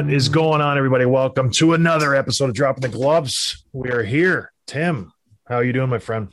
What 0.00 0.10
is 0.10 0.30
going 0.30 0.62
on, 0.62 0.78
everybody? 0.78 1.04
Welcome 1.04 1.50
to 1.50 1.74
another 1.74 2.14
episode 2.14 2.48
of 2.48 2.54
Dropping 2.54 2.80
the 2.80 2.88
Gloves. 2.88 3.66
We 3.74 3.90
are 3.90 4.02
here. 4.02 4.50
Tim, 4.66 5.12
how 5.46 5.56
are 5.56 5.64
you 5.64 5.74
doing, 5.74 5.90
my 5.90 5.98
friend? 5.98 6.28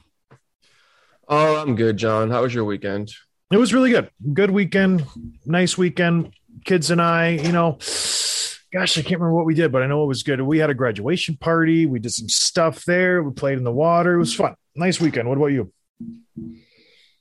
Oh, 1.28 1.58
I'm 1.58 1.76
good, 1.76 1.98
John. 1.98 2.32
How 2.32 2.44
was 2.44 2.54
your 2.54 2.64
weekend? 2.64 3.12
It 3.52 3.58
was 3.58 3.74
really 3.74 3.90
good. 3.90 4.10
Good 4.34 4.52
weekend. 4.52 5.06
Nice 5.46 5.78
weekend. 5.78 6.32
Kids 6.64 6.92
and 6.92 7.02
I, 7.02 7.32
you 7.32 7.52
know, 7.52 7.74
gosh, 8.72 8.98
I 8.98 9.02
can't 9.02 9.20
remember 9.20 9.34
what 9.34 9.46
we 9.46 9.54
did, 9.54 9.74
but 9.74 9.84
I 9.84 9.88
know 9.88 10.02
it 10.02 10.08
was 10.08 10.24
good. 10.24 10.40
We 10.40 10.60
had 10.60 10.70
a 10.70 10.74
graduation 10.74 11.36
party. 11.36 11.86
We 11.86 12.00
did 12.00 12.14
some 12.14 12.30
stuff 12.30 12.86
there. 12.86 13.22
We 13.22 13.34
played 13.34 13.58
in 13.58 13.66
the 13.66 13.72
water. 13.74 14.14
It 14.14 14.20
was 14.20 14.34
fun. 14.34 14.56
Nice 14.78 15.02
weekend. 15.02 15.28
What 15.28 15.38
about 15.38 15.48
you? 15.48 15.74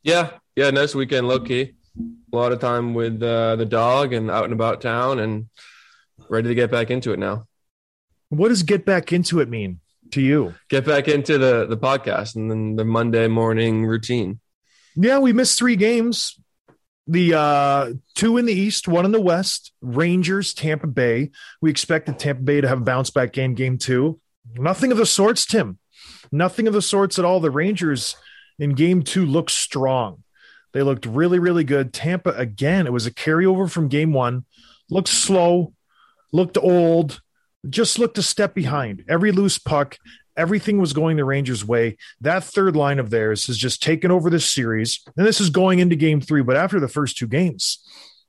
Yeah, 0.04 0.30
yeah, 0.54 0.70
nice 0.70 0.94
weekend, 0.94 1.26
low 1.26 1.40
key. 1.40 1.72
A 2.32 2.36
lot 2.36 2.52
of 2.52 2.60
time 2.60 2.94
with 2.94 3.20
uh, 3.20 3.56
the 3.56 3.66
dog 3.66 4.12
and 4.12 4.30
out 4.30 4.44
and 4.44 4.52
about 4.52 4.80
town, 4.80 5.18
and 5.18 5.48
ready 6.28 6.48
to 6.48 6.54
get 6.54 6.70
back 6.70 6.90
into 6.90 7.12
it 7.12 7.18
now. 7.18 7.46
What 8.28 8.48
does 8.48 8.62
get 8.62 8.84
back 8.84 9.12
into 9.12 9.40
it 9.40 9.48
mean 9.48 9.80
to 10.12 10.20
you? 10.20 10.54
Get 10.68 10.84
back 10.84 11.08
into 11.08 11.38
the 11.38 11.66
the 11.66 11.76
podcast 11.76 12.36
and 12.36 12.50
then 12.50 12.76
the 12.76 12.84
Monday 12.84 13.28
morning 13.28 13.86
routine. 13.86 14.40
Yeah, 14.96 15.18
we 15.18 15.32
missed 15.32 15.58
three 15.58 15.76
games. 15.76 16.38
The 17.06 17.34
uh 17.34 17.92
two 18.14 18.36
in 18.36 18.46
the 18.46 18.52
east, 18.52 18.88
one 18.88 19.04
in 19.04 19.12
the 19.12 19.20
west, 19.20 19.72
Rangers, 19.80 20.54
Tampa 20.54 20.88
Bay. 20.88 21.30
We 21.60 21.70
expected 21.70 22.18
Tampa 22.18 22.42
Bay 22.42 22.60
to 22.60 22.68
have 22.68 22.78
a 22.78 22.84
bounce 22.84 23.10
back 23.10 23.32
game, 23.32 23.54
game 23.54 23.78
two. 23.78 24.20
Nothing 24.54 24.90
of 24.90 24.98
the 24.98 25.06
sorts, 25.06 25.46
Tim. 25.46 25.78
Nothing 26.32 26.66
of 26.66 26.72
the 26.72 26.82
sorts 26.82 27.18
at 27.18 27.24
all. 27.24 27.38
The 27.38 27.50
Rangers 27.50 28.16
in 28.58 28.70
game 28.70 29.02
two 29.02 29.24
looked 29.24 29.52
strong. 29.52 30.24
They 30.72 30.82
looked 30.82 31.06
really, 31.06 31.38
really 31.38 31.64
good. 31.64 31.92
Tampa, 31.92 32.30
again, 32.30 32.86
it 32.86 32.92
was 32.92 33.06
a 33.06 33.12
carryover 33.12 33.70
from 33.70 33.88
game 33.88 34.12
one. 34.12 34.44
Looked 34.90 35.08
slow, 35.08 35.72
looked 36.32 36.58
old, 36.58 37.20
just 37.68 37.98
looked 37.98 38.18
a 38.18 38.22
step 38.22 38.54
behind. 38.54 39.04
Every 39.08 39.32
loose 39.32 39.58
puck, 39.58 39.96
everything 40.36 40.78
was 40.78 40.92
going 40.92 41.16
the 41.16 41.24
Rangers' 41.24 41.64
way. 41.64 41.96
That 42.20 42.44
third 42.44 42.76
line 42.76 42.98
of 42.98 43.10
theirs 43.10 43.46
has 43.46 43.56
just 43.56 43.82
taken 43.82 44.10
over 44.10 44.30
this 44.30 44.50
series. 44.50 45.00
And 45.16 45.26
this 45.26 45.40
is 45.40 45.50
going 45.50 45.78
into 45.78 45.96
game 45.96 46.20
three, 46.20 46.42
but 46.42 46.56
after 46.56 46.78
the 46.80 46.88
first 46.88 47.16
two 47.16 47.26
games, 47.26 47.82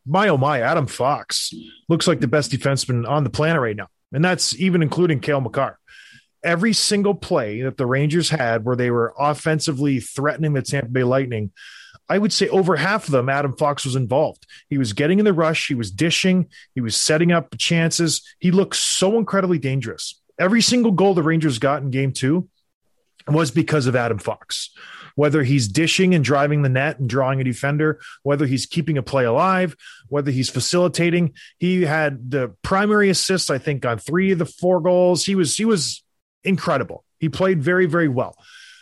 my 0.06 0.30
oh 0.30 0.38
my, 0.38 0.62
Adam 0.62 0.88
Fox 0.88 1.54
looks 1.90 2.08
like 2.08 2.22
the 2.22 2.28
best 2.28 2.52
defenseman 2.52 3.08
on 3.08 3.24
the 3.24 3.30
planet 3.30 3.62
right 3.62 3.76
now. 3.76 3.88
And 4.14 4.24
that's 4.24 4.56
even 4.56 4.82
including 4.82 5.20
Cale 5.20 5.42
Makar. 5.42 5.78
Every 6.44 6.72
single 6.72 7.14
play 7.14 7.62
that 7.64 7.78
the 7.78 7.86
Rangers 7.86 8.30
had 8.30 8.64
where 8.64 8.76
they 8.76 8.90
were 8.90 9.14
offensively 9.20 10.00
threatening 10.00 10.54
the 10.54 10.62
Tampa 10.62 10.90
Bay 10.90 11.04
Lightning, 11.04 11.52
I 12.10 12.18
would 12.18 12.32
say 12.32 12.48
over 12.50 12.76
half 12.76 13.06
of 13.06 13.12
them, 13.12 13.30
Adam 13.30 13.56
Fox 13.58 13.84
was 13.84 13.96
involved. 13.96 14.46
He 14.70 14.78
was 14.78 14.94
getting 14.94 15.20
in 15.20 15.26
the 15.26 15.34
rush, 15.34 15.68
he 15.68 15.76
was 15.76 15.92
dishing, 15.92 16.48
he 16.74 16.82
was 16.82 16.96
setting 16.96 17.32
up 17.32 17.56
chances. 17.58 18.22
He 18.40 18.52
looked 18.52 18.76
so 18.76 19.18
incredibly 19.18 19.60
dangerous. 19.60 20.22
Every 20.40 20.62
single 20.62 20.92
goal 20.92 21.14
the 21.14 21.24
Rangers 21.24 21.60
got 21.60 21.82
in 21.82 21.92
game 21.92 22.14
two 22.14 22.48
was 23.28 23.52
because 23.52 23.88
of 23.88 23.96
Adam 23.96 24.20
Fox. 24.20 24.70
Whether 25.16 25.44
he's 25.44 25.68
dishing 25.68 26.14
and 26.14 26.24
driving 26.24 26.62
the 26.62 26.70
net 26.70 27.00
and 27.00 27.10
drawing 27.10 27.42
a 27.42 27.44
defender, 27.44 28.00
whether 28.22 28.46
he's 28.46 28.68
keeping 28.68 29.00
a 29.00 29.04
play 29.04 29.26
alive, 29.26 29.76
whether 30.10 30.30
he's 30.30 30.50
facilitating, 30.50 31.34
he 31.58 31.82
had 31.82 32.30
the 32.30 32.56
primary 32.62 33.10
assist, 33.10 33.50
I 33.50 33.58
think, 33.58 33.84
on 33.84 33.98
three 33.98 34.32
of 34.32 34.38
the 34.38 34.46
four 34.46 34.80
goals. 34.80 35.26
He 35.26 35.34
was 35.34 35.58
he 35.58 35.66
was 35.66 36.04
incredible. 36.44 37.04
He 37.20 37.30
played 37.30 37.64
very, 37.64 37.88
very 37.88 38.08
well. 38.08 38.38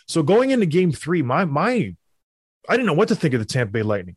So 0.07 0.23
going 0.23 0.51
into 0.51 0.65
game 0.65 0.91
three, 0.91 1.21
my 1.21 1.45
my 1.45 1.95
I 2.69 2.73
didn't 2.73 2.87
know 2.87 2.93
what 2.93 3.07
to 3.09 3.15
think 3.15 3.33
of 3.33 3.39
the 3.39 3.45
Tampa 3.45 3.71
Bay 3.71 3.83
Lightning. 3.83 4.15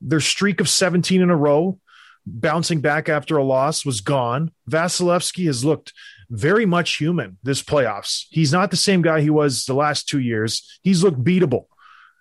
Their 0.00 0.20
streak 0.20 0.60
of 0.60 0.68
17 0.68 1.20
in 1.20 1.30
a 1.30 1.36
row, 1.36 1.78
bouncing 2.26 2.80
back 2.80 3.08
after 3.08 3.36
a 3.36 3.44
loss, 3.44 3.84
was 3.84 4.00
gone. 4.00 4.52
Vasilevsky 4.68 5.46
has 5.46 5.64
looked 5.64 5.92
very 6.30 6.64
much 6.64 6.96
human 6.96 7.38
this 7.42 7.62
playoffs. 7.62 8.26
He's 8.30 8.52
not 8.52 8.70
the 8.70 8.76
same 8.76 9.02
guy 9.02 9.20
he 9.20 9.30
was 9.30 9.64
the 9.64 9.74
last 9.74 10.08
two 10.08 10.20
years. 10.20 10.78
He's 10.82 11.02
looked 11.02 11.22
beatable. 11.22 11.66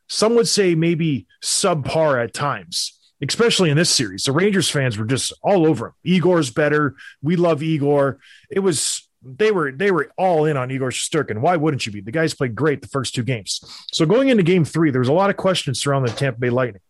Some 0.08 0.36
would 0.36 0.48
say 0.48 0.74
maybe 0.74 1.28
subpar 1.44 2.24
at 2.24 2.34
times, 2.34 3.00
especially 3.22 3.70
in 3.70 3.78
this 3.78 3.92
series. 3.92 4.24
The 4.24 4.32
Rangers 4.32 4.70
fans 4.70 4.98
were 4.98 5.06
just 5.06 5.32
all 5.44 5.68
over 5.68 5.88
him. 5.88 5.94
Igor's 6.04 6.50
better. 6.50 6.96
We 7.22 7.36
love 7.36 7.62
Igor. 7.62 8.18
It 8.50 8.60
was 8.60 9.08
they 9.22 9.52
were 9.52 9.72
they 9.72 9.92
were 9.92 10.12
all 10.18 10.46
in 10.46 10.58
on 10.58 10.72
Igor 10.72 10.92
Shesterkin. 10.92 11.40
Why 11.40 11.58
wouldn't 11.58 11.86
you 11.86 11.92
be? 11.92 12.02
The 12.02 12.12
guys 12.12 12.34
played 12.34 12.56
great 12.56 12.82
the 12.82 12.88
first 12.88 13.14
two 13.14 13.24
games. 13.24 13.62
So 13.92 14.06
going 14.06 14.30
into 14.30 14.44
game 14.44 14.66
three, 14.66 14.92
there 14.92 15.00
was 15.00 15.10
a 15.10 15.14
lot 15.14 15.30
of 15.30 15.38
questions 15.38 15.82
surrounding 15.82 16.12
the 16.12 16.18
Tampa 16.18 16.40
Bay 16.40 16.50
Lightning. 16.50 16.82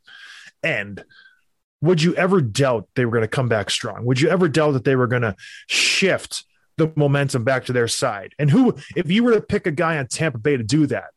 And 0.64 1.04
would 1.82 2.02
you 2.02 2.14
ever 2.16 2.42
doubt 2.42 2.88
they 2.96 3.06
were 3.06 3.12
going 3.12 3.24
to 3.24 3.28
come 3.28 3.48
back 3.48 3.70
strong? 3.70 4.06
Would 4.06 4.20
you 4.20 4.30
ever 4.30 4.48
doubt 4.48 4.74
that 4.74 4.84
they 4.84 4.96
were 4.96 5.08
going 5.08 5.22
to 5.22 5.36
shift 5.68 6.44
the 6.78 6.92
momentum 6.96 7.44
back 7.44 7.66
to 7.66 7.74
their 7.74 7.88
side? 7.88 8.34
And 8.38 8.52
who, 8.52 8.76
if 8.96 9.10
you 9.10 9.24
were 9.24 9.34
to 9.34 9.42
pick 9.42 9.66
a 9.66 9.72
guy 9.72 9.98
on 9.98 10.08
Tampa 10.08 10.38
Bay 10.38 10.58
to 10.58 10.64
do 10.64 10.88
that, 10.88 11.12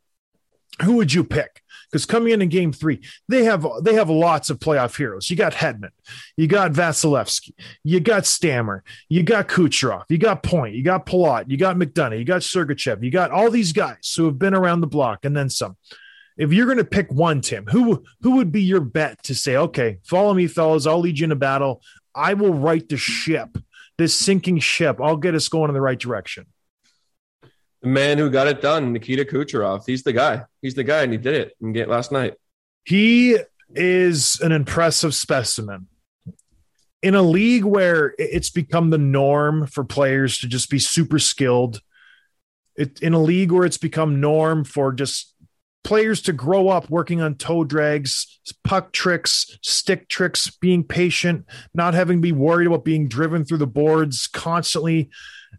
who 0.80 0.96
would 0.96 1.12
you 1.12 1.24
pick? 1.24 1.62
Because 1.90 2.06
coming 2.06 2.32
in 2.32 2.40
in 2.40 2.48
game 2.48 2.72
three, 2.72 3.02
they 3.28 3.44
have 3.44 3.66
they 3.82 3.94
have 3.94 4.08
lots 4.08 4.48
of 4.48 4.58
playoff 4.58 4.96
heroes. 4.96 5.28
You 5.28 5.36
got 5.36 5.52
Hedman, 5.52 5.90
you 6.38 6.46
got 6.46 6.72
Vasilevsky, 6.72 7.52
you 7.84 8.00
got 8.00 8.24
Stammer, 8.24 8.82
you 9.10 9.22
got 9.22 9.48
Kucherov, 9.48 10.04
you 10.08 10.16
got 10.16 10.42
Point, 10.42 10.74
you 10.74 10.82
got 10.82 11.04
Palat, 11.04 11.50
you 11.50 11.58
got 11.58 11.76
McDonagh, 11.76 12.18
you 12.18 12.24
got 12.24 12.40
Sergachev, 12.40 13.02
you 13.02 13.10
got 13.10 13.30
all 13.30 13.50
these 13.50 13.72
guys 13.72 14.14
who 14.16 14.24
have 14.24 14.38
been 14.38 14.54
around 14.54 14.80
the 14.80 14.86
block 14.86 15.26
and 15.26 15.36
then 15.36 15.50
some. 15.50 15.76
If 16.38 16.50
you're 16.50 16.64
going 16.64 16.78
to 16.78 16.84
pick 16.84 17.12
one, 17.12 17.42
Tim, 17.42 17.66
who 17.66 18.02
who 18.22 18.36
would 18.36 18.50
be 18.50 18.62
your 18.62 18.80
bet 18.80 19.22
to 19.24 19.34
say, 19.34 19.56
okay, 19.56 19.98
follow 20.02 20.32
me, 20.32 20.46
fellas, 20.46 20.86
I'll 20.86 20.98
lead 20.98 21.18
you 21.18 21.24
in 21.24 21.32
a 21.32 21.36
battle. 21.36 21.82
I 22.14 22.32
will 22.32 22.54
right 22.54 22.88
the 22.88 22.96
ship, 22.96 23.58
this 23.98 24.14
sinking 24.14 24.60
ship. 24.60 24.98
I'll 24.98 25.18
get 25.18 25.34
us 25.34 25.48
going 25.48 25.68
in 25.68 25.74
the 25.74 25.82
right 25.82 25.98
direction. 25.98 26.46
The 27.82 27.88
man 27.88 28.18
who 28.18 28.30
got 28.30 28.46
it 28.46 28.62
done, 28.62 28.92
Nikita 28.92 29.24
Kucherov. 29.24 29.82
He's 29.86 30.04
the 30.04 30.12
guy. 30.12 30.44
He's 30.60 30.74
the 30.74 30.84
guy, 30.84 31.02
and 31.02 31.12
he 31.12 31.18
did 31.18 31.34
it 31.34 31.56
and 31.60 31.74
get 31.74 31.88
last 31.88 32.12
night. 32.12 32.34
He 32.84 33.38
is 33.74 34.40
an 34.40 34.52
impressive 34.52 35.14
specimen. 35.14 35.88
In 37.02 37.16
a 37.16 37.22
league 37.22 37.64
where 37.64 38.14
it's 38.18 38.50
become 38.50 38.90
the 38.90 38.98
norm 38.98 39.66
for 39.66 39.82
players 39.82 40.38
to 40.38 40.46
just 40.46 40.70
be 40.70 40.78
super 40.78 41.18
skilled, 41.18 41.80
it, 42.76 43.02
in 43.02 43.12
a 43.14 43.20
league 43.20 43.50
where 43.50 43.66
it's 43.66 43.78
become 43.78 44.20
norm 44.20 44.64
for 44.64 44.92
just 44.92 45.34
players 45.82 46.22
to 46.22 46.32
grow 46.32 46.68
up 46.68 46.88
working 46.88 47.20
on 47.20 47.34
toe 47.34 47.64
drags, 47.64 48.38
puck 48.62 48.92
tricks, 48.92 49.58
stick 49.62 50.08
tricks, 50.08 50.48
being 50.48 50.84
patient, 50.84 51.44
not 51.74 51.94
having 51.94 52.18
to 52.18 52.22
be 52.22 52.32
worried 52.32 52.68
about 52.68 52.84
being 52.84 53.08
driven 53.08 53.44
through 53.44 53.58
the 53.58 53.66
boards 53.66 54.28
constantly. 54.28 55.10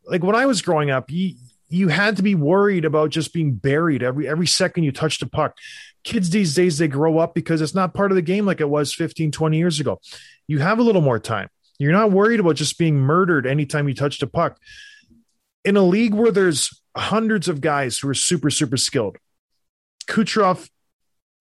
Like 0.05 0.23
when 0.23 0.35
I 0.35 0.45
was 0.45 0.61
growing 0.61 0.89
up, 0.89 1.11
you, 1.11 1.35
you 1.73 1.87
had 1.87 2.15
to 2.17 2.23
be 2.23 2.35
worried 2.35 2.85
about 2.85 3.09
just 3.09 3.33
being 3.33 3.55
buried 3.55 4.03
every 4.03 4.27
every 4.27 4.45
second 4.45 4.83
you 4.83 4.91
touched 4.91 5.23
a 5.23 5.27
puck. 5.27 5.57
Kids 6.03 6.29
these 6.29 6.53
days 6.53 6.77
they 6.77 6.87
grow 6.87 7.17
up 7.17 7.33
because 7.33 7.61
it's 7.61 7.73
not 7.73 7.95
part 7.95 8.11
of 8.11 8.15
the 8.15 8.21
game 8.21 8.45
like 8.45 8.61
it 8.61 8.69
was 8.69 8.93
15, 8.93 9.31
20 9.31 9.57
years 9.57 9.79
ago. 9.79 9.99
You 10.47 10.59
have 10.59 10.77
a 10.77 10.83
little 10.83 11.01
more 11.01 11.19
time. 11.19 11.49
You're 11.79 11.91
not 11.91 12.11
worried 12.11 12.39
about 12.39 12.57
just 12.57 12.77
being 12.77 12.97
murdered 12.97 13.47
anytime 13.47 13.87
you 13.87 13.95
touched 13.95 14.21
a 14.21 14.27
puck. 14.27 14.59
In 15.65 15.75
a 15.75 15.81
league 15.81 16.13
where 16.13 16.31
there's 16.31 16.79
hundreds 16.95 17.47
of 17.47 17.59
guys 17.59 17.97
who 17.97 18.09
are 18.09 18.13
super, 18.13 18.51
super 18.51 18.77
skilled, 18.77 19.17
Kucherov 20.05 20.69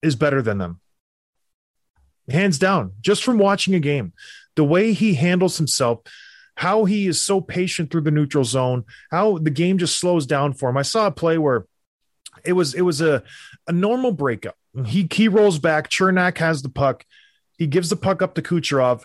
is 0.01 0.17
better 0.17 0.41
than 0.41 0.57
them. 0.57 0.81
Hands 2.31 2.57
down, 2.59 2.93
just 3.03 3.23
from 3.23 3.37
watching 3.37 3.75
a 3.75 3.81
game, 3.81 4.15
the 4.57 4.65
way 4.65 4.95
he 4.95 5.15
handles 5.15 5.59
himself, 5.59 6.01
how 6.57 6.85
he 6.85 7.07
is 7.07 7.21
so 7.21 7.41
patient 7.41 7.91
through 7.91 8.03
the 8.03 8.11
neutral 8.11 8.45
zone, 8.45 8.85
how 9.11 9.39
the 9.39 9.51
game 9.51 9.79
just 9.79 9.99
slows 9.99 10.27
down 10.27 10.53
for 10.53 10.69
him. 10.71 10.77
I 10.77 10.83
saw 10.83 11.07
a 11.07 11.13
play 11.13 11.39
where 11.39 11.67
it 12.45 12.53
was 12.53 12.75
it 12.75 12.83
was 12.83 13.01
a, 13.01 13.23
a 13.67 13.73
normal 13.73 14.13
breakup. 14.13 14.57
He 14.87 15.09
he 15.11 15.29
rolls 15.29 15.59
back, 15.59 15.91
Cernak 15.91 16.39
has 16.39 16.63
the 16.63 16.69
puck, 16.69 17.05
he 17.59 17.67
gives 17.67 17.91
the 17.91 17.97
puck 17.97 18.23
up 18.23 18.35
to 18.35 18.43
Kucherov. 18.43 19.05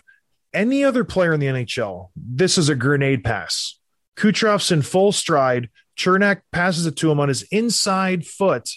Any 0.54 0.82
other 0.82 1.04
player 1.04 1.34
in 1.34 1.40
the 1.40 1.46
NHL, 1.46 2.08
this 2.16 2.56
is 2.56 2.68
a 2.68 2.74
grenade 2.74 3.22
pass. 3.22 3.78
Kucherov's 4.16 4.72
in 4.72 4.82
full 4.82 5.12
stride. 5.12 5.68
Cernak 5.96 6.40
passes 6.52 6.86
it 6.86 6.96
to 6.96 7.10
him 7.10 7.20
on 7.20 7.28
his 7.28 7.42
inside 7.44 8.26
foot 8.26 8.70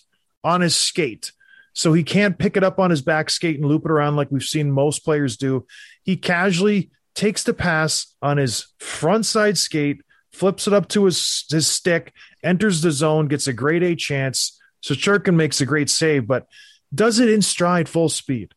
on 0.44 0.62
his 0.62 0.76
skate. 0.76 1.32
So 1.74 1.94
he 1.94 2.04
can't 2.04 2.38
pick 2.38 2.58
it 2.58 2.64
up 2.64 2.80
on 2.80 2.90
his 2.90 3.02
back 3.02 3.30
skate 3.30 3.58
and 3.58 3.66
loop 3.66 3.86
it 3.86 3.92
around 3.92 4.18
like 4.18 4.32
we've 4.32 4.44
seen 4.44 4.72
most 4.72 5.06
players 5.06 5.38
do. 5.38 5.66
He 6.04 6.18
casually 6.18 6.92
takes 7.16 7.44
the 7.44 7.54
pass 7.54 8.16
on 8.22 8.38
his 8.38 8.68
front 8.80 9.26
side 9.26 9.58
skate, 9.58 10.02
flips 10.32 10.68
it 10.68 10.74
up 10.74 10.88
to 10.90 11.06
his, 11.06 11.46
his 11.50 11.68
stick, 11.68 12.14
enters 12.44 12.82
the 12.82 12.92
zone, 12.92 13.28
gets 13.28 13.48
a 13.48 13.54
great 13.54 13.84
A 13.84 13.96
chance. 13.96 14.60
Shesterkin 14.84 15.36
makes 15.36 15.62
a 15.62 15.66
great 15.66 15.90
save, 15.90 16.26
but 16.28 16.48
does 16.94 17.20
it 17.20 17.30
in 17.30 17.42
stride 17.42 17.88
full 17.88 18.10
speed. 18.10 18.54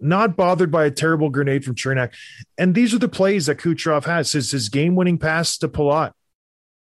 Not 0.00 0.36
bothered 0.36 0.70
by 0.70 0.84
a 0.84 0.90
terrible 0.92 1.28
grenade 1.28 1.64
from 1.64 1.74
Cernak. 1.74 2.14
And 2.56 2.74
these 2.74 2.94
are 2.94 2.98
the 2.98 3.08
plays 3.08 3.46
that 3.46 3.58
Kucherov 3.58 4.04
has. 4.04 4.30
His, 4.32 4.52
his 4.52 4.68
game 4.68 4.94
winning 4.94 5.18
pass 5.18 5.58
to 5.58 5.68
Palat. 5.68 6.12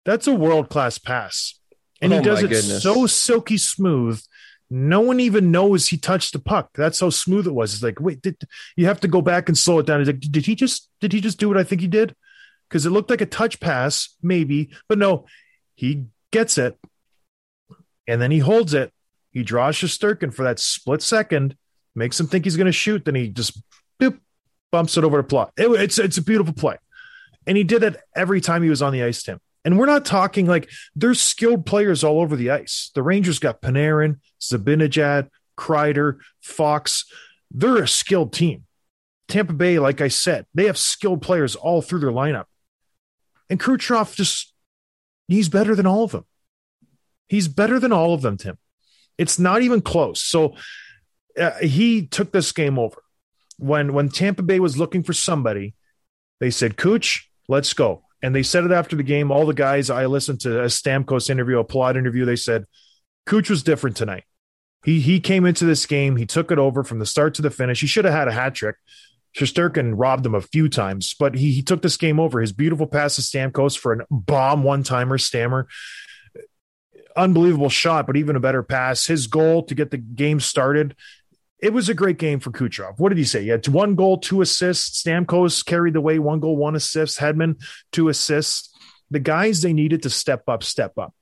That's 0.05 0.27
a 0.27 0.35
world 0.35 0.69
class 0.69 0.99
pass. 0.99 1.61
And 2.03 2.13
oh 2.13 2.17
he 2.17 2.21
Oh, 2.21 2.25
does 2.25 2.43
it 2.43 2.49
goodness. 2.51 2.83
so 2.83 3.07
silky 3.07 3.57
smooth. 3.57 4.21
No 4.71 5.01
one 5.01 5.19
even 5.21 5.51
knows 5.51 5.89
he 5.89 5.97
touched 5.97 6.35
the 6.35 6.39
puck. 6.39 6.71
That's 6.75 7.01
how 7.01 7.11
smooth 7.11 7.47
it 7.47 7.55
was. 7.55 7.73
It's 7.73 7.83
like, 7.83 8.01
wait, 8.01 8.21
did 8.21 8.37
you 8.77 8.87
have 8.87 9.01
to 9.01 9.09
go 9.09 9.23
back 9.23 9.49
and 9.49 9.57
slow 9.57 9.79
it 9.79 9.87
down? 9.87 10.01
He's 10.01 10.09
like, 10.09 10.21
did 10.21 10.45
he 10.45 10.55
just 10.55 10.91
did 11.01 11.13
he 11.13 11.21
just 11.21 11.39
do 11.39 11.49
what 11.49 11.57
I 11.57 11.65
think 11.65 11.81
he 11.81 11.87
did? 11.87 12.15
Because 12.69 12.85
it 12.85 12.91
looked 12.91 13.09
like 13.09 13.23
a 13.23 13.27
touch 13.27 13.61
pass, 13.61 14.15
maybe, 14.23 14.71
but 14.89 14.99
no, 14.99 15.25
he 15.75 16.07
gets 16.31 16.59
it 16.59 16.79
and 18.09 18.21
then 18.21 18.31
he 18.31 18.41
holds 18.41 18.75
it. 18.75 18.93
He 19.31 19.45
draws 19.45 19.77
Shesterkin 19.77 20.35
for 20.35 20.43
that 20.43 20.59
split 20.59 21.03
second, 21.03 21.57
makes 21.95 22.19
him 22.19 22.27
think 22.27 22.45
he's 22.45 22.57
going 22.57 22.67
to 22.67 22.73
shoot. 22.73 23.05
Then 23.05 23.15
he 23.15 23.29
just 23.29 23.63
boop, 24.01 24.19
bumps 24.73 24.97
it 24.97 25.05
over 25.05 25.23
to 25.23 25.29
Palat. 25.29 25.51
It, 25.57 25.69
it's 25.81 25.99
it's 25.99 26.19
a 26.19 26.23
beautiful 26.23 26.55
play, 26.55 26.77
and 27.47 27.57
he 27.57 27.63
did 27.63 27.85
it 27.85 27.97
every 28.17 28.41
time 28.41 28.63
he 28.63 28.71
was 28.71 28.83
on 28.83 28.93
the 28.93 29.05
ice. 29.05 29.23
Tim, 29.23 29.39
and 29.65 29.79
we're 29.79 29.87
not 29.87 30.05
talking 30.05 30.47
like 30.47 30.71
there's 30.95 31.21
skilled 31.21 31.67
players 31.67 32.05
all 32.05 32.21
over 32.21 32.37
the 32.37 32.51
ice. 32.51 32.91
The 32.95 33.03
Rangers 33.03 33.39
got 33.39 33.61
Panarin, 33.61 34.21
Zibanejad, 34.41 35.29
Kreider, 35.57 36.19
Fox. 36.41 37.05
They're 37.51 37.83
a 37.83 37.89
skilled 37.89 38.33
team. 38.33 38.65
Tampa 39.27 39.53
Bay, 39.53 39.79
like 39.79 40.01
I 40.01 40.09
said, 40.09 40.47
they 40.55 40.67
have 40.67 40.79
skilled 40.79 41.21
players 41.21 41.55
all 41.55 41.83
through 41.83 42.01
their 42.01 42.11
lineup, 42.11 42.47
and 43.51 43.61
Kucherov 43.61 44.15
just 44.15 44.55
he's 45.27 45.49
better 45.49 45.75
than 45.75 45.87
all 45.87 46.05
of 46.05 46.13
them. 46.13 46.25
He's 47.29 47.47
better 47.47 47.79
than 47.79 47.93
all 47.93 48.15
of 48.15 48.23
them, 48.23 48.39
Tim. 48.39 48.57
It's 49.19 49.39
not 49.39 49.61
even 49.61 49.83
close. 49.83 50.23
So 50.23 50.55
uh, 51.39 51.59
he 51.59 52.07
took 52.07 52.33
this 52.33 52.53
game 52.53 52.79
over. 52.79 53.03
When 53.59 53.93
when 53.93 54.09
Tampa 54.09 54.43
Bay 54.43 54.61
was 54.61 54.79
looking 54.79 55.03
for 55.03 55.13
somebody, 55.13 55.75
they 56.41 56.51
said, 56.51 56.77
"Cooch, 56.77 57.31
let's 57.49 57.75
go." 57.75 58.05
And 58.23 58.35
they 58.35 58.43
said 58.43 58.65
it 58.65 58.73
after 58.73 58.97
the 58.97 59.03
game. 59.03 59.31
All 59.31 59.47
the 59.47 59.55
guys 59.55 59.91
I 59.91 60.07
listened 60.07 60.41
to 60.41 60.63
a 60.63 60.67
Stamkos 60.67 61.31
interview, 61.31 61.59
a 61.59 61.65
Palat 61.65 61.97
interview. 61.97 62.25
They 62.25 62.37
said, 62.37 62.65
"Cooch 63.27 63.49
was 63.49 63.63
different 63.63 63.97
tonight. 63.97 64.25
He 64.85 65.01
he 65.01 65.21
came 65.21 65.45
into 65.45 65.65
this 65.65 65.87
game. 65.87 66.17
He 66.17 66.27
took 66.27 66.51
it 66.51 66.59
over 66.59 66.83
from 66.83 66.99
the 66.99 67.07
start 67.07 67.35
to 67.35 67.43
the 67.43 67.51
finish. 67.51 67.81
He 67.81 67.87
should 67.87 68.05
have 68.05 68.15
had 68.15 68.29
a 68.29 68.33
hat 68.33 68.55
trick. 68.55 68.77
Shesterkin 69.37 69.93
robbed 69.95 70.27
him 70.27 70.35
a 70.35 70.41
few 70.41 70.69
times, 70.69 71.15
but 71.19 71.37
he, 71.37 71.53
he 71.53 71.63
took 71.63 71.83
this 71.83 71.97
game 71.97 72.19
over. 72.19 72.41
His 72.41 72.53
beautiful 72.53 72.87
pass 72.87 73.17
to 73.17 73.23
Stamkos 73.23 73.79
for 73.79 73.93
a 73.93 74.07
bomb 74.11 74.65
one 74.65 74.83
timer, 74.83 75.19
Stammer 75.19 75.69
unbelievable 77.19 77.69
shot, 77.69 78.07
but 78.07 78.17
even 78.17 78.37
a 78.37 78.41
better 78.41 78.63
pass. 78.63 79.07
His 79.07 79.27
goal 79.27 79.65
to 79.65 79.75
get 79.75 79.91
the 79.91 79.99
game 79.99 80.41
started. 80.41 80.95
It 81.61 81.73
was 81.73 81.89
a 81.89 81.95
great 81.95 82.19
game 82.19 82.39
for 82.39 82.51
Kucherov. 82.51 82.99
What 82.99 83.09
did 83.09 83.19
he 83.19 83.25
say? 83.25 83.43
He 83.43 83.49
had 83.49 83.67
one 83.67 83.95
goal, 83.97 84.19
two 84.19 84.41
assists. 84.41 85.03
Stamkos 85.03 85.65
carried 85.65 85.95
the 85.95 86.01
way, 86.01 86.19
one 86.19 86.39
goal, 86.41 86.57
one 86.57 86.77
assist. 86.77 87.19
Hedman, 87.19 87.61
two 87.91 88.09
assists. 88.09 88.73
The 89.11 89.19
guys 89.19 89.63
they 89.63 89.73
needed 89.73 90.03
to 90.05 90.11
step 90.11 90.45
up, 90.49 90.63
step 90.63 90.97
up. 90.99 91.15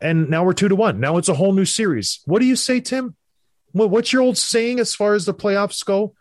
And 0.00 0.28
now 0.30 0.44
we're 0.44 0.52
two 0.52 0.68
to 0.68 0.76
one. 0.76 1.00
Now 1.00 1.16
it's 1.16 1.28
a 1.28 1.34
whole 1.34 1.52
new 1.52 1.64
series. 1.64 2.20
What 2.24 2.40
do 2.40 2.46
you 2.46 2.56
say, 2.56 2.80
Tim? 2.80 3.16
What, 3.72 3.90
what's 3.90 4.12
your 4.12 4.22
old 4.22 4.36
saying 4.38 4.78
as 4.78 4.94
far 4.94 5.14
as 5.14 5.24
the 5.24 5.34
playoffs 5.34 5.84
go? 5.84 6.14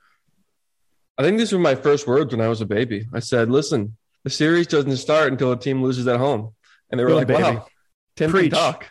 I 1.18 1.24
think 1.24 1.38
these 1.38 1.52
were 1.52 1.60
my 1.60 1.76
first 1.76 2.08
words 2.08 2.34
when 2.34 2.42
I 2.42 2.48
was 2.48 2.62
a 2.62 2.66
baby. 2.66 3.06
I 3.14 3.20
said, 3.20 3.52
"Listen, 3.52 3.98
the 4.24 4.30
series 4.30 4.66
doesn't 4.68 4.96
start 4.98 5.32
until 5.32 5.52
a 5.52 5.58
team 5.60 5.84
loses 5.84 6.08
at 6.08 6.18
home," 6.18 6.54
and 6.90 7.00
they 7.00 7.04
were 7.04 7.10
Really, 7.10 7.20
like, 7.26 7.28
baby. 7.28 7.44
"Wow, 7.44 7.68
Tim 8.16 8.32
Preach. 8.32 8.52
can 8.52 8.60
talk." 8.60 8.88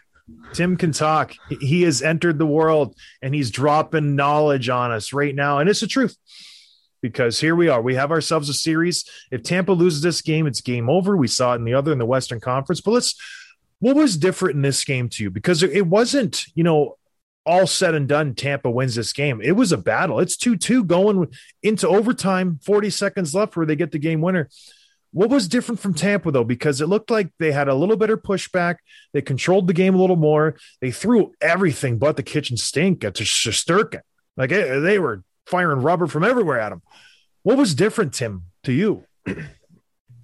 Tim 0.52 0.76
can 0.76 0.92
talk. 0.92 1.34
He- 1.48 1.82
has 1.82 2.02
entered 2.02 2.38
the 2.38 2.46
world 2.46 2.96
and 3.22 3.34
he's 3.34 3.50
dropping 3.50 4.16
knowledge 4.16 4.68
on 4.68 4.90
us 4.90 5.12
right 5.12 5.34
now. 5.34 5.58
And 5.58 5.68
it's 5.68 5.80
the 5.80 5.86
truth 5.86 6.16
because 7.02 7.40
here 7.40 7.54
we 7.56 7.68
are. 7.68 7.80
We 7.80 7.94
have 7.94 8.10
ourselves 8.10 8.48
a 8.48 8.54
series. 8.54 9.04
If 9.30 9.42
Tampa 9.42 9.72
loses 9.72 10.02
this 10.02 10.22
game, 10.22 10.46
it's 10.46 10.60
game 10.60 10.90
over. 10.90 11.16
We 11.16 11.28
saw 11.28 11.52
it 11.52 11.56
in 11.56 11.64
the 11.64 11.74
other 11.74 11.92
in 11.92 11.98
the 11.98 12.06
Western 12.06 12.40
Conference. 12.40 12.80
But 12.80 12.92
let's, 12.92 13.14
what 13.78 13.96
was 13.96 14.16
different 14.16 14.56
in 14.56 14.62
this 14.62 14.84
game 14.84 15.08
to 15.10 15.22
you? 15.22 15.30
Because 15.30 15.62
it- 15.62 15.72
it 15.72 15.86
wasn't, 15.86 16.44
you 16.54 16.64
know, 16.64 16.96
all 17.46 17.66
said 17.66 17.94
and 17.94 18.06
done, 18.06 18.34
Tampa 18.34 18.70
wins 18.70 18.94
this 18.96 19.14
game. 19.14 19.40
It 19.42 19.52
was 19.52 19.72
a 19.72 19.78
battle. 19.78 20.20
It's 20.20 20.36
2 20.36 20.56
2 20.56 20.84
going 20.84 21.28
into 21.62 21.88
overtime, 21.88 22.60
40 22.62 22.90
seconds 22.90 23.34
left 23.34 23.56
where 23.56 23.64
they 23.64 23.76
get 23.76 23.92
the 23.92 23.98
game 23.98 24.20
winner. 24.20 24.50
What 25.12 25.30
was 25.30 25.48
different 25.48 25.80
from 25.80 25.94
Tampa 25.94 26.30
though? 26.30 26.44
Because 26.44 26.80
it 26.80 26.86
looked 26.86 27.10
like 27.10 27.32
they 27.38 27.52
had 27.52 27.68
a 27.68 27.74
little 27.74 27.96
better 27.96 28.16
pushback. 28.16 28.76
They 29.12 29.22
controlled 29.22 29.66
the 29.66 29.72
game 29.72 29.94
a 29.94 30.00
little 30.00 30.16
more. 30.16 30.56
They 30.80 30.90
threw 30.90 31.32
everything 31.40 31.98
but 31.98 32.16
the 32.16 32.22
kitchen 32.22 32.56
stink 32.56 33.04
at 33.04 33.14
Shesterkin. 33.14 34.02
Like 34.36 34.52
eh, 34.52 34.78
they 34.78 34.98
were 34.98 35.24
firing 35.46 35.82
rubber 35.82 36.06
from 36.06 36.24
everywhere 36.24 36.60
at 36.60 36.72
him. 36.72 36.82
What 37.42 37.58
was 37.58 37.74
different, 37.74 38.12
Tim, 38.12 38.44
to 38.64 38.72
you? 38.72 39.04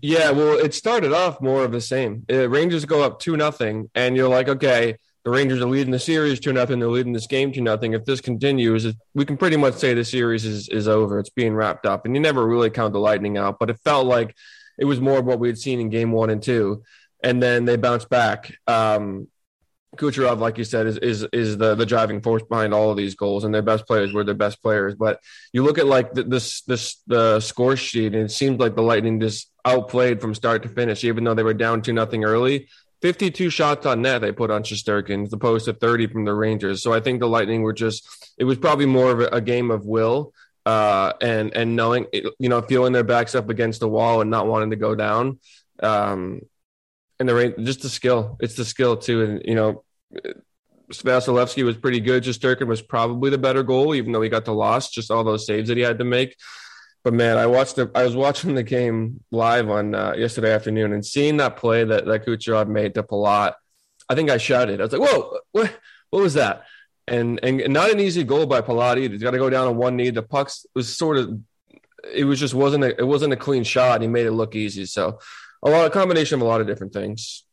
Yeah, 0.03 0.31
well, 0.31 0.59
it 0.59 0.75
started 0.75 1.13
off 1.13 1.41
more 1.41 1.65
of 1.65 1.73
the 1.73 1.81
same. 1.81 2.25
Uh, 2.31 2.49
Rangers 2.49 2.85
go 2.85 3.03
up 3.03 3.19
two 3.19 3.37
nothing, 3.37 3.91
and 3.95 4.15
you're 4.15 4.29
like, 4.29 4.49
okay, 4.49 4.99
the 5.25 5.31
Rangers 5.31 5.61
are 5.61 5.67
leading 5.67 5.91
the 5.91 5.99
series 5.99 6.39
two 6.39 6.53
nothing. 6.53 6.79
They're 6.79 6.89
leading 6.89 7.13
this 7.13 7.27
game 7.27 7.51
two 7.51 7.61
nothing. 7.61 7.95
If 7.95 8.05
this 8.05 8.21
continues, 8.21 8.87
we 9.15 9.25
can 9.25 9.37
pretty 9.37 9.57
much 9.57 9.75
say 9.75 9.95
the 9.95 10.05
series 10.05 10.45
is 10.45 10.69
is 10.69 10.87
over. 10.87 11.19
It's 11.19 11.31
being 11.31 11.55
wrapped 11.55 11.87
up, 11.87 12.05
and 12.05 12.15
you 12.15 12.21
never 12.21 12.47
really 12.47 12.71
count 12.71 12.93
the 12.93 13.01
Lightning 13.01 13.37
out. 13.37 13.59
But 13.59 13.71
it 13.71 13.81
felt 13.83 14.07
like 14.07 14.37
it 14.79 14.85
was 14.85 15.01
more 15.01 15.19
of 15.19 15.25
what 15.25 15.39
we 15.39 15.49
had 15.49 15.59
seen 15.59 15.81
in 15.81 15.89
game 15.89 16.13
one 16.13 16.31
and 16.31 16.43
two, 16.43 16.83
and 17.23 17.43
then 17.43 17.65
they 17.65 17.77
bounced 17.77 18.09
back. 18.09 18.57
Um, 18.67 19.29
Kucherov, 19.97 20.39
like 20.39 20.59
you 20.59 20.65
said, 20.65 20.87
is 20.87 20.99
is 20.99 21.27
is 21.33 21.57
the 21.57 21.75
the 21.75 21.87
driving 21.87 22.21
force 22.21 22.43
behind 22.43 22.75
all 22.75 22.91
of 22.91 22.97
these 22.97 23.15
goals, 23.15 23.45
and 23.45 23.55
their 23.55 23.63
best 23.63 23.87
players 23.87 24.13
were 24.13 24.25
their 24.25 24.35
best 24.35 24.63
players. 24.63 24.95
But 24.95 25.21
you 25.53 25.63
look 25.63 25.79
at 25.79 25.87
like 25.87 26.13
the, 26.13 26.23
this 26.23 26.63
this 26.63 27.03
the 27.07 27.41
score 27.41 27.77
sheet, 27.77 28.15
and 28.15 28.25
it 28.25 28.31
seemed 28.31 28.61
like 28.61 28.77
the 28.77 28.83
Lightning 28.83 29.21
just 29.21 29.51
outplayed 29.65 30.21
from 30.21 30.35
start 30.35 30.63
to 30.63 30.69
finish, 30.69 31.03
even 31.05 31.25
though 31.25 31.35
they 31.35 31.43
were 31.43 31.55
down 31.55 31.83
to 31.83 31.93
nothing 31.93 32.25
early. 32.25 32.69
Fifty-two 33.03 33.51
shots 33.51 33.87
on 33.87 34.03
net 34.03 34.21
they 34.21 34.33
put 34.33 34.51
on 34.51 34.63
Shesterkin, 34.63 35.25
as 35.25 35.33
opposed 35.33 35.65
to 35.67 35.73
thirty 35.73 36.07
from 36.07 36.25
the 36.25 36.35
Rangers. 36.35 36.83
So 36.83 36.93
I 36.93 37.01
think 37.01 37.21
the 37.21 37.29
Lightning 37.29 37.63
were 37.63 37.73
just 37.73 38.07
it 38.39 38.45
was 38.45 38.59
probably 38.59 38.87
more 38.87 39.11
of 39.13 39.21
a 39.33 39.41
game 39.41 39.71
of 39.71 39.87
will 39.87 40.33
uh, 40.67 41.13
and 41.21 41.57
and 41.57 41.77
knowing 41.77 42.07
you 42.13 42.49
know 42.49 42.61
feeling 42.61 42.93
their 42.93 43.05
backs 43.05 43.35
up 43.35 43.49
against 43.49 43.81
the 43.81 43.89
wall 43.89 44.21
and 44.21 44.31
not 44.31 44.49
wanting 44.49 44.71
to 44.71 44.77
go 44.77 44.95
down. 44.95 45.39
Um, 45.83 46.43
and 47.19 47.29
the 47.29 47.35
Ran- 47.35 47.65
just 47.65 47.83
the 47.83 47.89
skill, 47.89 48.37
it's 48.41 48.57
the 48.57 48.65
skill 48.65 48.97
too, 48.99 49.23
and 49.23 49.43
you 49.45 49.55
know. 49.55 49.85
Vasilevsky 50.89 51.65
was 51.65 51.77
pretty 51.77 51.99
good. 51.99 52.23
Shesterkin 52.23 52.69
was 52.69 52.81
probably 52.81 53.29
the 53.29 53.39
better 53.39 53.65
goal, 53.65 53.93
even 53.97 54.13
though 54.13 54.23
he 54.23 54.29
got 54.29 54.45
the 54.45 54.55
loss. 54.55 54.89
Just 54.89 55.11
all 55.11 55.25
those 55.25 55.45
saves 55.45 55.67
that 55.67 55.77
he 55.77 55.83
had 55.83 55.99
to 55.99 56.05
make. 56.05 56.37
But 57.03 57.13
man, 57.13 57.39
I 57.39 57.47
watched 57.47 57.75
the. 57.75 57.91
I 57.93 58.05
was 58.05 58.15
watching 58.15 58.55
the 58.55 58.63
game 58.63 59.25
live 59.33 59.69
on 59.69 59.97
uh, 59.97 60.15
yesterday 60.17 60.53
afternoon, 60.53 60.93
and 60.93 61.05
seeing 61.05 61.39
that 61.39 61.57
play 61.57 61.83
that 61.83 62.07
that 62.07 62.25
Kucherov 62.25 62.69
made 62.69 62.95
to 62.95 63.03
Palat, 63.03 63.55
I 64.09 64.15
think 64.15 64.31
I 64.31 64.39
shouted. 64.39 64.81
I 64.81 64.85
was 64.85 64.93
like, 64.93 65.11
"Whoa, 65.11 65.39
what? 65.51 65.77
What 66.11 66.23
was 66.23 66.35
that?" 66.35 66.65
And 67.09 67.39
and, 67.43 67.73
not 67.73 67.91
an 67.91 68.01
easy 68.01 68.25
goal 68.25 68.47
by 68.47 68.59
either. 68.59 68.99
He's 68.99 69.23
got 69.23 69.31
to 69.31 69.39
go 69.39 69.51
down 69.51 69.69
on 69.69 69.77
one 69.77 69.97
knee. 69.97 70.11
The 70.11 70.23
pucks 70.23 70.67
was 70.75 70.95
sort 70.97 71.19
of. 71.19 71.41
It 72.13 72.25
was 72.25 72.39
just 72.39 72.55
wasn't 72.55 72.85
a, 72.85 72.99
it 72.99 73.07
wasn't 73.07 73.33
a 73.33 73.37
clean 73.37 73.65
shot. 73.65 74.03
He 74.03 74.09
made 74.09 74.27
it 74.27 74.33
look 74.33 74.55
easy. 74.55 74.87
So, 74.87 75.19
a 75.63 75.71
lot 75.71 75.87
of 75.87 75.93
combination 75.93 76.37
of 76.37 76.43
a 76.43 76.49
lot 76.49 76.61
of 76.61 76.67
different 76.67 76.93
things. 76.93 77.45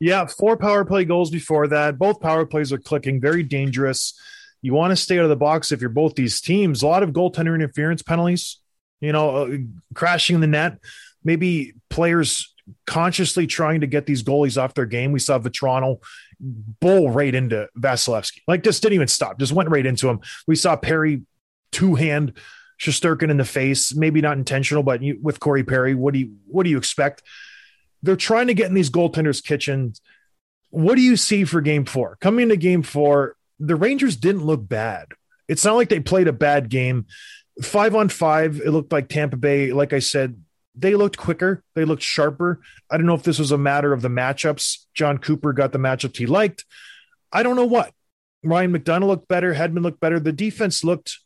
Yeah, 0.00 0.26
four 0.26 0.56
power 0.56 0.84
play 0.84 1.04
goals 1.04 1.30
before 1.30 1.68
that. 1.68 1.98
Both 1.98 2.20
power 2.20 2.46
plays 2.46 2.72
are 2.72 2.78
clicking, 2.78 3.20
very 3.20 3.42
dangerous. 3.42 4.18
You 4.62 4.74
want 4.74 4.90
to 4.90 4.96
stay 4.96 5.18
out 5.18 5.24
of 5.24 5.28
the 5.28 5.36
box 5.36 5.70
if 5.70 5.80
you're 5.80 5.90
both 5.90 6.14
these 6.14 6.40
teams. 6.40 6.82
A 6.82 6.86
lot 6.86 7.02
of 7.02 7.10
goaltender 7.10 7.54
interference 7.54 8.02
penalties, 8.02 8.58
you 9.00 9.12
know, 9.12 9.44
uh, 9.44 9.56
crashing 9.94 10.40
the 10.40 10.46
net. 10.46 10.78
Maybe 11.22 11.74
players 11.90 12.54
consciously 12.86 13.46
trying 13.46 13.80
to 13.80 13.86
get 13.86 14.06
these 14.06 14.22
goalies 14.22 14.60
off 14.60 14.74
their 14.74 14.86
game. 14.86 15.12
We 15.12 15.20
saw 15.20 15.38
Vatrano 15.38 15.98
bowl 16.40 17.10
right 17.10 17.34
into 17.34 17.68
Vasilevsky, 17.78 18.42
like 18.46 18.62
just 18.62 18.82
didn't 18.82 18.94
even 18.94 19.08
stop, 19.08 19.38
just 19.38 19.52
went 19.52 19.70
right 19.70 19.86
into 19.86 20.08
him. 20.08 20.20
We 20.46 20.56
saw 20.56 20.76
Perry 20.76 21.22
two 21.72 21.94
hand 21.94 22.34
Shesterkin 22.80 23.30
in 23.30 23.36
the 23.36 23.44
face, 23.44 23.94
maybe 23.94 24.20
not 24.20 24.38
intentional, 24.38 24.82
but 24.82 25.02
you, 25.02 25.18
with 25.20 25.40
Corey 25.40 25.64
Perry, 25.64 25.94
what 25.94 26.14
do 26.14 26.20
you 26.20 26.36
what 26.46 26.62
do 26.62 26.70
you 26.70 26.78
expect? 26.78 27.22
They're 28.02 28.16
trying 28.16 28.46
to 28.46 28.54
get 28.54 28.68
in 28.68 28.74
these 28.74 28.90
goaltenders' 28.90 29.42
kitchens. 29.42 30.00
What 30.70 30.94
do 30.94 31.02
you 31.02 31.16
see 31.16 31.44
for 31.44 31.60
Game 31.60 31.84
Four? 31.84 32.16
Coming 32.20 32.44
into 32.44 32.56
Game 32.56 32.82
Four, 32.82 33.36
the 33.58 33.74
Rangers 33.74 34.16
didn't 34.16 34.44
look 34.44 34.68
bad. 34.68 35.08
It's 35.48 35.64
not 35.64 35.74
like 35.74 35.88
they 35.88 36.00
played 36.00 36.28
a 36.28 36.32
bad 36.32 36.68
game. 36.68 37.06
Five 37.62 37.96
on 37.96 38.08
five, 38.08 38.60
it 38.64 38.70
looked 38.70 38.92
like 38.92 39.08
Tampa 39.08 39.36
Bay. 39.36 39.72
Like 39.72 39.92
I 39.92 39.98
said, 39.98 40.40
they 40.78 40.94
looked 40.94 41.16
quicker. 41.16 41.62
They 41.74 41.84
looked 41.84 42.02
sharper. 42.02 42.60
I 42.90 42.96
don't 42.96 43.06
know 43.06 43.14
if 43.14 43.22
this 43.22 43.38
was 43.38 43.52
a 43.52 43.58
matter 43.58 43.92
of 43.92 44.02
the 44.02 44.08
matchups. 44.08 44.84
Jon 44.94 45.18
Cooper 45.18 45.52
got 45.52 45.72
the 45.72 45.78
matchups 45.78 46.16
he 46.16 46.26
liked. 46.26 46.64
I 47.32 47.42
don't 47.42 47.56
know 47.56 47.66
what. 47.66 47.92
Ryan 48.44 48.72
McDonagh 48.72 49.06
looked 49.06 49.28
better. 49.28 49.54
Hedman 49.54 49.82
looked 49.82 50.00
better. 50.00 50.20
The 50.20 50.32
defense 50.32 50.84
looked, 50.84 51.18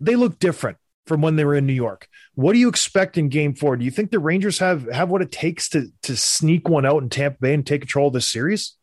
they 0.00 0.16
looked 0.16 0.40
different 0.40 0.78
from 1.06 1.20
when 1.20 1.36
they 1.36 1.44
were 1.44 1.54
in 1.54 1.66
New 1.66 1.72
York. 1.72 2.08
What 2.34 2.54
do 2.54 2.58
you 2.58 2.68
expect 2.68 3.18
in 3.18 3.28
game 3.28 3.54
four? 3.54 3.76
Do 3.76 3.84
you 3.84 3.90
think 3.90 4.10
the 4.10 4.18
Rangers 4.18 4.58
have 4.58 4.90
have 4.90 5.10
what 5.10 5.22
it 5.22 5.30
takes 5.30 5.68
to 5.70 5.88
to 6.02 6.16
sneak 6.16 6.68
one 6.68 6.86
out 6.86 7.02
in 7.02 7.10
Tampa 7.10 7.38
Bay 7.40 7.54
and 7.54 7.66
take 7.66 7.82
control 7.82 8.06
of 8.06 8.14
this 8.14 8.30
series? 8.30 8.76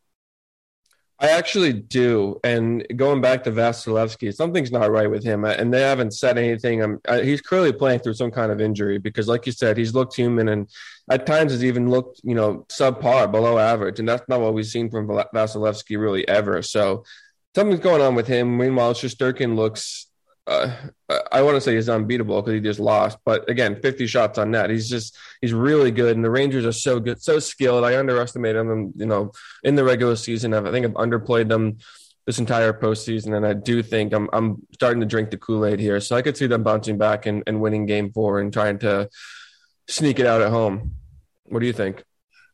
I 1.21 1.31
actually 1.31 1.73
do. 1.73 2.39
And 2.45 2.85
going 2.95 3.19
back 3.19 3.43
to 3.43 3.51
Vasilevsky, 3.51 4.33
something's 4.33 4.71
not 4.71 4.89
right 4.89 5.09
with 5.09 5.23
him. 5.23 5.43
And 5.43 5.73
they 5.73 5.81
haven't 5.81 6.13
said 6.13 6.37
anything. 6.37 6.81
I'm, 6.81 7.01
I, 7.09 7.21
he's 7.21 7.41
clearly 7.41 7.73
playing 7.73 7.99
through 7.99 8.13
some 8.13 8.31
kind 8.31 8.51
of 8.51 8.61
injury 8.61 8.99
because, 8.99 9.27
like 9.27 9.45
you 9.45 9.51
said, 9.51 9.77
he's 9.77 9.93
looked 9.93 10.15
human 10.15 10.47
and 10.47 10.69
at 11.11 11.25
times 11.25 11.51
has 11.51 11.63
even 11.63 11.89
looked, 11.89 12.21
you 12.23 12.35
know, 12.35 12.65
subpar, 12.69 13.29
below 13.31 13.57
average. 13.57 13.99
And 13.99 14.07
that's 14.07 14.27
not 14.29 14.39
what 14.39 14.53
we've 14.53 14.65
seen 14.65 14.89
from 14.89 15.07
Vasilevsky 15.07 15.99
really 15.99 16.25
ever. 16.27 16.61
So 16.61 17.03
something's 17.53 17.81
going 17.81 18.01
on 18.01 18.15
with 18.15 18.27
him. 18.27 18.57
Meanwhile, 18.57 18.93
Shesterkin 18.93 19.57
looks 19.57 20.08
uh, 20.49 20.73
I 21.31 21.43
want 21.43 21.55
to 21.55 21.61
say 21.61 21.75
he's 21.75 21.89
unbeatable 21.89 22.41
because 22.41 22.55
he 22.55 22.59
just 22.59 22.79
lost. 22.79 23.19
But 23.23 23.47
again, 23.49 23.79
50 23.79 24.07
shots 24.07 24.39
on 24.39 24.51
net. 24.51 24.71
He's 24.71 24.89
just 24.89 25.15
he's 25.41 25.53
really 25.53 25.91
good, 25.91 26.15
and 26.15 26.25
the 26.25 26.31
Rangers 26.31 26.65
are 26.65 26.71
so 26.71 26.99
good, 26.99 27.21
so 27.21 27.37
skilled. 27.37 27.83
I 27.83 27.97
underestimated 27.97 28.67
them, 28.67 28.91
you 28.95 29.05
know, 29.05 29.31
in 29.63 29.75
the 29.75 29.83
regular 29.83 30.15
season. 30.15 30.53
I 30.53 30.71
think 30.71 30.85
I've 30.85 30.93
underplayed 30.93 31.49
them 31.49 31.77
this 32.25 32.39
entire 32.39 32.73
postseason, 32.73 33.37
and 33.37 33.45
I 33.45 33.53
do 33.53 33.83
think 33.83 34.11
I'm 34.11 34.27
I'm 34.33 34.65
starting 34.73 35.01
to 35.01 35.05
drink 35.05 35.29
the 35.29 35.37
Kool 35.37 35.65
Aid 35.65 35.79
here. 35.79 35.99
So 35.99 36.15
I 36.15 36.23
could 36.23 36.35
see 36.35 36.47
them 36.47 36.63
bouncing 36.63 36.97
back 36.97 37.27
and, 37.27 37.43
and 37.45 37.61
winning 37.61 37.85
Game 37.85 38.11
Four 38.11 38.39
and 38.39 38.51
trying 38.51 38.79
to 38.79 39.07
sneak 39.87 40.19
it 40.19 40.25
out 40.25 40.41
at 40.41 40.49
home. 40.49 40.95
What 41.43 41.59
do 41.59 41.67
you 41.67 41.73
think? 41.73 42.03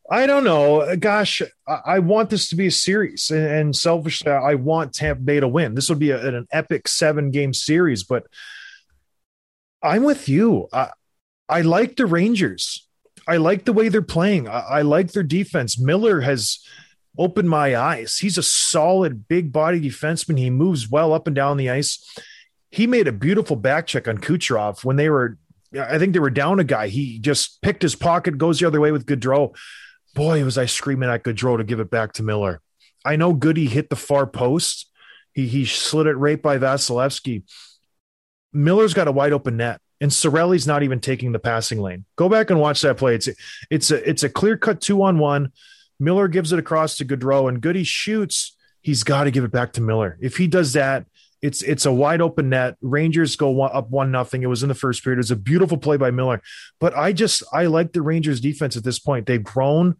I 0.10 0.28
don't 0.28 0.44
know. 0.44 0.96
Gosh, 0.98 1.42
I 1.68 2.00
want 2.00 2.30
this 2.30 2.50
to 2.50 2.56
be 2.56 2.68
a 2.68 2.72
series, 2.72 3.32
and 3.32 3.76
selfishly, 3.76 4.32
I 4.32 4.54
want 4.54 4.94
Tampa 4.94 5.22
Bay 5.22 5.40
to 5.40 5.48
win. 5.48 5.74
This 5.74 5.90
would 5.90 6.00
be 6.00 6.12
a, 6.12 6.28
an 6.28 6.48
epic 6.52 6.88
seven 6.88 7.32
game 7.32 7.54
series, 7.54 8.04
but 8.04 8.28
I'm 9.82 10.04
with 10.04 10.30
you. 10.30 10.68
I, 10.72 10.92
I 11.50 11.62
like 11.62 11.96
the 11.96 12.06
Rangers. 12.06 12.88
I 13.28 13.38
like 13.38 13.66
the 13.66 13.74
way 13.74 13.90
they're 13.90 14.04
playing. 14.04 14.48
I, 14.48 14.60
I 14.60 14.82
like 14.84 15.12
their 15.12 15.24
defense. 15.24 15.80
Miller 15.80 16.22
has 16.22 16.60
opened 17.18 17.50
my 17.50 17.76
eyes. 17.76 18.18
He's 18.18 18.38
a 18.38 18.44
solid, 18.44 19.28
big 19.28 19.52
body 19.52 19.82
defenseman. 19.82 20.38
He 20.38 20.52
moves 20.52 20.90
well 20.90 21.14
up 21.14 21.26
and 21.26 21.36
down 21.36 21.58
the 21.58 21.72
ice. 21.72 22.06
He 22.70 22.86
made 22.86 23.08
a 23.08 23.12
beautiful 23.12 23.56
back 23.56 23.88
check 23.88 24.08
on 24.08 24.20
Kucherov 24.20 24.84
when 24.84 24.98
they 24.98 25.10
were, 25.10 25.40
I 25.80 25.98
think 25.98 26.14
they 26.14 26.20
were 26.20 26.30
down 26.30 26.60
a 26.60 26.64
guy. 26.64 26.90
He 26.90 27.18
just 27.18 27.62
picked 27.64 27.82
his 27.82 27.96
pocket, 27.96 28.38
goes 28.38 28.60
the 28.60 28.68
other 28.68 28.82
way 28.82 28.92
with 28.92 29.08
Goodrow 29.08 29.56
boy, 30.16 30.44
was 30.44 30.58
I 30.58 30.66
screaming 30.66 31.10
at 31.10 31.24
Goodrow 31.24 31.58
to 31.58 31.64
give 31.64 31.80
it 31.80 31.92
back 31.92 32.14
to 32.14 32.24
Miller. 32.24 32.62
I 33.06 33.18
know 33.18 33.34
Goody 33.34 33.68
hit 33.68 33.92
the 33.92 33.96
far 33.96 34.26
post. 34.26 34.90
He 35.34 35.48
he 35.48 35.66
slid 35.66 36.08
it 36.08 36.16
right 36.16 36.42
by 36.42 36.58
Vasilevsky. 36.58 37.44
Miller's 38.52 38.96
got 38.96 39.08
a 39.08 39.12
wide 39.12 39.34
open 39.34 39.58
net, 39.58 39.80
and 40.02 40.10
Cirelli's 40.10 40.66
not 40.66 40.82
even 40.82 41.00
taking 41.00 41.34
the 41.34 41.40
passing 41.40 41.80
lane. 41.80 42.06
Go 42.16 42.30
back 42.30 42.50
and 42.50 42.60
watch 42.60 42.82
that 42.82 42.98
play. 42.98 43.14
It's 43.14 43.30
it's 43.70 43.92
a 43.92 44.10
it's 44.10 44.24
a 44.24 44.30
clear 44.30 44.58
cut 44.58 44.82
two 44.82 45.04
on 45.04 45.20
one. 45.20 45.52
Miller 46.00 46.28
gives 46.28 46.52
it 46.52 46.60
across 46.60 46.98
to 46.98 47.06
Goodrow, 47.06 47.48
and 47.48 47.62
Goody 47.62 47.84
shoots. 47.84 48.56
He's 48.82 49.04
got 49.04 49.26
to 49.26 49.32
give 49.32 49.44
it 49.44 49.52
back 49.52 49.74
to 49.74 49.82
Miller. 49.82 50.18
If 50.22 50.38
he 50.38 50.48
does 50.48 50.74
that, 50.74 51.06
it's 51.46 51.62
it's 51.62 51.86
a 51.86 51.92
wide 51.92 52.22
open 52.22 52.50
net. 52.50 52.76
Rangers 52.82 53.36
go 53.36 53.50
one, 53.50 53.72
up 53.74 53.90
one 53.90 54.12
nothing. 54.12 54.44
It 54.44 54.48
was 54.48 54.64
in 54.64 54.70
the 54.70 54.76
first 54.76 55.04
period. 55.04 55.18
It 55.18 55.26
was 55.26 55.32
a 55.32 55.36
beautiful 55.36 55.78
play 55.78 55.98
by 55.98 56.12
Miller. 56.12 56.42
But 56.80 56.98
I 56.98 57.14
just 57.14 57.44
I 57.54 57.68
like 57.68 57.94
the 57.94 58.02
Rangers 58.02 58.40
defense 58.40 58.76
at 58.76 58.84
this 58.84 59.00
point. 59.00 59.26
They've 59.26 59.44
grown. 59.44 59.96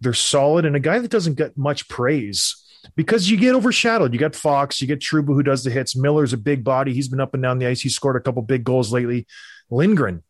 They're 0.00 0.14
solid, 0.14 0.64
and 0.64 0.76
a 0.76 0.80
guy 0.80 0.98
that 0.98 1.10
doesn't 1.10 1.34
get 1.34 1.56
much 1.56 1.88
praise 1.88 2.56
because 2.96 3.30
you 3.30 3.36
get 3.36 3.54
overshadowed. 3.54 4.12
You 4.12 4.18
got 4.18 4.34
Fox, 4.34 4.80
you 4.80 4.86
get 4.86 5.00
Trouba 5.00 5.28
who 5.28 5.42
does 5.42 5.64
the 5.64 5.70
hits. 5.70 5.96
Miller's 5.96 6.32
a 6.32 6.38
big 6.38 6.64
body. 6.64 6.94
He's 6.94 7.08
been 7.08 7.20
up 7.20 7.34
and 7.34 7.42
down 7.42 7.58
the 7.58 7.66
ice. 7.66 7.80
He 7.80 7.88
scored 7.88 8.16
a 8.16 8.20
couple 8.20 8.42
big 8.42 8.64
goals 8.64 8.92
lately. 8.92 9.26
Lindgren, 9.70 10.22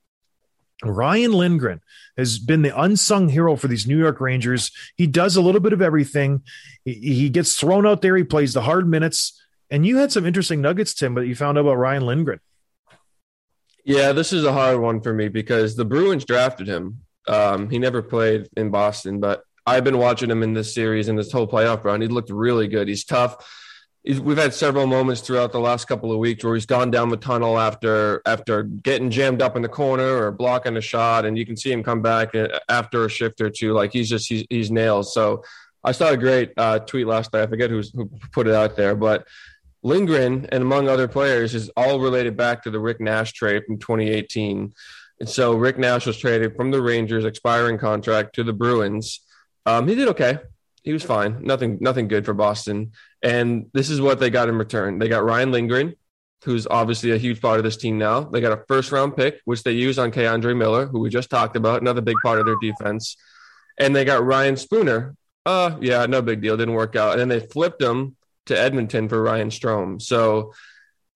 Ryan 0.85 1.33
Lindgren 1.33 1.81
has 2.17 2.39
been 2.39 2.63
the 2.63 2.79
unsung 2.79 3.29
hero 3.29 3.57
for 3.57 3.69
these 3.69 3.87
New 3.87 3.99
York 3.99 4.21
Rangers. 4.21 4.73
He 4.97 5.07
does 5.07 5.37
a 5.37 5.41
little 5.43 5.61
bit 5.61 5.73
of 5.73 5.83
everything. 5.83 6.43
He, 6.85 6.95
he 6.95 7.29
gets 7.29 7.57
thrown 7.57 7.87
out 7.87 8.03
there. 8.03 8.17
He 8.17 8.25
plays 8.25 8.55
the 8.55 8.63
hard 8.63 8.89
minutes. 8.89 9.41
And 9.71 9.87
you 9.87 9.99
had 9.99 10.11
some 10.11 10.27
interesting 10.27 10.61
nuggets, 10.61 10.95
Tim, 10.95 11.15
but 11.15 11.23
you 11.23 11.35
found 11.35 11.57
out 11.57 11.63
about 11.63 11.75
Ryan 11.75 12.07
Lindgren. 12.07 12.41
Yeah, 13.85 14.13
this 14.13 14.33
is 14.33 14.45
a 14.45 14.53
hard 14.53 14.81
one 14.81 15.01
for 15.01 15.13
me 15.13 15.29
because 15.29 15.77
the 15.77 15.85
Bruins 15.85 16.25
drafted 16.25 16.69
him. 16.69 17.03
Um, 17.29 17.71
he 17.71 17.79
never 17.79 18.03
played 18.03 18.49
in 18.57 18.71
Boston, 18.71 19.21
but 19.21 19.45
I've 19.67 19.85
been 19.85 19.99
watching 19.99 20.31
him 20.31 20.43
in 20.43 20.53
this 20.53 20.75
series 20.75 21.09
and 21.09 21.19
this 21.19 21.31
whole 21.31 21.47
playoff 21.47 21.85
run. 21.85 22.01
He 22.01 22.09
looked 22.09 22.31
really 22.31 22.67
good. 22.67 22.89
He's 22.89 23.05
tough. 23.05 23.49
He's, 24.03 24.21
we've 24.21 24.39
had 24.39 24.55
several 24.55 24.87
moments 24.87 25.21
throughout 25.21 25.53
the 25.53 25.61
last 25.61 25.87
couple 25.87 26.11
of 26.11 26.19
weeks 26.19 26.43
where 26.43 26.55
he's 26.55 26.67
gone 26.67 26.91
down 26.91 27.11
the 27.11 27.19
tunnel 27.19 27.59
after 27.59 28.23
after 28.25 28.63
getting 28.63 29.11
jammed 29.11 29.43
up 29.43 29.57
in 29.57 29.63
the 29.63 29.69
corner 29.69 30.25
or 30.25 30.33
blocking 30.33 30.77
a 30.77 30.81
shot, 30.81 31.27
and 31.27 31.37
you 31.37 31.45
can 31.45 31.57
see 31.57 31.71
him 31.71 31.83
come 31.83 32.01
back 32.01 32.35
uh, 32.35 32.49
after 32.69 33.05
a 33.05 33.11
shift 33.11 33.41
or 33.41 33.51
two. 33.51 33.75
Like 33.75 33.93
he's 33.93 34.09
just 34.09 34.29
he's, 34.29 34.47
he's 34.49 34.71
nails. 34.71 35.13
So 35.13 35.45
I 35.85 35.93
saw 35.93 36.09
a 36.09 36.17
great 36.17 36.53
uh, 36.57 36.79
tweet 36.81 37.07
last 37.07 37.33
night. 37.33 37.43
I 37.43 37.47
forget 37.47 37.71
who 37.71 37.83
put 38.33 38.47
it 38.47 38.55
out 38.55 38.77
there, 38.77 38.95
but 38.95 39.27
Lindgren 39.83 40.47
and 40.53 40.63
among 40.63 40.89
other 40.89 41.09
players 41.09 41.55
is 41.55 41.71
all 41.77 42.01
related 42.01 42.37
back 42.37 42.63
to 42.63 42.71
the 42.71 42.81
Rick 42.81 43.01
Nash 43.01 43.33
trade 43.33 43.65
from 43.67 43.79
2018. 43.79 44.75
And 45.21 45.29
so 45.29 45.55
Rick 45.55 45.79
Nash 45.79 46.07
was 46.07 46.19
traded 46.19 46.57
from 46.57 46.71
the 46.71 46.83
Rangers 46.83 47.25
expiring 47.25 47.79
contract 47.79 48.35
to 48.35 48.45
the 48.45 48.53
Bruins. 48.53 49.21
Um, 49.67 49.89
he 49.89 49.95
did 49.95 50.09
okay. 50.09 50.39
He 50.83 50.93
was 50.93 51.03
fine. 51.03 51.43
Nothing, 51.43 51.79
nothing 51.81 52.09
good 52.09 52.25
for 52.25 52.35
Boston. 52.35 52.93
And 53.23 53.67
this 53.75 53.91
is 53.91 54.01
what 54.01 54.19
they 54.19 54.31
got 54.31 54.49
in 54.49 54.57
return. 54.57 54.99
They 54.99 55.09
got 55.09 55.25
Ryan 55.25 55.53
Lindgren, 55.53 55.95
who's 56.45 56.67
obviously 56.67 57.11
a 57.11 57.19
huge 57.19 57.41
part 57.41 57.59
of 57.59 57.65
this 57.65 57.77
team 57.77 57.99
now. 57.99 58.21
They 58.23 58.41
got 58.41 58.59
a 58.59 58.65
first 58.67 58.93
round 58.93 59.17
pick, 59.17 59.41
which 59.45 59.63
they 59.63 59.73
use 59.73 59.99
on 59.99 60.11
K'Andre 60.11 60.57
Miller, 60.57 60.87
who 60.87 61.01
we 61.01 61.11
just 61.11 61.29
talked 61.29 61.57
about, 61.57 61.83
another 61.83 62.01
big 62.01 62.17
part 62.23 62.39
of 62.39 62.47
their 62.47 62.57
defense. 62.61 63.17
And 63.79 63.95
they 63.95 64.05
got 64.05 64.25
Ryan 64.25 64.57
Spooner. 64.57 65.17
Uh, 65.45 65.77
yeah, 65.81 66.07
no 66.07 66.23
big 66.23 66.41
deal. 66.41 66.57
Didn't 66.57 66.75
work 66.75 66.97
out. 66.97 67.13
And 67.13 67.21
then 67.21 67.29
they 67.29 67.47
flipped 67.47 67.83
him 67.83 68.17
to 68.51 68.59
Edmonton 68.59 69.09
for 69.09 69.21
Ryan 69.23 69.49
Strome. 69.49 70.01
So 70.01 70.53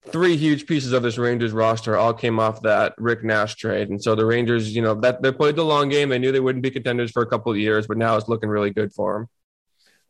three 0.07 0.37
huge 0.37 0.67
pieces 0.67 0.93
of 0.93 1.03
this 1.03 1.19
Rangers 1.19 1.53
roster 1.53 1.97
all 1.97 2.13
came 2.13 2.39
off 2.41 2.63
that 2.63 2.95
Rick 2.99 3.25
Nash 3.25 3.55
trade. 3.55 3.89
And 3.91 4.03
so 4.03 4.15
the 4.15 4.27
Rangers, 4.27 4.75
you 4.75 4.83
know, 4.83 4.95
that 5.01 5.23
they 5.23 5.33
played 5.33 5.57
the 5.57 5.65
long 5.65 5.89
game. 5.89 6.09
They 6.09 6.19
knew 6.19 6.33
they 6.33 6.41
wouldn't 6.41 6.63
be 6.63 6.71
contenders 6.71 7.11
for 7.11 7.23
a 7.23 7.27
couple 7.27 7.53
of 7.53 7.59
years, 7.59 7.87
but 7.87 7.97
now 7.97 8.17
it's 8.17 8.29
looking 8.29 8.49
really 8.49 8.71
good 8.71 8.93
for 8.93 9.15
them. 9.15 9.29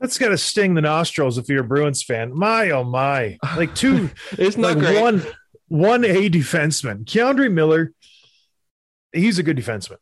That's 0.00 0.18
got 0.18 0.30
to 0.30 0.38
sting 0.38 0.74
the 0.74 0.80
nostrils 0.82 1.38
if 1.38 1.48
you're 1.48 1.60
a 1.62 1.66
Bruins 1.66 2.02
fan. 2.02 2.36
My 2.36 2.70
oh 2.70 2.84
my, 2.84 3.38
like 3.56 3.74
two, 3.74 4.10
it's 4.32 4.56
not 4.56 4.76
like 4.76 4.78
great. 4.78 5.00
one 5.00 5.22
one 5.68 6.04
A 6.04 6.28
defenseman, 6.28 7.04
K'Andre 7.04 7.50
Miller. 7.50 7.92
He's 9.12 9.38
a 9.38 9.42
good 9.44 9.56
defenseman. 9.56 9.96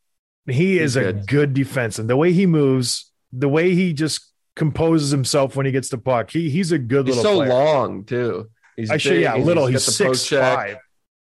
He 0.47 0.79
is 0.79 0.95
He's 0.95 0.97
a 0.97 1.12
good. 1.12 1.26
good 1.26 1.55
defenseman. 1.55 2.09
The 2.09 2.17
way 2.17 2.33
he 2.33 2.47
moves, 2.47 3.12
the 3.33 3.49
way 3.49 3.75
he 3.75 3.93
just 3.93 4.32
composes 4.56 5.11
himself 5.11 5.56
when 5.56 5.66
he 5.66 5.73
gets 5.73 5.88
the 5.88 5.99
puck. 5.99 6.30
He 6.30 6.50
he's 6.50 6.73
a 6.73 6.78
good 6.78 7.06
little. 7.06 7.14
He's 7.14 7.16
little 7.25 7.32
so 7.32 7.47
player. 7.47 7.49
long 7.49 8.04
too. 8.04 8.50
He's 8.76 8.90
I 8.90 8.97
should, 8.97 9.21
yeah, 9.21 9.35
little. 9.37 9.66
He's 9.66 9.85
the 9.87 9.92
six 9.92 10.26
five. 10.28 10.78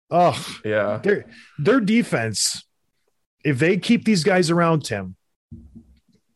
Oh, 0.10 0.58
Yeah. 0.64 0.98
their 1.04 1.26
their 1.60 1.80
defense. 1.80 2.64
If 3.44 3.60
they 3.60 3.78
keep 3.78 4.04
these 4.06 4.24
guys 4.24 4.50
around 4.50 4.84
Tim, 4.84 5.16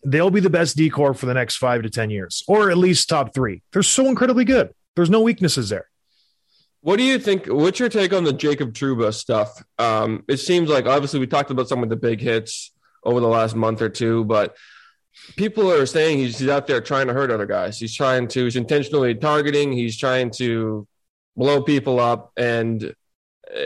they'll 0.06 0.32
be 0.32 0.40
the 0.40 0.50
best 0.50 0.78
decor 0.78 1.14
for 1.14 1.26
the 1.26 1.34
next 1.34 1.58
five 1.58 1.84
to 1.84 1.90
ten 1.90 2.10
years, 2.10 2.44
or 2.48 2.70
at 2.72 2.78
least 2.78 3.10
top 3.10 3.34
three. 3.34 3.62
They're 3.74 3.84
so 3.84 4.08
incredibly 4.08 4.46
good. 4.46 4.74
There's 4.96 5.10
no 5.10 5.22
weaknesses 5.22 5.70
there. 5.70 5.88
What 6.82 6.98
do 6.98 7.04
you 7.04 7.20
think? 7.20 7.46
What's 7.48 7.80
your 7.80 7.90
take 7.90 8.12
on 8.14 8.24
the 8.24 8.34
Jacob 8.34 8.74
Trouba 8.74 9.14
stuff? 9.14 9.64
Um, 9.78 10.24
it 10.28 10.38
seems 10.38 10.70
like 10.70 10.86
obviously 10.86 11.20
we 11.20 11.28
talked 11.28 11.52
about 11.52 11.68
some 11.70 11.84
of 11.84 11.90
the 11.90 11.96
big 11.96 12.20
hits 12.22 12.72
over 13.04 13.20
the 13.20 13.28
last 13.28 13.56
month 13.56 13.82
or 13.82 13.90
two, 13.90 14.24
but 14.26 14.56
people 15.36 15.72
are 15.72 15.86
saying 15.86 16.20
he's, 16.20 16.40
he's 16.40 16.50
out 16.50 16.68
there 16.68 16.82
trying 16.82 17.08
to 17.08 17.14
hurt 17.14 17.32
other 17.32 17.46
guys. 17.46 17.80
He's 17.80 17.96
trying 17.96 18.28
to, 18.30 18.46
he's 18.46 18.56
intentionally 18.56 19.16
targeting. 19.16 19.72
He's 19.72 19.98
trying 19.98 20.32
to 20.32 20.88
blow 21.36 21.62
people 21.62 22.00
up, 22.00 22.32
and 22.38 22.94
uh, 23.54 23.66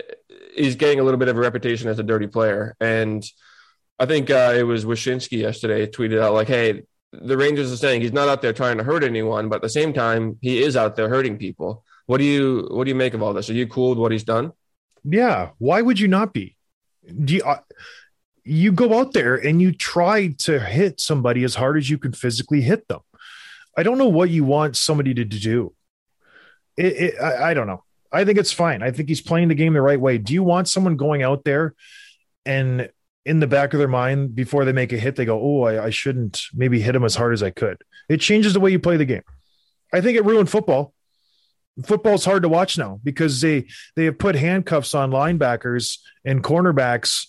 he's 0.55 0.75
getting 0.75 0.99
a 0.99 1.03
little 1.03 1.19
bit 1.19 1.27
of 1.27 1.37
a 1.37 1.39
reputation 1.39 1.89
as 1.89 1.99
a 1.99 2.03
dirty 2.03 2.27
player. 2.27 2.75
And 2.79 3.25
I 3.99 4.05
think 4.05 4.29
uh, 4.29 4.53
it 4.55 4.63
was 4.63 4.85
Wyshynski 4.85 5.39
yesterday 5.39 5.87
tweeted 5.87 6.21
out 6.21 6.33
like, 6.33 6.47
"Hey, 6.47 6.83
the 7.11 7.37
Rangers 7.37 7.71
are 7.71 7.77
saying 7.77 8.01
he's 8.01 8.13
not 8.13 8.27
out 8.27 8.41
there 8.41 8.53
trying 8.53 8.77
to 8.77 8.83
hurt 8.83 9.03
anyone, 9.03 9.49
but 9.49 9.57
at 9.57 9.61
the 9.61 9.69
same 9.69 9.93
time, 9.93 10.37
he 10.41 10.61
is 10.61 10.75
out 10.75 10.95
there 10.95 11.09
hurting 11.09 11.37
people." 11.37 11.83
What 12.07 12.19
do 12.19 12.23
you 12.23 12.67
what 12.71 12.83
do 12.83 12.89
you 12.89 12.95
make 12.95 13.13
of 13.13 13.23
all 13.23 13.33
this? 13.33 13.49
Are 13.49 13.53
you 13.53 13.67
cool 13.67 13.89
with 13.89 13.99
what 13.99 14.11
he's 14.11 14.23
done? 14.23 14.51
Yeah. 15.03 15.49
Why 15.57 15.81
would 15.81 15.99
you 15.99 16.07
not 16.07 16.33
be? 16.33 16.55
Do 17.23 17.35
you, 17.35 17.43
uh, 17.43 17.59
you 18.45 18.71
go 18.71 18.99
out 18.99 19.13
there 19.13 19.35
and 19.35 19.61
you 19.61 19.71
try 19.71 20.27
to 20.27 20.59
hit 20.59 21.01
somebody 21.01 21.43
as 21.43 21.55
hard 21.55 21.77
as 21.77 21.89
you 21.89 21.97
can 21.97 22.13
physically 22.13 22.61
hit 22.61 22.87
them. 22.87 22.99
I 23.75 23.83
don't 23.83 23.97
know 23.97 24.07
what 24.07 24.29
you 24.29 24.43
want 24.43 24.77
somebody 24.77 25.13
to 25.15 25.25
do. 25.25 25.73
It, 26.77 26.85
it, 26.85 27.21
I, 27.21 27.51
I 27.51 27.53
don't 27.53 27.67
know. 27.67 27.83
I 28.11 28.23
think 28.23 28.37
it's 28.37 28.51
fine. 28.51 28.83
I 28.83 28.91
think 28.91 29.09
he's 29.09 29.21
playing 29.21 29.49
the 29.49 29.55
game 29.55 29.73
the 29.73 29.81
right 29.81 29.99
way. 29.99 30.17
Do 30.19 30.33
you 30.33 30.43
want 30.43 30.69
someone 30.69 30.95
going 30.95 31.23
out 31.23 31.43
there 31.43 31.73
and 32.45 32.89
in 33.25 33.39
the 33.39 33.47
back 33.47 33.73
of 33.73 33.79
their 33.79 33.87
mind 33.87 34.35
before 34.35 34.63
they 34.63 34.71
make 34.71 34.93
a 34.93 34.97
hit, 34.97 35.15
they 35.15 35.25
go, 35.25 35.41
"Oh, 35.41 35.63
I, 35.63 35.85
I 35.85 35.89
shouldn't 35.89 36.43
maybe 36.53 36.79
hit 36.79 36.95
him 36.95 37.03
as 37.03 37.15
hard 37.15 37.33
as 37.33 37.41
I 37.41 37.49
could." 37.49 37.77
It 38.07 38.21
changes 38.21 38.53
the 38.53 38.59
way 38.59 38.71
you 38.71 38.77
play 38.77 38.97
the 38.97 39.05
game. 39.05 39.23
I 39.91 39.99
think 39.99 40.15
it 40.15 40.25
ruined 40.25 40.49
football 40.49 40.93
football's 41.83 42.23
hard 42.23 42.43
to 42.43 42.49
watch 42.49 42.77
now 42.77 42.99
because 43.03 43.41
they 43.41 43.67
they 43.95 44.05
have 44.05 44.17
put 44.17 44.35
handcuffs 44.35 44.95
on 44.95 45.11
linebackers 45.11 45.97
and 46.23 46.43
cornerbacks 46.43 47.25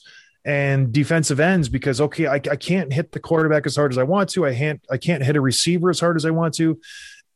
and 0.47 0.93
defensive 0.93 1.41
ends 1.41 1.69
because 1.69 2.01
okay 2.01 2.29
I, 2.29 2.37
I 2.37 2.57
can't 2.57 2.93
hit 2.93 3.11
the 3.11 3.19
quarterback 3.19 3.67
as 3.67 3.75
hard 3.75 3.93
as 3.93 3.99
i 3.99 4.05
want 4.05 4.31
to. 4.31 4.47
I 4.47 4.55
can't 4.55 4.81
i 4.89 4.97
can't 4.97 5.23
hit 5.23 5.37
a 5.37 5.41
receiver 5.41 5.91
as 5.91 6.01
hard 6.01 6.17
as 6.17 6.25
i 6.25 6.31
want 6.31 6.55
to. 6.55 6.81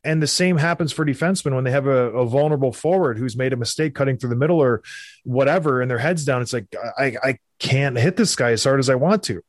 And 0.03 0.23
the 0.23 0.27
same 0.27 0.57
happens 0.57 0.91
for 0.91 1.05
defensemen 1.05 1.53
when 1.53 1.63
they 1.63 1.69
have 1.69 1.85
a, 1.85 2.09
a 2.09 2.25
vulnerable 2.25 2.71
forward 2.71 3.19
who's 3.19 3.37
made 3.37 3.53
a 3.53 3.57
mistake 3.57 3.93
cutting 3.93 4.17
through 4.17 4.31
the 4.31 4.35
middle 4.35 4.59
or 4.59 4.81
whatever 5.25 5.81
and 5.81 5.91
their 5.91 5.99
heads 5.99 6.25
down. 6.25 6.41
It's 6.41 6.53
like 6.53 6.73
i 6.97 7.17
i 7.21 7.37
can't 7.59 7.97
hit 7.97 8.15
this 8.15 8.35
guy 8.35 8.51
as 8.51 8.63
hard 8.63 8.79
as 8.79 8.89
i 8.89 8.95
want 8.95 9.23
to. 9.23 9.41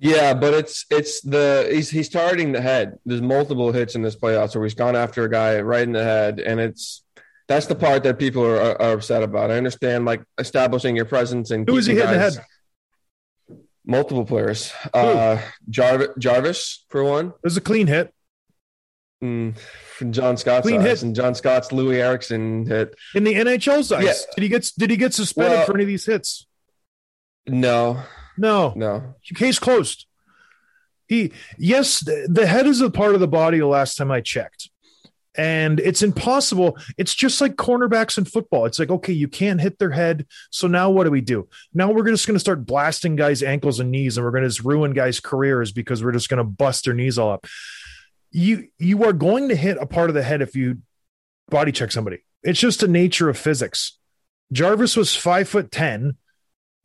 Yeah, 0.00 0.32
but 0.32 0.54
it's 0.54 0.86
it's 0.90 1.20
the 1.22 1.68
he's 1.72 1.90
he's 1.90 2.08
targeting 2.08 2.52
the 2.52 2.60
head. 2.60 3.00
There's 3.04 3.20
multiple 3.20 3.72
hits 3.72 3.96
in 3.96 4.02
this 4.02 4.14
playoffs 4.14 4.54
where 4.54 4.64
he's 4.64 4.74
gone 4.74 4.94
after 4.94 5.24
a 5.24 5.30
guy 5.30 5.60
right 5.60 5.82
in 5.82 5.90
the 5.92 6.04
head, 6.04 6.38
and 6.38 6.60
it's 6.60 7.02
that's 7.48 7.66
the 7.66 7.74
part 7.74 8.02
that 8.04 8.18
people 8.18 8.44
are, 8.44 8.80
are 8.80 8.92
upset 8.92 9.22
about. 9.22 9.50
I 9.50 9.56
understand 9.56 10.04
like 10.04 10.22
establishing 10.38 10.94
your 10.96 11.06
presence 11.06 11.50
and 11.50 11.66
who 11.68 11.76
is 11.76 11.86
he 11.86 11.94
hitting 11.94 12.10
the 12.12 12.18
head 12.18 12.34
Multiple 13.84 14.26
players. 14.26 14.70
Uh, 14.92 15.40
Jarvis, 15.70 16.08
Jarvis 16.18 16.84
for 16.90 17.02
one. 17.04 17.28
it 17.28 17.34
was 17.42 17.56
a 17.56 17.60
clean 17.60 17.86
hit 17.86 18.12
Mm, 19.24 19.58
from 19.96 20.12
John 20.12 20.36
Scott's 20.36 20.64
Clean 20.64 20.80
eyes, 20.80 20.86
hit. 21.00 21.02
and 21.02 21.16
John 21.16 21.34
Scott's 21.34 21.70
Loui 21.70 21.94
Eriksson 21.96 22.64
hit. 22.66 22.94
in 23.16 23.24
the 23.24 23.34
nhl's 23.34 23.90
eyes 23.90 24.04
Yeah. 24.04 24.12
did 24.36 24.42
he 24.42 24.48
get 24.48 24.70
did 24.78 24.90
he 24.90 24.96
get 24.96 25.12
suspended 25.12 25.52
Well- 25.58 25.66
for 25.66 25.74
any 25.74 25.82
of 25.82 25.88
these 25.88 26.06
hits 26.06 26.46
No, 27.44 28.02
no 28.36 28.74
no. 28.76 29.14
case 29.34 29.58
closed. 29.58 30.06
He, 31.08 31.32
yes, 31.58 31.98
the, 32.04 32.28
the 32.30 32.46
head 32.46 32.66
is 32.68 32.80
a 32.82 32.90
part 32.90 33.14
of 33.14 33.20
the 33.20 33.26
body 33.26 33.58
the 33.58 33.66
last 33.66 33.96
time 33.96 34.10
I 34.12 34.20
checked. 34.20 34.68
And 35.36 35.78
it's 35.80 36.02
impossible. 36.02 36.78
It's 36.96 37.14
just 37.14 37.40
like 37.40 37.54
cornerbacks 37.54 38.18
in 38.18 38.24
football. 38.24 38.64
It's 38.64 38.78
like, 38.78 38.90
okay, 38.90 39.12
you 39.12 39.28
can't 39.28 39.60
hit 39.60 39.78
their 39.78 39.90
head. 39.90 40.26
So 40.50 40.66
now 40.66 40.90
what 40.90 41.04
do 41.04 41.10
we 41.10 41.20
do? 41.20 41.48
Now 41.72 41.92
we're 41.92 42.06
just 42.06 42.26
going 42.26 42.34
to 42.34 42.40
start 42.40 42.66
blasting 42.66 43.14
guys' 43.14 43.42
ankles 43.42 43.78
and 43.78 43.90
knees, 43.90 44.16
and 44.16 44.24
we're 44.24 44.32
going 44.32 44.42
to 44.42 44.48
just 44.48 44.64
ruin 44.64 44.92
guys' 44.92 45.20
careers 45.20 45.70
because 45.70 46.02
we're 46.02 46.12
just 46.12 46.28
going 46.28 46.38
to 46.38 46.44
bust 46.44 46.86
their 46.86 46.94
knees 46.94 47.18
all 47.18 47.30
up. 47.30 47.46
You 48.30 48.68
you 48.78 49.04
are 49.04 49.12
going 49.12 49.48
to 49.50 49.56
hit 49.56 49.78
a 49.80 49.86
part 49.86 50.10
of 50.10 50.14
the 50.14 50.22
head 50.22 50.42
if 50.42 50.56
you 50.56 50.78
body 51.50 51.72
check 51.72 51.92
somebody. 51.92 52.24
It's 52.42 52.60
just 52.60 52.80
the 52.80 52.88
nature 52.88 53.28
of 53.28 53.38
physics. 53.38 53.98
Jarvis 54.52 54.96
was 54.96 55.14
five 55.14 55.48
foot 55.48 55.70
ten. 55.70 56.16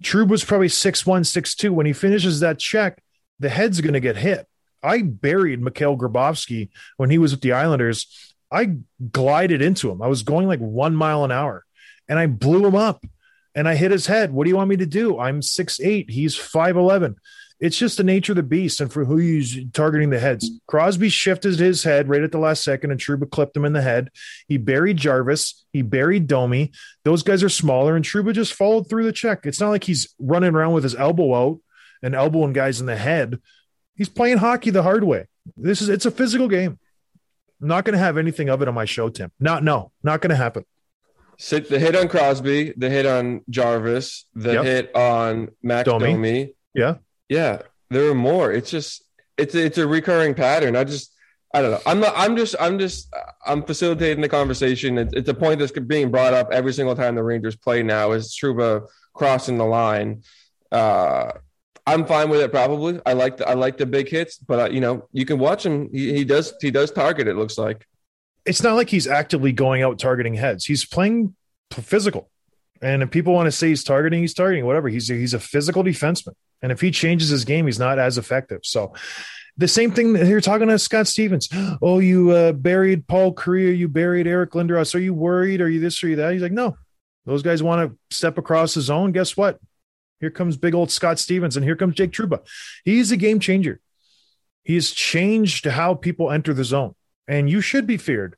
Trouba 0.03 0.29
was 0.29 0.43
probably 0.43 0.69
six 0.69 1.05
one, 1.05 1.23
six 1.23 1.55
two. 1.55 1.73
When 1.73 1.85
he 1.85 1.93
finishes 1.93 2.39
that 2.41 2.59
check, 2.59 3.01
the 3.39 3.49
head's 3.49 3.81
going 3.81 3.93
to 3.93 3.99
get 3.99 4.17
hit. 4.17 4.47
I 4.83 5.01
buried 5.01 5.61
Mikhail 5.61 5.97
Grabovski 5.97 6.69
when 6.97 7.09
he 7.09 7.17
was 7.17 7.31
with 7.31 7.41
the 7.41 7.53
Islanders. 7.53 8.32
I 8.53 8.77
glided 9.11 9.61
into 9.61 9.89
him. 9.89 10.01
I 10.01 10.07
was 10.07 10.23
going 10.23 10.47
like 10.47 10.59
one 10.59 10.95
mile 10.95 11.23
an 11.23 11.31
hour 11.31 11.65
and 12.07 12.19
I 12.19 12.27
blew 12.27 12.65
him 12.65 12.75
up 12.75 13.03
and 13.55 13.67
I 13.67 13.75
hit 13.75 13.91
his 13.91 14.05
head. 14.05 14.31
What 14.31 14.43
do 14.43 14.49
you 14.49 14.55
want 14.55 14.69
me 14.69 14.77
to 14.77 14.85
do? 14.85 15.19
I'm 15.19 15.41
six 15.41 15.79
eight. 15.79 16.11
He's 16.11 16.37
5'11. 16.37 17.15
It's 17.59 17.77
just 17.77 17.97
the 17.97 18.03
nature 18.03 18.33
of 18.33 18.37
the 18.37 18.43
beast 18.43 18.81
and 18.81 18.91
for 18.91 19.05
who 19.05 19.17
he's 19.17 19.57
targeting 19.71 20.09
the 20.09 20.19
heads. 20.19 20.49
Crosby 20.67 21.09
shifted 21.09 21.57
his 21.57 21.83
head 21.83 22.09
right 22.09 22.21
at 22.21 22.31
the 22.31 22.37
last 22.37 22.63
second 22.63 22.91
and 22.91 22.99
Trouba 22.99 23.29
clipped 23.29 23.55
him 23.55 23.63
in 23.65 23.73
the 23.73 23.81
head. 23.81 24.09
He 24.47 24.57
buried 24.57 24.97
Jarvis. 24.97 25.63
He 25.71 25.81
buried 25.81 26.27
Domi. 26.27 26.71
Those 27.05 27.23
guys 27.23 27.41
are 27.41 27.49
smaller 27.49 27.95
and 27.95 28.03
Trouba 28.03 28.33
just 28.33 28.53
followed 28.53 28.89
through 28.89 29.05
the 29.05 29.13
check. 29.13 29.45
It's 29.45 29.61
not 29.61 29.69
like 29.69 29.85
he's 29.85 30.13
running 30.19 30.53
around 30.53 30.73
with 30.73 30.83
his 30.83 30.95
elbow 30.95 31.33
out 31.33 31.59
and 32.01 32.13
elbowing 32.13 32.53
guys 32.53 32.81
in 32.81 32.85
the 32.85 32.97
head. 32.97 33.39
He's 33.95 34.09
playing 34.09 34.39
hockey 34.39 34.69
the 34.69 34.83
hard 34.83 35.03
way. 35.03 35.27
This 35.55 35.81
is 35.81 35.89
it's 35.89 36.05
a 36.05 36.11
physical 36.11 36.47
game. 36.47 36.79
I'm 37.63 37.69
not 37.69 37.85
going 37.85 37.93
to 37.93 37.99
have 37.99 38.17
anything 38.17 38.49
of 38.49 38.61
it 38.61 38.67
on 38.67 38.73
my 38.73 38.83
show, 38.83 39.07
Tim. 39.07 39.31
Not 39.39 39.63
no, 39.63 39.91
not 40.03 40.19
going 40.19 40.31
to 40.31 40.35
happen. 40.35 40.65
Sit 41.37 41.69
the 41.69 41.79
hit 41.79 41.95
on 41.95 42.09
Crosby, 42.09 42.73
the 42.75 42.89
hit 42.89 43.05
on 43.05 43.41
Jarvis, 43.49 44.25
the 44.35 44.53
Yep. 44.53 44.63
hit 44.65 44.95
on 44.95 45.49
Mac 45.63 45.85
Domi. 45.85 46.11
Domi. 46.11 46.53
Yeah. 46.73 46.95
Yeah, 47.29 47.61
there 47.89 48.09
are 48.09 48.15
more. 48.15 48.51
It's 48.51 48.69
just 48.69 49.05
it's 49.37 49.55
it's 49.55 49.77
a 49.77 49.87
recurring 49.87 50.33
pattern. 50.35 50.75
I 50.75 50.83
just 50.83 51.15
I 51.53 51.61
don't 51.61 51.71
know. 51.71 51.79
I'm 51.85 51.99
not. 52.01 52.13
I'm 52.17 52.35
just. 52.35 52.55
I'm 52.59 52.77
just. 52.79 53.13
I'm 53.45 53.63
facilitating 53.63 54.21
the 54.21 54.29
conversation. 54.29 54.97
It's, 54.97 55.13
it's 55.13 55.29
a 55.29 55.33
point 55.33 55.59
that's 55.59 55.71
being 55.71 56.11
brought 56.11 56.33
up 56.33 56.49
every 56.51 56.73
single 56.73 56.95
time 56.95 57.15
the 57.15 57.23
Rangers 57.23 57.55
play 57.55 57.81
now. 57.81 58.11
Is 58.11 58.37
Trouba 58.37 58.87
crossing 59.13 59.57
the 59.57 59.65
line? 59.65 60.23
Uh, 60.71 61.31
I'm 61.85 62.05
fine 62.05 62.29
with 62.29 62.41
it. 62.41 62.51
Probably. 62.51 62.99
I 63.05 63.13
like. 63.13 63.37
The, 63.37 63.47
I 63.47 63.53
like 63.53 63.77
the 63.77 63.85
big 63.85 64.09
hits, 64.09 64.37
but 64.37 64.59
uh, 64.59 64.69
you 64.69 64.79
know, 64.79 65.07
you 65.11 65.25
can 65.25 65.37
watch 65.39 65.65
him. 65.65 65.89
He, 65.91 66.13
he 66.13 66.25
does. 66.25 66.53
He 66.61 66.71
does 66.71 66.91
target. 66.91 67.27
It 67.27 67.35
looks 67.35 67.57
like. 67.57 67.85
It's 68.45 68.63
not 68.63 68.75
like 68.75 68.89
he's 68.89 69.07
actively 69.07 69.51
going 69.51 69.83
out 69.83 69.99
targeting 69.99 70.33
heads. 70.33 70.65
He's 70.65 70.85
playing 70.85 71.35
physical. 71.71 72.29
And 72.81 73.01
if 73.01 73.11
people 73.11 73.33
want 73.33 73.47
to 73.47 73.51
say 73.51 73.69
he's 73.69 73.83
targeting, 73.83 74.19
he's 74.19 74.33
targeting 74.33 74.65
whatever. 74.65 74.89
He's 74.89 75.09
a, 75.09 75.13
he's 75.13 75.33
a 75.33 75.39
physical 75.39 75.83
defenseman. 75.83 76.33
And 76.61 76.71
if 76.71 76.81
he 76.81 76.91
changes 76.91 77.29
his 77.29 77.45
game, 77.45 77.65
he's 77.65 77.79
not 77.79 77.99
as 77.99 78.17
effective. 78.17 78.59
So 78.63 78.93
the 79.55 79.67
same 79.69 79.91
thing 79.91 80.13
that 80.13 80.27
you're 80.27 80.41
talking 80.41 80.67
to 80.67 80.77
Scott 80.77 81.07
Stevens. 81.07 81.47
Oh, 81.81 81.99
you 81.99 82.31
uh, 82.31 82.51
buried 82.51 83.07
Paul 83.07 83.33
Kariya, 83.33 83.77
you 83.77 83.87
buried 83.87 84.27
Eric 84.27 84.51
Lindros. 84.51 84.93
Are 84.95 84.99
you 84.99 85.13
worried? 85.13 85.61
Are 85.61 85.69
you 85.69 85.79
this 85.79 86.03
or 86.03 86.09
you 86.09 86.17
that? 86.17 86.33
He's 86.33 86.41
like, 86.41 86.51
no. 86.51 86.75
Those 87.25 87.43
guys 87.43 87.63
want 87.63 87.89
to 87.89 88.15
step 88.15 88.37
across 88.37 88.73
the 88.73 88.81
zone. 88.81 89.13
Guess 89.13 89.37
what? 89.37 89.59
Here 90.23 90.31
comes 90.31 90.55
big 90.55 90.73
old 90.73 90.89
Scott 90.89 91.19
Stevens, 91.19 91.57
and 91.57 91.65
here 91.65 91.75
comes 91.75 91.95
Jake 91.95 92.11
Trouba. 92.13 92.47
He's 92.85 93.11
a 93.11 93.17
game 93.17 93.41
changer. 93.41 93.81
He's 94.63 94.91
changed 94.91 95.65
how 95.65 95.95
people 95.95 96.31
enter 96.31 96.53
the 96.53 96.63
zone, 96.63 96.95
and 97.27 97.49
you 97.49 97.59
should 97.59 97.85
be 97.85 97.97
feared 97.97 98.37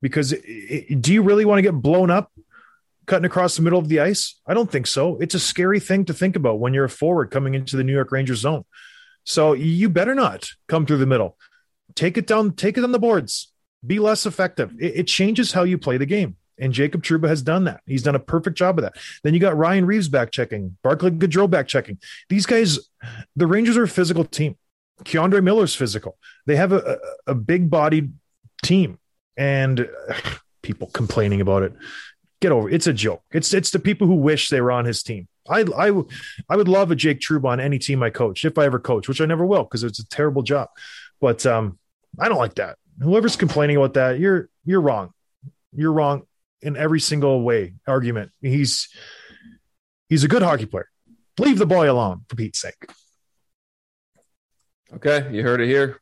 because 0.00 0.32
i- 0.32 0.86
i- 0.90 0.94
do 0.94 1.12
you 1.12 1.22
really 1.22 1.44
want 1.44 1.58
to 1.58 1.62
get 1.62 1.72
blown 1.72 2.08
up 2.08 2.30
cutting 3.06 3.24
across 3.24 3.56
the 3.56 3.62
middle 3.62 3.80
of 3.80 3.88
the 3.88 3.98
ice? 3.98 4.40
I 4.46 4.54
don't 4.54 4.70
think 4.70 4.86
so. 4.86 5.16
It's 5.16 5.34
a 5.34 5.40
scary 5.40 5.80
thing 5.80 6.04
to 6.04 6.14
think 6.14 6.36
about 6.36 6.60
when 6.60 6.72
you're 6.72 6.84
a 6.84 6.88
forward 6.88 7.32
coming 7.32 7.54
into 7.54 7.76
the 7.76 7.82
New 7.82 7.94
York 7.94 8.12
Rangers 8.12 8.38
zone. 8.38 8.64
So 9.24 9.54
you 9.54 9.88
better 9.88 10.14
not 10.14 10.50
come 10.68 10.86
through 10.86 10.98
the 10.98 11.06
middle. 11.06 11.36
Take 11.96 12.16
it 12.16 12.28
down, 12.28 12.52
take 12.52 12.78
it 12.78 12.84
on 12.84 12.92
the 12.92 13.00
boards. 13.00 13.52
Be 13.84 13.98
less 13.98 14.24
effective. 14.24 14.72
It, 14.78 14.98
it 14.98 15.06
changes 15.08 15.50
how 15.50 15.64
you 15.64 15.78
play 15.78 15.96
the 15.96 16.06
game. 16.06 16.36
And 16.60 16.72
Jacob 16.72 17.02
Trouba 17.02 17.28
has 17.28 17.42
done 17.42 17.64
that. 17.64 17.80
He's 17.86 18.02
done 18.02 18.14
a 18.14 18.20
perfect 18.20 18.56
job 18.56 18.78
of 18.78 18.82
that. 18.82 18.96
Then 19.22 19.34
you 19.34 19.40
got 19.40 19.56
Ryan 19.56 19.86
Reaves 19.86 20.08
back 20.08 20.30
checking, 20.30 20.76
Barclay 20.82 21.10
Goodrow 21.10 21.48
back 21.48 21.68
checking. 21.68 21.98
These 22.28 22.46
guys, 22.46 22.78
the 23.36 23.46
Rangers 23.46 23.76
are 23.76 23.84
a 23.84 23.88
physical 23.88 24.24
team. 24.24 24.56
K'Andre 25.04 25.42
Miller's 25.42 25.74
physical. 25.74 26.18
They 26.46 26.56
have 26.56 26.72
a, 26.72 26.98
a, 27.26 27.32
a 27.32 27.34
big 27.34 27.70
bodied 27.70 28.12
team. 28.62 28.98
And 29.36 29.88
people 30.62 30.88
complaining 30.92 31.40
about 31.40 31.62
it. 31.62 31.72
Get 32.40 32.52
over 32.52 32.68
it. 32.68 32.74
It's 32.74 32.86
a 32.86 32.92
joke. 32.92 33.22
It's 33.32 33.52
it's 33.52 33.70
the 33.70 33.80
people 33.80 34.06
who 34.06 34.14
wish 34.14 34.48
they 34.48 34.60
were 34.60 34.70
on 34.70 34.84
his 34.84 35.02
team. 35.02 35.26
I 35.48 35.64
I, 35.76 36.02
I 36.48 36.56
would 36.56 36.68
love 36.68 36.90
a 36.92 36.96
Jake 36.96 37.18
Trouba 37.18 37.46
on 37.46 37.58
any 37.58 37.80
team 37.80 38.00
I 38.02 38.10
coach, 38.10 38.44
if 38.44 38.58
I 38.58 38.64
ever 38.64 38.78
coach, 38.78 39.08
which 39.08 39.20
I 39.20 39.26
never 39.26 39.44
will 39.44 39.64
because 39.64 39.82
it's 39.82 39.98
a 39.98 40.08
terrible 40.08 40.42
job. 40.42 40.68
But 41.20 41.44
um, 41.46 41.78
I 42.18 42.28
don't 42.28 42.38
like 42.38 42.54
that. 42.56 42.76
Whoever's 43.02 43.34
complaining 43.34 43.76
about 43.76 43.94
that, 43.94 44.20
you're 44.20 44.50
you're 44.64 44.80
wrong. 44.80 45.12
You're 45.72 45.92
wrong 45.92 46.27
in 46.62 46.76
every 46.76 47.00
single 47.00 47.42
way. 47.42 47.74
Argument. 47.86 48.30
He's 48.40 48.88
he's 50.08 50.24
a 50.24 50.28
good 50.28 50.42
hockey 50.42 50.66
player. 50.66 50.88
Leave 51.38 51.58
the 51.58 51.66
boy 51.66 51.90
alone, 51.90 52.24
for 52.28 52.36
Pete's 52.36 52.60
sake. 52.60 52.86
Okay, 54.94 55.28
you 55.32 55.42
heard 55.42 55.60
it 55.60 55.66
here. 55.66 56.00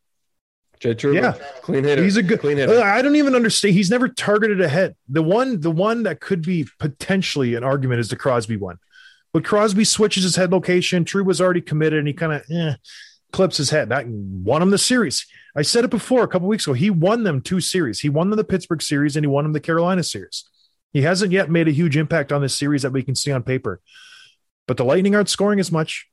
Jay 0.78 0.94
Trouba, 0.94 1.14
Yeah. 1.14 1.32
clean 1.62 1.84
hitter. 1.84 2.02
He's 2.02 2.16
a 2.16 2.22
good 2.22 2.40
clean 2.40 2.58
hitter. 2.58 2.80
I 2.82 3.00
don't 3.02 3.16
even 3.16 3.34
understand. 3.34 3.74
He's 3.74 3.90
never 3.90 4.08
targeted 4.08 4.60
a 4.60 4.68
head. 4.68 4.94
The 5.08 5.22
one, 5.22 5.60
the 5.60 5.70
one 5.70 6.02
that 6.04 6.20
could 6.20 6.42
be 6.42 6.66
potentially 6.78 7.54
an 7.54 7.64
argument 7.64 8.00
is 8.00 8.08
the 8.08 8.16
Crosby 8.16 8.56
one. 8.56 8.78
But 9.32 9.44
Crosby 9.44 9.84
switches 9.84 10.22
his 10.22 10.36
head 10.36 10.52
location. 10.52 11.04
True 11.04 11.24
was 11.24 11.40
already 11.40 11.62
committed, 11.62 11.98
and 11.98 12.08
he 12.08 12.14
kind 12.14 12.32
of, 12.34 12.42
eh. 12.50 12.74
clips 13.32 13.56
his 13.56 13.70
head. 13.70 13.88
That 13.88 14.06
won 14.06 14.62
him 14.62 14.70
the 14.70 14.78
series. 14.78 15.26
I 15.56 15.62
said 15.62 15.84
it 15.84 15.90
before 15.90 16.22
a 16.22 16.28
couple 16.28 16.48
weeks 16.48 16.66
ago. 16.66 16.74
He 16.74 16.90
won 16.90 17.22
them 17.22 17.40
two 17.40 17.60
series. 17.60 18.00
He 18.00 18.10
won 18.10 18.28
them 18.28 18.36
the 18.36 18.44
Pittsburgh 18.44 18.82
series 18.82 19.16
and 19.16 19.24
he 19.24 19.28
won 19.28 19.44
them 19.44 19.54
the 19.54 19.60
Carolina 19.60 20.02
series. 20.02 20.44
He 20.92 21.02
hasn't 21.02 21.32
yet 21.32 21.50
made 21.50 21.66
a 21.66 21.72
huge 21.72 21.96
impact 21.96 22.30
on 22.30 22.42
this 22.42 22.56
series 22.56 22.82
that 22.82 22.92
we 22.92 23.02
can 23.02 23.14
see 23.14 23.32
on 23.32 23.42
paper. 23.42 23.80
But 24.66 24.76
the 24.76 24.84
Lightning 24.84 25.14
aren't 25.14 25.30
scoring 25.30 25.58
as 25.58 25.72
much. 25.72 26.08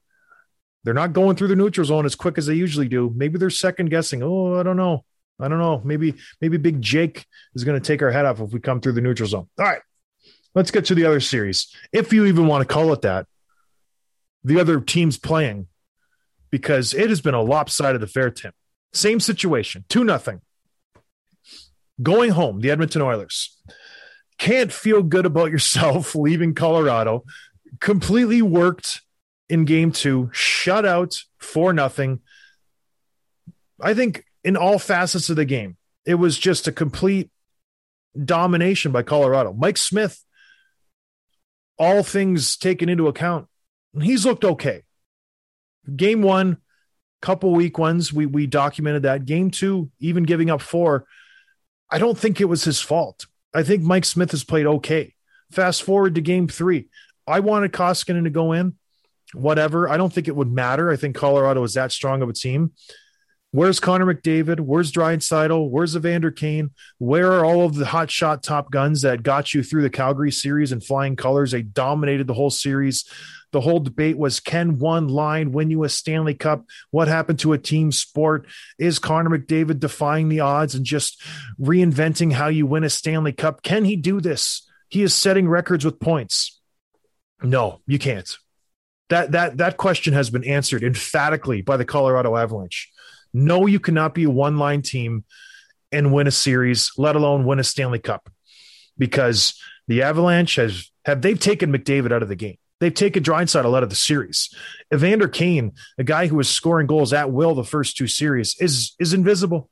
They're 0.84 0.94
not 0.94 1.14
going 1.14 1.36
through 1.36 1.50
the 1.50 1.56
neutral 1.56 1.86
zone 1.86 2.06
as 2.06 2.16
quick 2.16 2.38
as 2.38 2.46
they 2.46 2.54
usually 2.54 2.88
do. 2.88 3.12
Maybe 3.16 3.38
they're 3.38 3.50
second 3.50 3.90
guessing. 3.90 4.22
Oh, 4.24 4.60
I 4.60 4.64
don't 4.64 4.78
know. 4.78 5.04
I 5.40 5.48
don't 5.48 5.60
know. 5.60 5.82
Maybe 5.84 6.16
maybe 6.40 6.58
Big 6.58 6.82
Jake 6.82 7.26
is 7.56 7.64
going 7.64 7.80
to 7.80 7.86
take 7.86 8.02
our 8.02 8.12
head 8.12 8.26
off 8.26 8.40
if 8.40 8.52
we 8.52 8.60
come 8.60 8.80
through 8.80 8.94
the 8.94 9.02
neutral 9.02 9.28
zone. 9.28 9.50
All 9.60 9.66
right. 9.66 9.82
Let's 10.56 10.72
get 10.72 10.86
to 10.86 10.96
the 10.96 11.06
other 11.06 11.20
series. 11.20 11.74
If 11.92 12.14
you 12.14 12.26
even 12.26 12.48
want 12.48 12.68
to 12.68 12.72
call 12.72 12.94
it 12.94 13.02
that. 13.02 13.26
The 14.44 14.60
other 14.60 14.82
teams 14.82 15.18
playing 15.18 15.68
because 16.52 16.94
it 16.94 17.10
has 17.10 17.22
been 17.22 17.34
a 17.34 17.42
lopsided 17.42 18.04
affair, 18.04 18.30
Tim. 18.30 18.52
Same 18.94 19.20
situation, 19.20 19.86
2 19.90 20.04
nothing. 20.04 20.42
Going 22.02 22.32
home, 22.32 22.60
the 22.62 22.72
Edmonton 22.72 23.02
Oilers 23.02 23.58
can't 24.38 24.72
feel 24.72 25.04
good 25.04 25.26
about 25.26 25.52
yourself 25.52 26.16
leaving 26.16 26.54
Colorado. 26.54 27.24
Completely 27.80 28.42
worked 28.42 29.02
in 29.50 29.66
game 29.66 29.92
two, 29.92 30.30
shut 30.34 30.86
out 30.86 31.22
for 31.38 31.74
nothing. 31.74 32.20
I 33.82 33.94
think 33.94 34.26
in 34.44 34.58
all 34.58 34.80
facets 34.80 35.30
of 35.30 35.36
the 35.36 35.46
game, 35.46 35.78
it 36.06 36.16
was 36.16 36.38
just 36.38 36.68
a 36.68 36.72
complete 36.72 37.30
domination 38.22 38.92
by 38.92 39.04
Colorado. 39.04 39.54
Mike 39.54 39.78
Smith, 39.78 40.24
all 41.78 42.04
things 42.04 42.58
taken 42.58 42.90
into 42.90 43.08
account, 43.08 43.48
he's 44.00 44.26
looked 44.26 44.46
okay. 44.46 44.84
Game 45.96 46.22
one, 46.22 46.58
couple 47.24 47.54
weak 47.54 47.78
ones, 47.78 48.14
we 48.14 48.26
we 48.26 48.46
documented 48.46 49.04
that. 49.04 49.26
Game 49.26 49.50
two, 49.50 49.90
even 50.00 50.24
giving 50.24 50.52
up 50.52 50.62
four, 50.62 51.06
I 51.90 51.98
don't 51.98 52.18
think 52.18 52.42
it 52.42 52.46
was 52.46 52.64
his 52.64 52.82
fault. 52.82 53.26
I 53.54 53.64
think 53.64 53.82
Mike 53.82 54.06
Smith 54.06 54.32
has 54.32 54.44
played 54.44 54.66
okay. 54.66 55.16
Fast 55.52 55.84
forward 55.84 56.16
to 56.16 56.22
game 56.22 56.48
three. 56.48 56.90
I 57.26 57.40
wanted 57.40 57.72
Koskinen 57.72 58.26
to 58.26 58.30
go 58.30 58.52
in, 58.52 58.74
whatever. 59.34 59.88
I 59.88 59.98
don't 59.98 60.12
think 60.12 60.28
it 60.28 60.36
would 60.36 60.52
matter. 60.52 60.92
I 60.92 60.98
think 60.98 61.16
Colorado 61.16 61.64
is 61.64 61.76
that 61.76 61.92
strong 61.92 62.22
of 62.22 62.30
a 62.30 62.34
team. 62.34 62.74
Where's 63.52 63.80
Connor 63.80 64.12
McDavid? 64.12 64.60
Where's 64.60 64.92
Draisaitl? 64.92 65.70
Where's 65.70 65.96
Evander 65.96 66.32
Kane? 66.32 66.72
Where 66.98 67.32
are 67.32 67.46
all 67.46 67.64
of 67.64 67.76
the 67.76 67.86
hot 67.86 68.10
shot 68.10 68.42
top 68.44 68.72
guns 68.72 69.04
that 69.04 69.24
got 69.24 69.54
you 69.54 69.62
through 69.64 69.84
the 69.84 69.92
Calgary 69.92 70.32
series 70.32 70.72
in 70.72 70.82
flying 70.82 71.16
colors? 71.16 71.52
They 71.52 71.62
dominated 71.62 72.26
the 72.26 72.34
whole 72.34 72.50
series. 72.50 73.06
The 73.54 73.62
whole 73.62 73.80
debate 73.80 74.18
was 74.18 74.40
can 74.40 74.80
one 74.80 75.08
line 75.08 75.52
win 75.52 75.70
you 75.70 75.84
a 75.84 75.90
Stanley 75.90 76.34
Cup? 76.34 76.66
What 76.90 77.08
happened 77.08 77.38
to 77.40 77.54
a 77.54 77.58
team 77.60 77.92
sport? 77.92 78.48
Is 78.80 78.98
Connor 78.98 79.30
McDavid 79.30 79.80
defying 79.80 80.28
the 80.28 80.40
odds 80.40 80.74
and 80.74 80.84
just 80.84 81.22
reinventing 81.62 82.34
how 82.34 82.48
you 82.48 82.66
win 82.66 82.84
a 82.84 82.90
Stanley 82.90 83.32
Cup? 83.32 83.62
Can 83.62 83.86
he 83.86 83.96
do 83.96 84.20
this? 84.20 84.68
He 84.90 85.04
is 85.04 85.14
setting 85.14 85.48
records 85.48 85.86
with 85.86 86.00
points. 86.00 86.60
No, 87.44 87.82
you 87.86 88.00
can't. 88.00 88.36
That 89.10 89.34
that 89.34 89.58
that 89.58 89.78
question 89.78 90.14
has 90.14 90.32
been 90.32 90.44
answered 90.44 90.84
emphatically 90.84 91.62
by 91.62 91.78
the 91.78 91.86
Colorado 91.86 92.36
Avalanche. 92.36 92.92
No, 93.36 93.68
you 93.68 93.80
cannot 93.80 94.16
be 94.16 94.24
a 94.24 94.32
one 94.32 94.58
line 94.58 94.82
team 94.82 95.26
and 95.92 96.12
win 96.12 96.26
a 96.26 96.32
series, 96.32 96.92
let 96.98 97.16
alone 97.16 97.46
win 97.46 97.60
a 97.60 97.64
Stanley 97.64 98.00
Cup, 98.00 98.32
because 98.98 99.62
the 99.88 100.02
Avalanche 100.02 100.56
has 100.56 100.92
have 101.06 101.22
they've 101.22 101.40
taken 101.40 101.72
McDavid 101.72 102.12
out 102.12 102.24
of 102.24 102.30
the 102.30 102.36
game. 102.36 102.58
They've 102.84 102.94
taken 102.94 103.24
Draisaitl 103.24 103.78
out 103.78 103.84
of 103.84 103.90
the 103.90 103.96
series. 103.96 104.54
Evander 104.94 105.30
Kane, 105.30 105.72
a 105.98 106.04
guy 106.04 106.28
who 106.28 106.36
was 106.36 106.50
scoring 106.50 106.86
goals 106.86 107.14
at 107.14 107.32
will 107.32 107.56
the 107.56 107.64
first 107.64 107.96
two 107.96 108.08
series, 108.08 108.58
is 108.60 108.94
is 109.00 109.14
invisible. 109.14 109.70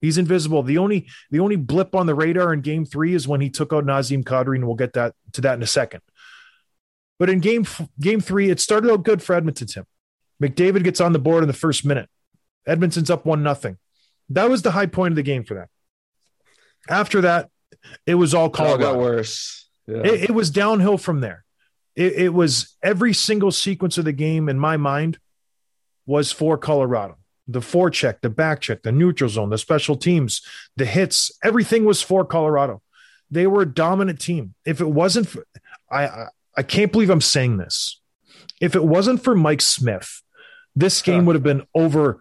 He's 0.00 0.16
invisible. 0.16 0.62
The 0.62 0.78
only 0.78 1.08
the 1.30 1.40
only 1.40 1.56
blip 1.56 1.94
on 1.94 2.06
the 2.06 2.14
radar 2.14 2.54
in 2.54 2.62
Game 2.62 2.86
Three 2.86 3.12
is 3.12 3.28
when 3.28 3.42
he 3.42 3.50
took 3.50 3.74
out 3.74 3.84
Nazim 3.84 4.24
Kadri, 4.24 4.54
and 4.54 4.66
we'll 4.66 4.76
get 4.76 4.94
that 4.94 5.14
to 5.34 5.42
that 5.42 5.56
in 5.56 5.62
a 5.62 5.66
second. 5.66 6.00
But 7.18 7.28
in 7.28 7.40
Game 7.40 7.66
Game 8.00 8.22
Three, 8.22 8.48
it 8.48 8.60
started 8.60 8.90
out 8.90 9.04
good 9.04 9.22
for 9.22 9.34
Edmonton. 9.34 9.66
Tim 9.66 9.84
McDavid 10.42 10.84
gets 10.84 11.02
on 11.02 11.12
the 11.12 11.18
board 11.18 11.44
in 11.44 11.48
the 11.48 11.52
first 11.52 11.84
minute. 11.84 12.08
Edmonton's 12.66 13.10
up 13.10 13.26
one 13.26 13.42
nothing. 13.42 13.76
That 14.30 14.48
was 14.48 14.62
the 14.62 14.70
high 14.70 14.86
point 14.86 15.12
of 15.12 15.16
the 15.16 15.22
game 15.22 15.44
for 15.44 15.52
them. 15.52 15.66
After 16.88 17.20
that, 17.20 17.50
it 18.06 18.14
was 18.14 18.32
all 18.32 18.46
It 18.46 18.58
all 18.58 18.78
got 18.78 18.96
worse. 18.96 19.68
Yeah. 19.86 19.98
It, 19.98 20.30
it 20.30 20.30
was 20.30 20.48
downhill 20.48 20.96
from 20.96 21.20
there. 21.20 21.44
It, 21.94 22.12
it 22.14 22.34
was 22.34 22.76
every 22.82 23.12
single 23.12 23.50
sequence 23.50 23.98
of 23.98 24.04
the 24.04 24.12
game 24.12 24.48
in 24.48 24.58
my 24.58 24.76
mind 24.76 25.18
was 26.06 26.32
for 26.32 26.56
Colorado. 26.58 27.16
The 27.48 27.60
forecheck, 27.60 28.20
the 28.20 28.30
back 28.30 28.60
check, 28.60 28.82
the 28.82 28.92
neutral 28.92 29.28
zone, 29.28 29.50
the 29.50 29.58
special 29.58 29.96
teams, 29.96 30.42
the 30.76 30.84
hits, 30.84 31.30
everything 31.42 31.84
was 31.84 32.00
for 32.00 32.24
Colorado. 32.24 32.82
They 33.30 33.46
were 33.46 33.62
a 33.62 33.66
dominant 33.66 34.20
team. 34.20 34.54
If 34.64 34.80
it 34.80 34.88
wasn't 34.88 35.28
for, 35.28 35.46
I, 35.90 36.06
I, 36.06 36.26
I 36.56 36.62
can't 36.62 36.92
believe 36.92 37.10
I'm 37.10 37.20
saying 37.20 37.56
this. 37.56 38.00
If 38.60 38.76
it 38.76 38.84
wasn't 38.84 39.24
for 39.24 39.34
Mike 39.34 39.60
Smith, 39.60 40.22
this 40.76 41.02
game 41.02 41.26
would 41.26 41.34
have 41.34 41.42
been 41.42 41.66
over 41.74 42.20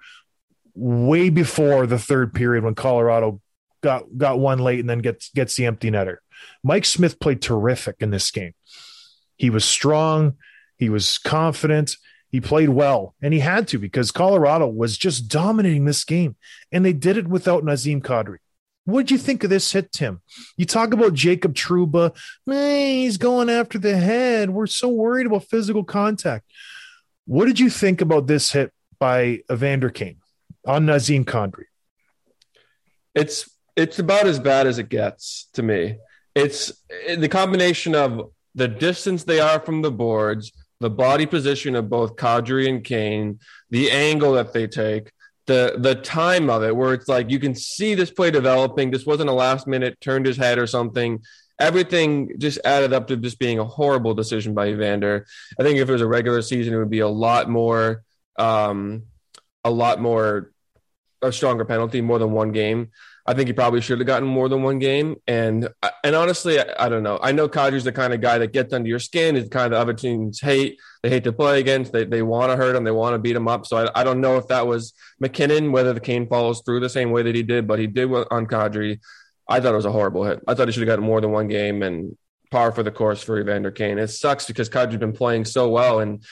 way 0.73 1.29
before 1.29 1.85
the 1.85 1.99
third 1.99 2.33
period 2.33 2.63
when 2.63 2.75
Colorado 2.75 3.41
got 3.81 4.05
got 4.17 4.39
one 4.39 4.59
late 4.59 4.79
and 4.79 4.89
then 4.89 4.99
gets 4.99 5.29
gets 5.29 5.55
the 5.55 5.65
empty 5.65 5.91
netter. 5.91 6.17
Mike 6.63 6.85
Smith 6.85 7.19
played 7.19 7.41
terrific 7.41 7.97
in 7.99 8.09
this 8.09 8.29
game. 8.31 8.53
He 9.37 9.49
was 9.49 9.65
strong, 9.65 10.35
he 10.77 10.89
was 10.89 11.17
confident, 11.17 11.95
he 12.29 12.39
played 12.39 12.69
well, 12.69 13.15
and 13.21 13.33
he 13.33 13.39
had 13.39 13.67
to 13.69 13.79
because 13.79 14.11
Colorado 14.11 14.67
was 14.67 14.97
just 14.97 15.27
dominating 15.27 15.85
this 15.85 16.03
game, 16.03 16.35
and 16.71 16.85
they 16.85 16.93
did 16.93 17.17
it 17.17 17.27
without 17.27 17.63
Nazim 17.63 18.01
Kadri. 18.01 18.37
What 18.85 19.01
did 19.01 19.11
you 19.11 19.17
think 19.17 19.43
of 19.43 19.49
this 19.49 19.71
hit, 19.71 19.91
Tim? 19.91 20.21
You 20.57 20.65
talk 20.65 20.93
about 20.93 21.13
Jacob 21.13 21.53
Trouba. 21.53 22.15
Man, 22.47 22.95
he's 22.95 23.17
going 23.17 23.49
after 23.49 23.77
the 23.77 23.95
head. 23.95 24.49
We're 24.49 24.65
so 24.65 24.89
worried 24.89 25.27
about 25.27 25.43
physical 25.43 25.83
contact. 25.83 26.45
What 27.25 27.45
did 27.45 27.59
you 27.59 27.69
think 27.69 28.01
about 28.01 28.27
this 28.27 28.51
hit 28.51 28.73
by 28.99 29.41
Evander 29.51 29.89
Kane 29.89 30.17
on 30.65 30.87
Nazim 30.87 31.25
Kadri? 31.25 31.65
it's 33.13 33.49
it's 33.75 33.99
about 33.99 34.27
as 34.27 34.39
bad 34.39 34.67
as 34.67 34.79
it 34.79 34.89
gets 34.89 35.47
to 35.53 35.63
me. 35.63 35.97
It's 36.35 36.71
the 37.15 37.29
combination 37.29 37.95
of 37.95 38.31
the 38.55 38.67
distance 38.67 39.23
they 39.23 39.39
are 39.39 39.59
from 39.59 39.81
the 39.81 39.91
boards, 39.91 40.51
the 40.79 40.89
body 40.89 41.25
position 41.25 41.75
of 41.75 41.89
both 41.89 42.15
Kadri 42.15 42.67
and 42.67 42.83
Kane, 42.83 43.39
the 43.69 43.91
angle 43.91 44.33
that 44.33 44.53
they 44.53 44.67
take, 44.67 45.11
the 45.47 45.75
the 45.77 45.95
time 45.95 46.49
of 46.49 46.63
it, 46.63 46.75
where 46.75 46.93
it's 46.93 47.07
like 47.07 47.29
you 47.29 47.39
can 47.39 47.55
see 47.55 47.95
this 47.95 48.11
play 48.11 48.31
developing. 48.31 48.91
This 48.91 49.05
wasn't 49.05 49.29
a 49.29 49.33
last 49.33 49.67
minute 49.67 49.99
turned 50.01 50.25
his 50.25 50.37
head 50.37 50.57
or 50.57 50.67
something. 50.67 51.19
Everything 51.59 52.39
just 52.39 52.59
added 52.65 52.91
up 52.91 53.07
to 53.07 53.17
just 53.17 53.37
being 53.37 53.59
a 53.59 53.65
horrible 53.65 54.15
decision 54.15 54.53
by 54.53 54.69
Evander. 54.69 55.27
I 55.59 55.63
think 55.63 55.77
if 55.77 55.87
it 55.87 55.91
was 55.91 56.01
a 56.01 56.07
regular 56.07 56.41
season, 56.41 56.73
it 56.73 56.77
would 56.77 56.89
be 56.89 56.99
a 56.99 57.07
lot 57.07 57.49
more, 57.49 58.03
um, 58.37 59.03
a 59.63 59.69
lot 59.69 60.01
more, 60.01 60.51
a 61.21 61.31
stronger 61.31 61.65
penalty, 61.65 62.01
more 62.01 62.17
than 62.17 62.31
one 62.31 62.51
game. 62.51 62.89
I 63.25 63.33
think 63.33 63.47
he 63.47 63.53
probably 63.53 63.81
should 63.81 63.99
have 63.99 64.07
gotten 64.07 64.27
more 64.27 64.49
than 64.49 64.63
one 64.63 64.79
game. 64.79 65.15
And 65.27 65.69
and 66.03 66.15
honestly, 66.15 66.59
I, 66.59 66.65
I 66.79 66.89
don't 66.89 67.03
know. 67.03 67.19
I 67.21 67.31
know 67.31 67.47
Kadri's 67.47 67.83
the 67.83 67.91
kind 67.91 68.13
of 68.13 68.21
guy 68.21 68.37
that 68.39 68.53
gets 68.53 68.73
under 68.73 68.89
your 68.89 68.99
skin. 68.99 69.35
Is 69.35 69.49
kind 69.49 69.73
of 69.73 69.79
other 69.79 69.93
teams 69.93 70.41
hate. 70.41 70.79
They 71.03 71.09
hate 71.09 71.23
to 71.25 71.33
play 71.33 71.59
against. 71.59 71.91
They 71.91 72.05
they 72.05 72.21
want 72.21 72.51
to 72.51 72.57
hurt 72.57 72.75
him. 72.75 72.83
They 72.83 72.91
want 72.91 73.13
to 73.13 73.19
beat 73.19 73.35
him 73.35 73.47
up. 73.47 73.65
So 73.65 73.77
I, 73.77 74.01
I 74.01 74.03
don't 74.03 74.21
know 74.21 74.37
if 74.37 74.47
that 74.47 74.65
was 74.65 74.93
MacKinnon, 75.19 75.71
whether 75.71 75.93
the 75.93 75.99
Kane 75.99 76.27
follows 76.27 76.61
through 76.65 76.79
the 76.79 76.89
same 76.89 77.11
way 77.11 77.23
that 77.23 77.35
he 77.35 77.43
did, 77.43 77.67
but 77.67 77.79
he 77.79 77.87
did 77.87 78.11
on 78.11 78.47
Kadri. 78.47 78.99
I 79.47 79.59
thought 79.59 79.73
it 79.73 79.77
was 79.77 79.85
a 79.85 79.91
horrible 79.91 80.23
hit. 80.23 80.39
I 80.47 80.53
thought 80.53 80.67
he 80.67 80.71
should 80.71 80.81
have 80.81 80.87
gotten 80.87 81.05
more 81.05 81.21
than 81.21 81.31
one 81.31 81.47
game 81.47 81.83
and 81.83 82.17
par 82.51 82.71
for 82.71 82.83
the 82.83 82.91
course 82.91 83.21
for 83.21 83.39
Evander 83.39 83.71
Kane. 83.71 83.97
It 83.97 84.07
sucks 84.07 84.45
because 84.45 84.69
Kadri's 84.69 84.97
been 84.97 85.13
playing 85.13 85.45
so 85.45 85.69
well 85.69 85.99
and 85.99 86.23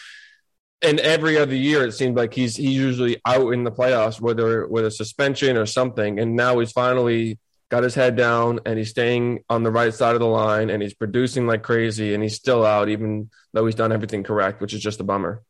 and 0.82 1.00
every 1.00 1.38
other 1.38 1.56
year 1.56 1.86
it 1.86 1.92
seems 1.94 2.16
like 2.16 2.34
he's 2.34 2.56
he's 2.56 2.74
usually 2.76 3.20
out 3.26 3.52
in 3.52 3.64
the 3.64 3.72
playoffs, 3.72 4.22
whether 4.22 4.68
with 4.68 4.86
a 4.86 4.92
suspension 4.92 5.58
or 5.58 5.66
something. 5.66 6.20
And 6.20 6.36
now 6.36 6.60
he's 6.60 6.72
finally 6.72 7.38
got 7.70 7.84
his 7.84 7.94
head 7.96 8.16
down 8.16 8.60
and 8.66 8.80
he's 8.80 8.90
staying 8.90 9.44
on 9.50 9.64
the 9.64 9.72
right 9.72 9.94
side 9.94 10.16
of 10.16 10.20
the 10.22 10.26
line 10.28 10.70
and 10.70 10.82
he's 10.82 10.94
producing 10.94 11.46
like 11.46 11.62
crazy 11.64 12.14
and 12.14 12.24
he's 12.24 12.36
still 12.36 12.66
out, 12.66 12.90
even 12.90 13.30
though 13.54 13.66
he's 13.66 13.76
done 13.76 13.92
everything 13.92 14.24
correct, 14.24 14.60
which 14.62 14.74
is 14.74 14.82
just 14.82 15.00
a 15.00 15.04
bummer. 15.04 15.44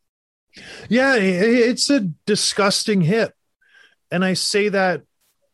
Yeah, 0.90 1.16
it's 1.16 1.90
a 1.90 2.02
disgusting 2.26 3.02
hit. 3.02 3.34
And 4.12 4.26
I 4.26 4.34
say 4.34 4.70
that 4.70 5.04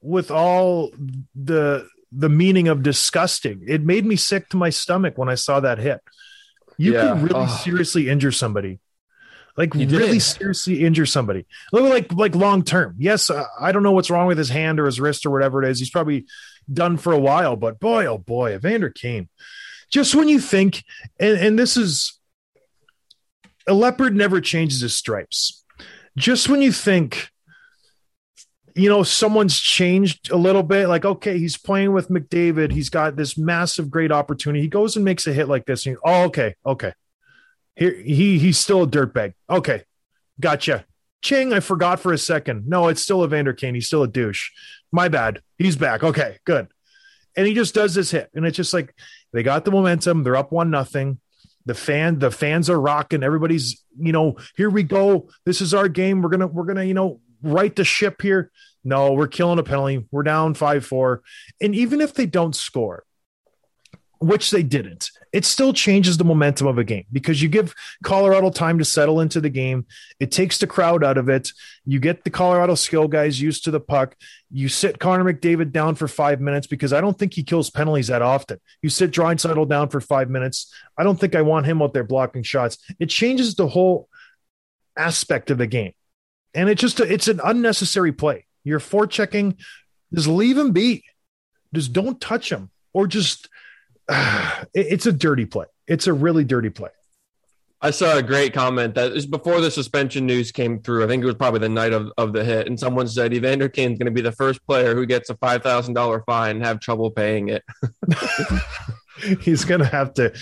with 0.02 0.32
all 0.32 0.92
the 1.36 1.88
the 2.18 2.30
meaning 2.30 2.70
of 2.70 2.82
disgusting. 2.82 3.62
It 3.68 3.82
made 3.84 4.06
me 4.06 4.16
sick 4.16 4.48
to 4.50 4.58
my 4.58 4.70
stomach 4.70 5.18
when 5.18 5.28
I 5.28 5.36
saw 5.36 5.60
that 5.60 5.80
hit. 5.80 6.00
You 6.78 6.94
Yeah. 6.94 7.12
could 7.14 7.24
really 7.24 7.46
Oh. 7.46 7.60
seriously 7.64 8.08
injure 8.10 8.32
somebody. 8.32 8.80
Like 9.58 9.74
He 9.74 9.86
really 9.86 10.14
did. 10.14 10.22
seriously 10.22 10.84
injure 10.84 11.06
somebody. 11.06 11.46
Look 11.72 11.90
like 11.90 12.12
like 12.14 12.36
long 12.36 12.64
term. 12.64 12.96
Yes, 12.98 13.30
uh, 13.30 13.46
I 13.60 13.72
don't 13.72 13.84
know 13.84 13.94
what's 13.94 14.10
wrong 14.10 14.28
with 14.28 14.38
his 14.38 14.50
hand 14.50 14.80
or 14.80 14.86
his 14.86 15.00
wrist 15.00 15.26
or 15.26 15.30
whatever 15.32 15.64
it 15.64 15.70
is. 15.70 15.80
He's 15.80 15.90
probably 15.90 16.26
done 16.72 16.98
for 16.98 17.14
a 17.14 17.20
while, 17.20 17.56
but 17.56 17.80
boy 17.80 18.06
oh 18.06 18.18
boy, 18.18 18.54
Evander 18.54 18.90
Kane. 18.90 19.30
Just 19.92 20.14
when 20.16 20.28
you 20.28 20.40
think 20.40 20.84
and 21.20 21.38
and 21.38 21.60
this 21.60 21.78
is 21.78 22.20
a 23.68 23.74
leopard 23.74 24.16
never 24.16 24.42
changes 24.42 24.82
his 24.82 24.94
stripes. 24.96 25.64
just 26.18 26.50
when 26.50 26.62
you 26.62 26.72
think 26.72 27.30
you 28.76 28.90
know 28.90 29.04
someone's 29.04 29.60
changed 29.60 30.30
a 30.32 30.36
little 30.38 30.64
bit 30.64 30.88
like 30.88 31.06
okay 31.06 31.38
he's 31.38 31.58
playing 31.58 31.94
with 31.94 32.10
mcdavid 32.10 32.72
he's 32.72 32.90
got 32.90 33.16
this 33.16 33.38
massive 33.38 33.90
great 33.90 34.12
opportunity 34.12 34.62
he 34.62 34.68
goes 34.68 34.96
and 34.96 35.06
makes 35.06 35.26
a 35.28 35.34
hit 35.34 35.48
like 35.48 35.66
this 35.66 35.86
and 35.86 35.94
you, 35.94 36.00
oh 36.06 36.26
okay 36.26 36.56
okay 36.66 36.92
here 37.76 37.94
he 37.94 38.40
he's 38.40 38.58
still 38.58 38.84
a 38.84 38.88
dirtbag. 38.88 39.34
Okay. 39.50 39.84
Gotcha. 40.40 40.86
Ching 41.22 41.54
i 41.54 41.60
forgot 41.60 42.00
for 42.00 42.14
a 42.14 42.18
second. 42.18 42.68
No 42.68 42.88
it's 42.88 43.02
still 43.02 43.24
evander 43.24 43.54
kane. 43.54 43.76
He's 43.76 43.88
still 43.88 44.04
a 44.04 44.08
douche. 44.08 44.50
My 44.92 45.08
bad. 45.08 45.42
He's 45.58 45.76
back. 45.76 46.04
Okay 46.04 46.38
good. 46.46 46.68
And 47.38 47.46
he 47.48 47.54
just 47.54 47.76
does 47.76 47.94
this 47.94 48.12
hit. 48.12 48.30
And 48.34 48.46
it's 48.46 48.58
just 48.58 48.74
like 48.74 48.94
they 49.34 49.44
got 49.44 49.66
the 49.66 49.72
momentum. 49.72 50.24
They're 50.24 50.36
up 50.36 50.52
one 50.52 50.70
nothing. 50.70 51.20
The 51.66 51.74
fan 51.74 52.20
the 52.20 52.32
fans 52.32 52.70
are 52.70 52.80
rocking. 52.80 53.24
Everybody's 53.24 53.84
you 53.98 54.12
know 54.12 54.38
here 54.56 54.70
we 54.70 54.84
go. 54.84 55.30
This 55.46 55.62
is 55.62 55.74
our 55.74 55.90
game. 55.90 56.22
We're 56.22 56.30
gonna 56.30 56.48
we're 56.48 56.66
gonna 56.66 56.84
you 56.84 56.94
know 56.94 57.22
right 57.42 57.76
the 57.76 57.84
ship 57.84 58.22
here. 58.22 58.52
No 58.84 59.14
we're 59.14 59.28
killing 59.28 59.60
a 59.60 59.64
penalty. 59.64 60.06
We're 60.12 60.24
down 60.24 60.54
5-4 60.54 61.20
and 61.60 61.76
even 61.76 62.02
if 62.02 62.14
they 62.14 62.26
don't 62.26 62.56
score 62.56 63.04
which 64.20 64.52
they 64.52 64.64
didn't 64.64 65.12
it 65.36 65.44
still 65.44 65.74
changes 65.74 66.16
the 66.16 66.24
momentum 66.24 66.66
of 66.66 66.78
a 66.78 66.84
game 66.86 67.04
because 67.12 67.42
you 67.42 67.50
give 67.50 67.76
colorado 68.06 68.50
time 68.50 68.78
to 68.78 68.86
settle 68.86 69.20
into 69.20 69.42
the 69.42 69.50
game. 69.50 69.86
It 70.18 70.32
takes 70.32 70.60
the 70.60 70.66
crowd 70.66 71.04
out 71.04 71.18
of 71.18 71.28
it. 71.28 71.52
You 71.84 72.00
get 72.00 72.24
the 72.24 72.30
colorado 72.30 72.76
skill 72.76 73.10
guys 73.10 73.42
used 73.42 73.66
to 73.66 73.72
the 73.72 73.82
puck. 73.82 74.16
You 74.50 74.70
sit 74.70 74.98
connor 74.98 75.26
mcdavid 75.26 75.74
down 75.74 75.96
for 75.96 76.08
five 76.08 76.40
minutes 76.40 76.68
because 76.68 76.94
i 76.94 77.02
don't 77.02 77.20
think 77.20 77.34
he 77.34 77.44
kills 77.44 77.70
penalties 77.70 78.08
that 78.08 78.22
often. 78.22 78.62
You 78.82 78.90
sit 78.90 79.12
Draisaitl 79.12 79.68
down 79.68 79.90
for 79.90 80.00
five 80.00 80.30
minutes. 80.30 80.74
I 80.98 81.04
don't 81.04 81.20
think 81.20 81.36
i 81.36 81.42
want 81.42 81.66
him 81.66 81.82
out 81.82 81.94
there 81.94 82.06
blocking 82.06 82.44
shots. 82.44 82.78
It 82.98 83.08
changes 83.08 83.56
the 83.56 83.68
whole 83.68 84.08
aspect 84.98 85.52
of 85.52 85.58
the 85.58 85.68
game. 85.68 85.92
And 86.54 86.70
it 86.70 86.78
just 86.78 87.02
it's 87.02 87.28
an 87.28 87.42
unnecessary 87.44 88.14
play. 88.14 88.46
You're 88.64 88.80
forechecking, 88.80 89.58
just 90.14 90.28
leave 90.28 90.58
him 90.58 90.72
be, 90.72 91.04
just 91.74 91.92
don't 91.92 92.22
touch 92.22 92.50
him, 92.50 92.72
or 92.94 93.06
just 93.06 93.50
it- 94.10 94.68
it's 94.74 95.06
a 95.06 95.12
dirty 95.12 95.46
play. 95.46 95.66
It's 95.88 96.08
a 96.08 96.14
really 96.14 96.44
dirty 96.44 96.70
play. 96.70 96.90
I 97.82 97.92
saw 97.92 98.18
a 98.18 98.24
great 98.24 98.54
comment 98.54 98.96
that 98.96 99.12
is 99.12 99.28
before 99.28 99.62
the 99.62 99.70
suspension 99.70 100.26
news 100.26 100.52
came 100.52 100.80
through. 100.82 101.04
I 101.04 101.08
think 101.08 101.22
it 101.22 101.26
was 101.28 101.36
probably 101.36 101.60
the 101.60 101.70
night 101.70 101.94
of, 101.94 102.12
of 102.18 102.34
the 102.34 102.44
hit, 102.44 102.66
and 102.66 102.80
someone 102.80 103.08
said 103.08 103.34
Evander 103.34 103.70
Kane's 103.70 104.00
going 104.00 104.06
to 104.08 104.12
be 104.12 104.22
the 104.22 104.32
first 104.32 104.66
player 104.66 104.96
who 104.96 105.06
gets 105.06 105.30
a 105.30 105.36
five 105.36 105.62
thousand 105.62 105.94
dollar 105.94 106.24
fine 106.26 106.56
and 106.56 106.66
have 106.66 106.80
trouble 106.80 107.12
paying 107.12 107.50
it. 107.50 107.64
He's 109.42 109.66
gonna 109.66 109.86
have 109.86 110.14
to. 110.16 110.34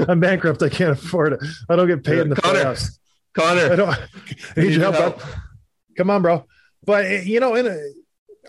I'm 0.08 0.20
bankrupt. 0.20 0.62
I 0.62 0.68
can't 0.68 0.92
afford 0.92 1.34
it. 1.34 1.40
I 1.68 1.76
don't 1.76 1.88
get 1.88 2.04
paid 2.04 2.18
in 2.18 2.28
the 2.28 2.36
Connor, 2.36 2.60
playoffs. 2.60 2.98
I 3.38 3.76
don't. 3.76 3.88
I 3.88 3.98
need 4.56 4.64
need 4.64 4.72
your 4.74 4.92
help. 4.92 4.94
help. 4.94 5.22
Come 5.96 6.10
on, 6.10 6.22
bro. 6.22 6.44
But 6.84 7.26
you 7.26 7.40
know, 7.40 7.54
and 7.54 7.68
uh, 7.68 7.76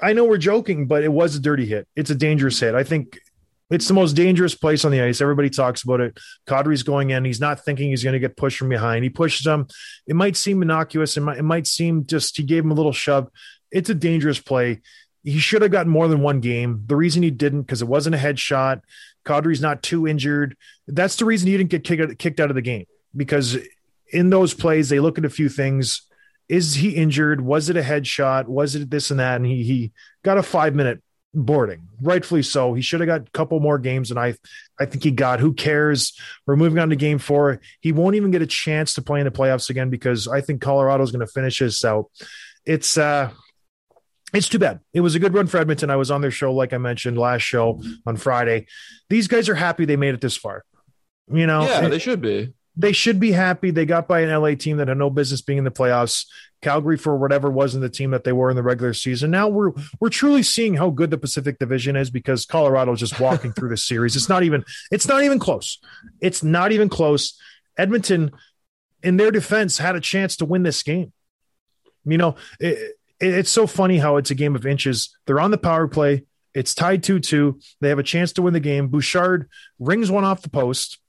I 0.01 0.13
know 0.13 0.25
we're 0.25 0.37
joking, 0.37 0.87
but 0.87 1.03
it 1.03 1.11
was 1.11 1.35
a 1.35 1.39
dirty 1.39 1.65
hit. 1.65 1.87
It's 1.95 2.09
a 2.09 2.15
dangerous 2.15 2.59
hit. 2.59 2.75
I 2.75 2.83
think 2.83 3.19
it's 3.75 3.89
the 3.89 3.93
most 3.93 4.13
dangerous 4.13 4.55
place 4.55 4.85
on 4.85 4.91
the 4.91 5.01
ice. 5.01 5.19
Everybody 5.19 5.49
talks 5.49 5.83
about 5.83 5.99
it. 5.99 6.17
Kadri's 6.47 6.81
going 6.81 7.09
in. 7.09 7.25
He's 7.25 7.41
not 7.41 7.63
thinking 7.63 7.89
he's 7.89 8.03
going 8.03 8.13
to 8.13 8.19
get 8.19 8.37
pushed 8.37 8.57
from 8.57 8.69
behind. 8.69 9.03
He 9.03 9.09
pushes 9.09 9.45
him. 9.45 9.67
It 10.07 10.15
might 10.15 10.37
seem 10.37 10.61
innocuous. 10.61 11.17
It 11.17 11.21
might, 11.21 11.37
it 11.37 11.43
might 11.43 11.67
seem 11.67 12.05
just 12.05 12.37
he 12.37 12.43
gave 12.43 12.63
him 12.63 12.71
a 12.71 12.75
little 12.75 12.93
shove. 12.93 13.29
It's 13.71 13.89
a 13.89 13.93
dangerous 13.93 14.39
play. 14.39 14.81
He 15.23 15.39
should 15.39 15.61
have 15.61 15.71
gotten 15.71 15.91
more 15.91 16.07
than 16.07 16.21
one 16.21 16.39
game. 16.39 16.83
The 16.85 16.95
reason 16.95 17.21
he 17.21 17.31
didn't 17.31 17.63
because 17.63 17.81
it 17.81 17.87
wasn't 17.87 18.15
a 18.15 18.19
headshot. 18.19 18.81
Kadri's 19.25 19.61
not 19.61 19.83
too 19.83 20.07
injured. 20.07 20.55
That's 20.87 21.17
the 21.17 21.25
reason 21.25 21.47
he 21.49 21.57
didn't 21.57 21.71
get 21.71 21.83
kicked 21.83 22.17
kicked 22.17 22.39
out 22.39 22.51
of 22.51 22.55
the 22.55 22.61
game 22.61 22.85
because 23.13 23.57
in 24.13 24.29
those 24.29 24.53
plays 24.53 24.87
they 24.87 25.01
look 25.01 25.17
at 25.17 25.25
a 25.25 25.29
few 25.29 25.49
things. 25.49 26.03
Is 26.47 26.75
he 26.75 26.91
injured? 26.91 27.41
Was 27.41 27.69
it 27.69 27.75
a 27.75 27.81
headshot? 27.81 28.47
Was 28.47 28.75
it 28.75 28.89
this 28.89 29.11
and 29.11 29.19
that? 29.19 29.37
And 29.37 29.45
he 29.45 29.63
he 29.63 29.91
got 30.23 30.37
a 30.37 30.43
five 30.43 30.75
minute 30.75 31.01
boarding, 31.35 31.87
rightfully 32.01 32.41
so. 32.41 32.73
He 32.73 32.81
should 32.81 33.01
have 33.01 33.07
got 33.07 33.21
a 33.27 33.31
couple 33.31 33.59
more 33.59 33.77
games, 33.77 34.09
and 34.09 34.19
I 34.19 34.35
I 34.79 34.85
think 34.85 35.03
he 35.03 35.11
got. 35.11 35.39
Who 35.39 35.53
cares? 35.53 36.17
We're 36.47 36.55
moving 36.55 36.79
on 36.79 36.89
to 36.89 36.95
game 36.95 37.19
four. 37.19 37.59
He 37.81 37.91
won't 37.91 38.15
even 38.15 38.31
get 38.31 38.41
a 38.41 38.47
chance 38.47 38.93
to 38.95 39.01
play 39.01 39.19
in 39.19 39.25
the 39.25 39.31
playoffs 39.31 39.69
again 39.69 39.89
because 39.89 40.27
I 40.27 40.41
think 40.41 40.61
Colorado's 40.61 41.11
going 41.11 41.25
to 41.25 41.31
finish 41.31 41.59
this 41.59 41.83
out. 41.85 42.09
It's 42.65 42.97
uh 42.97 43.29
it's 44.33 44.49
too 44.49 44.59
bad. 44.59 44.79
It 44.93 45.01
was 45.01 45.15
a 45.15 45.19
good 45.19 45.33
run 45.33 45.47
for 45.47 45.57
Edmonton. 45.57 45.89
I 45.89 45.95
was 45.95 46.11
on 46.11 46.21
their 46.21 46.31
show, 46.31 46.53
like 46.53 46.73
I 46.73 46.77
mentioned 46.77 47.17
last 47.17 47.41
show 47.43 47.81
on 48.05 48.17
Friday. 48.17 48.65
These 49.09 49.27
guys 49.27 49.47
are 49.49 49.55
happy 49.55 49.85
they 49.85 49.95
made 49.97 50.13
it 50.15 50.21
this 50.21 50.35
far. 50.35 50.63
You 51.31 51.47
know, 51.47 51.63
yeah, 51.63 51.85
it- 51.85 51.89
they 51.89 51.99
should 51.99 52.21
be. 52.21 52.53
They 52.77 52.91
should 52.91 53.19
be 53.19 53.31
happy. 53.31 53.71
They 53.71 53.85
got 53.85 54.07
by 54.07 54.21
an 54.21 54.29
LA 54.41 54.55
team 54.55 54.77
that 54.77 54.87
had 54.87 54.97
no 54.97 55.09
business 55.09 55.41
being 55.41 55.57
in 55.59 55.63
the 55.63 55.71
playoffs. 55.71 56.25
Calgary, 56.61 56.97
for 56.97 57.15
whatever, 57.15 57.49
wasn't 57.51 57.81
the 57.83 57.89
team 57.89 58.11
that 58.11 58.23
they 58.23 58.31
were 58.31 58.49
in 58.49 58.55
the 58.55 58.63
regular 58.63 58.93
season. 58.93 59.29
Now 59.31 59.47
we're 59.47 59.71
we're 59.99 60.09
truly 60.09 60.41
seeing 60.43 60.73
how 60.75 60.89
good 60.89 61.11
the 61.11 61.17
Pacific 61.17 61.59
Division 61.59 61.95
is 61.95 62.09
because 62.09 62.45
Colorado's 62.45 62.99
just 62.99 63.19
walking 63.19 63.51
through 63.53 63.69
the 63.69 63.77
series. 63.77 64.15
It's 64.15 64.29
not 64.29 64.43
even 64.43 64.63
it's 64.91 65.07
not 65.07 65.23
even 65.23 65.37
close. 65.39 65.79
It's 66.21 66.43
not 66.43 66.71
even 66.71 66.89
close. 66.89 67.39
Edmonton, 67.77 68.31
in 69.03 69.17
their 69.17 69.31
defense, 69.31 69.77
had 69.77 69.95
a 69.95 70.01
chance 70.01 70.37
to 70.37 70.45
win 70.45 70.63
this 70.63 70.81
game. 70.81 71.11
You 72.05 72.17
know, 72.17 72.35
it, 72.59 72.77
it- 72.77 72.95
it's 73.19 73.49
so 73.51 73.65
funny 73.65 73.97
how 73.97 74.17
it's 74.17 74.29
a 74.31 74.35
game 74.35 74.55
of 74.57 74.65
inches. 74.65 75.15
They're 75.25 75.39
on 75.39 75.49
the 75.51 75.57
power 75.57 75.87
play. 75.87 76.25
It's 76.53 76.75
tied 76.75 77.01
2 77.03 77.19
2. 77.19 77.59
They 77.79 77.89
have 77.89 77.99
a 77.99 78.03
chance 78.03 78.33
to 78.33 78.41
win 78.41 78.53
the 78.53 78.59
game. 78.59 78.87
Bouchard 78.89 79.49
rings 79.79 80.11
one 80.11 80.25
off 80.25 80.41
the 80.41 80.49
post. 80.49 80.99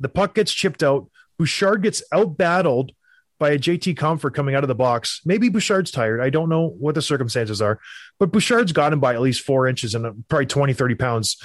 The 0.00 0.08
puck 0.08 0.34
gets 0.34 0.52
chipped 0.52 0.82
out. 0.82 1.08
Bouchard 1.38 1.82
gets 1.82 2.02
out 2.12 2.36
battled 2.36 2.92
by 3.38 3.50
a 3.50 3.58
JT 3.58 3.96
Compher 3.96 4.32
coming 4.32 4.54
out 4.54 4.64
of 4.64 4.68
the 4.68 4.74
box. 4.74 5.20
Maybe 5.24 5.48
Bouchard's 5.48 5.90
tired. 5.90 6.20
I 6.20 6.30
don't 6.30 6.48
know 6.48 6.68
what 6.68 6.94
the 6.94 7.02
circumstances 7.02 7.62
are, 7.62 7.80
but 8.18 8.30
Bouchard's 8.30 8.72
got 8.72 8.92
him 8.92 9.00
by 9.00 9.14
at 9.14 9.20
least 9.20 9.40
four 9.40 9.66
inches 9.66 9.94
and 9.94 10.06
uh, 10.06 10.12
probably 10.28 10.46
20, 10.46 10.74
30 10.74 10.94
pounds. 10.96 11.36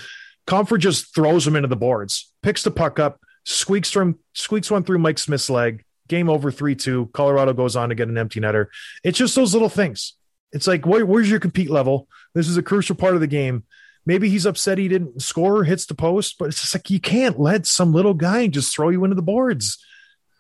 Compher 0.46 0.78
just 0.78 1.16
throws 1.16 1.48
him 1.48 1.56
into 1.56 1.70
the 1.70 1.76
boards, 1.76 2.32
picks 2.44 2.64
the 2.64 2.72
puck 2.72 3.00
up, 3.00 3.20
squeaks 3.46 3.90
from 3.90 4.20
squeaks 4.34 4.70
one 4.70 4.84
through 4.84 5.00
Mike 5.00 5.18
Smith's 5.18 5.50
leg. 5.50 5.84
Game 6.08 6.30
over 6.30 6.52
3 6.52 6.76
2. 6.76 7.10
Colorado 7.14 7.54
goes 7.54 7.76
on 7.76 7.90
to 7.90 7.96
get 7.96 8.10
an 8.10 8.18
empty 8.18 8.40
netter. 8.40 8.68
It's 9.04 9.18
just 9.18 9.34
those 9.34 9.54
little 9.54 9.70
things. 9.70 10.14
It's 10.52 10.68
like, 10.68 10.86
where, 10.86 11.06
where's 11.06 11.30
your 11.30 11.40
compete 11.40 11.70
level? 11.70 12.08
This 12.36 12.48
is 12.48 12.58
a 12.58 12.64
crucial 12.64 12.96
part 12.96 13.16
of 13.16 13.22
the 13.22 13.28
game. 13.28 13.64
Maybe 14.06 14.30
he's 14.30 14.46
upset 14.46 14.78
he 14.78 14.88
didn't 14.88 15.22
score, 15.22 15.64
hits 15.64 15.86
the 15.86 15.96
post, 15.96 16.38
but 16.38 16.50
it's 16.50 16.62
just 16.62 16.76
like 16.76 16.90
you 16.90 17.00
can't 17.00 17.40
let 17.40 17.66
some 17.66 17.92
little 17.92 18.14
guy 18.14 18.48
just 18.48 18.74
throw 18.74 18.90
you 18.90 19.04
into 19.04 19.16
the 19.16 19.22
boards. 19.22 19.84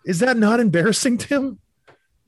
Is 0.05 0.19
that 0.19 0.37
not 0.37 0.59
embarrassing, 0.59 1.17
Tim? 1.17 1.59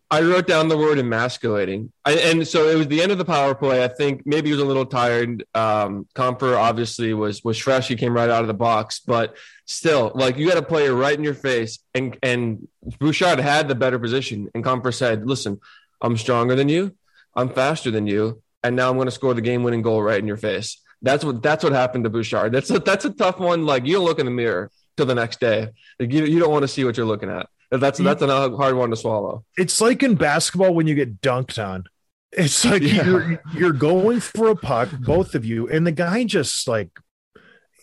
I 0.09 0.21
wrote 0.21 0.47
down 0.47 0.69
the 0.69 0.77
word 0.77 0.99
emasculating. 0.99 1.91
I, 2.05 2.13
and 2.13 2.47
so 2.47 2.69
it 2.69 2.75
was 2.75 2.87
the 2.87 3.01
end 3.01 3.11
of 3.11 3.17
the 3.17 3.25
power 3.25 3.53
play. 3.53 3.83
I 3.83 3.89
think 3.89 4.25
maybe 4.25 4.47
he 4.47 4.53
was 4.53 4.61
a 4.61 4.65
little 4.65 4.85
tired. 4.85 5.43
Um, 5.53 6.07
Compher 6.15 6.57
obviously 6.57 7.13
was 7.13 7.43
was 7.43 7.57
fresh. 7.57 7.89
He 7.89 7.97
came 7.97 8.13
right 8.13 8.29
out 8.29 8.41
of 8.41 8.47
the 8.47 8.53
box, 8.53 9.01
but 9.01 9.35
still, 9.65 10.13
like 10.15 10.37
you 10.37 10.47
got 10.47 10.57
a 10.57 10.61
player 10.61 10.95
right 10.95 11.17
in 11.17 11.25
your 11.25 11.33
face, 11.33 11.79
and 11.93 12.17
and 12.23 12.69
Bouchard 12.99 13.39
had 13.39 13.67
the 13.67 13.75
better 13.75 13.99
position, 13.99 14.49
and 14.55 14.63
Compher 14.63 14.93
said, 14.93 15.27
"Listen, 15.27 15.59
I'm 16.01 16.15
stronger 16.15 16.55
than 16.55 16.69
you, 16.69 16.95
I'm 17.35 17.49
faster 17.49 17.91
than 17.91 18.07
you, 18.07 18.41
and 18.63 18.77
now 18.77 18.89
I'm 18.89 18.95
going 18.95 19.07
to 19.07 19.11
score 19.11 19.33
the 19.33 19.41
game 19.41 19.63
winning 19.63 19.81
goal 19.81 20.01
right 20.01 20.19
in 20.19 20.27
your 20.27 20.37
face." 20.37 20.79
That's 21.01 21.23
what 21.23 21.41
that's 21.43 21.63
what 21.63 21.73
happened 21.73 22.03
to 22.05 22.09
Bouchard. 22.09 22.51
That's 22.53 22.69
a, 22.69 22.79
that's 22.79 23.05
a 23.05 23.11
tough 23.11 23.39
one. 23.39 23.65
Like 23.65 23.85
you 23.85 23.93
don't 23.93 24.05
look 24.05 24.19
in 24.19 24.25
the 24.25 24.31
mirror 24.31 24.71
till 24.95 25.05
the 25.05 25.15
next 25.15 25.39
day. 25.39 25.69
Like 25.99 26.11
you, 26.11 26.25
you 26.25 26.39
don't 26.39 26.51
want 26.51 26.63
to 26.63 26.67
see 26.67 26.83
what 26.83 26.97
you're 26.97 27.05
looking 27.05 27.29
at. 27.29 27.47
That's 27.69 27.99
that's 27.99 28.21
a 28.21 28.27
hard 28.55 28.75
one 28.75 28.89
to 28.89 28.95
swallow. 28.95 29.43
It's 29.57 29.79
like 29.81 30.01
in 30.01 30.15
basketball 30.15 30.73
when 30.73 30.87
you 30.87 30.95
get 30.95 31.21
dunked 31.21 31.63
on. 31.63 31.83
It's 32.31 32.65
like 32.65 32.81
Yeah. 32.81 33.05
you're 33.05 33.43
you're 33.53 33.71
going 33.73 34.19
for 34.21 34.49
a 34.49 34.55
puck, 34.55 34.89
both 34.99 35.35
of 35.35 35.45
you, 35.45 35.67
and 35.69 35.85
the 35.85 35.91
guy 35.91 36.23
just 36.23 36.67
like 36.67 36.89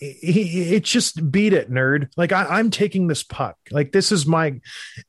he, 0.01 0.13
he 0.45 0.75
it 0.75 0.85
just 0.85 1.31
beat 1.31 1.53
it, 1.53 1.71
nerd. 1.71 2.09
Like 2.17 2.33
I, 2.33 2.45
I'm 2.45 2.71
taking 2.71 3.07
this 3.07 3.23
puck. 3.23 3.57
Like 3.71 3.93
this 3.93 4.11
is 4.11 4.27
my 4.27 4.61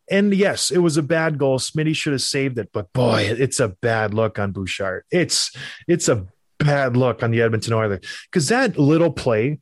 and 0.09 0.33
yes, 0.33 0.71
it 0.71 0.77
was 0.77 0.97
a 0.97 1.03
bad 1.03 1.37
goal. 1.37 1.57
Smitty 1.57 1.95
should 1.95 2.13
have 2.13 2.21
saved 2.21 2.59
it, 2.59 2.69
but 2.71 2.93
boy, 2.93 3.23
it's 3.23 3.59
a 3.59 3.69
bad 3.69 4.13
look 4.13 4.37
on 4.39 4.51
Bouchard. 4.51 5.03
It's 5.11 5.51
it's 5.87 6.07
a 6.07 6.27
bad 6.59 6.95
look 6.95 7.23
on 7.23 7.31
the 7.31 7.41
Edmonton 7.41 7.73
Oilers 7.73 8.05
because 8.31 8.47
that 8.49 8.77
little 8.77 9.11
play, 9.11 9.59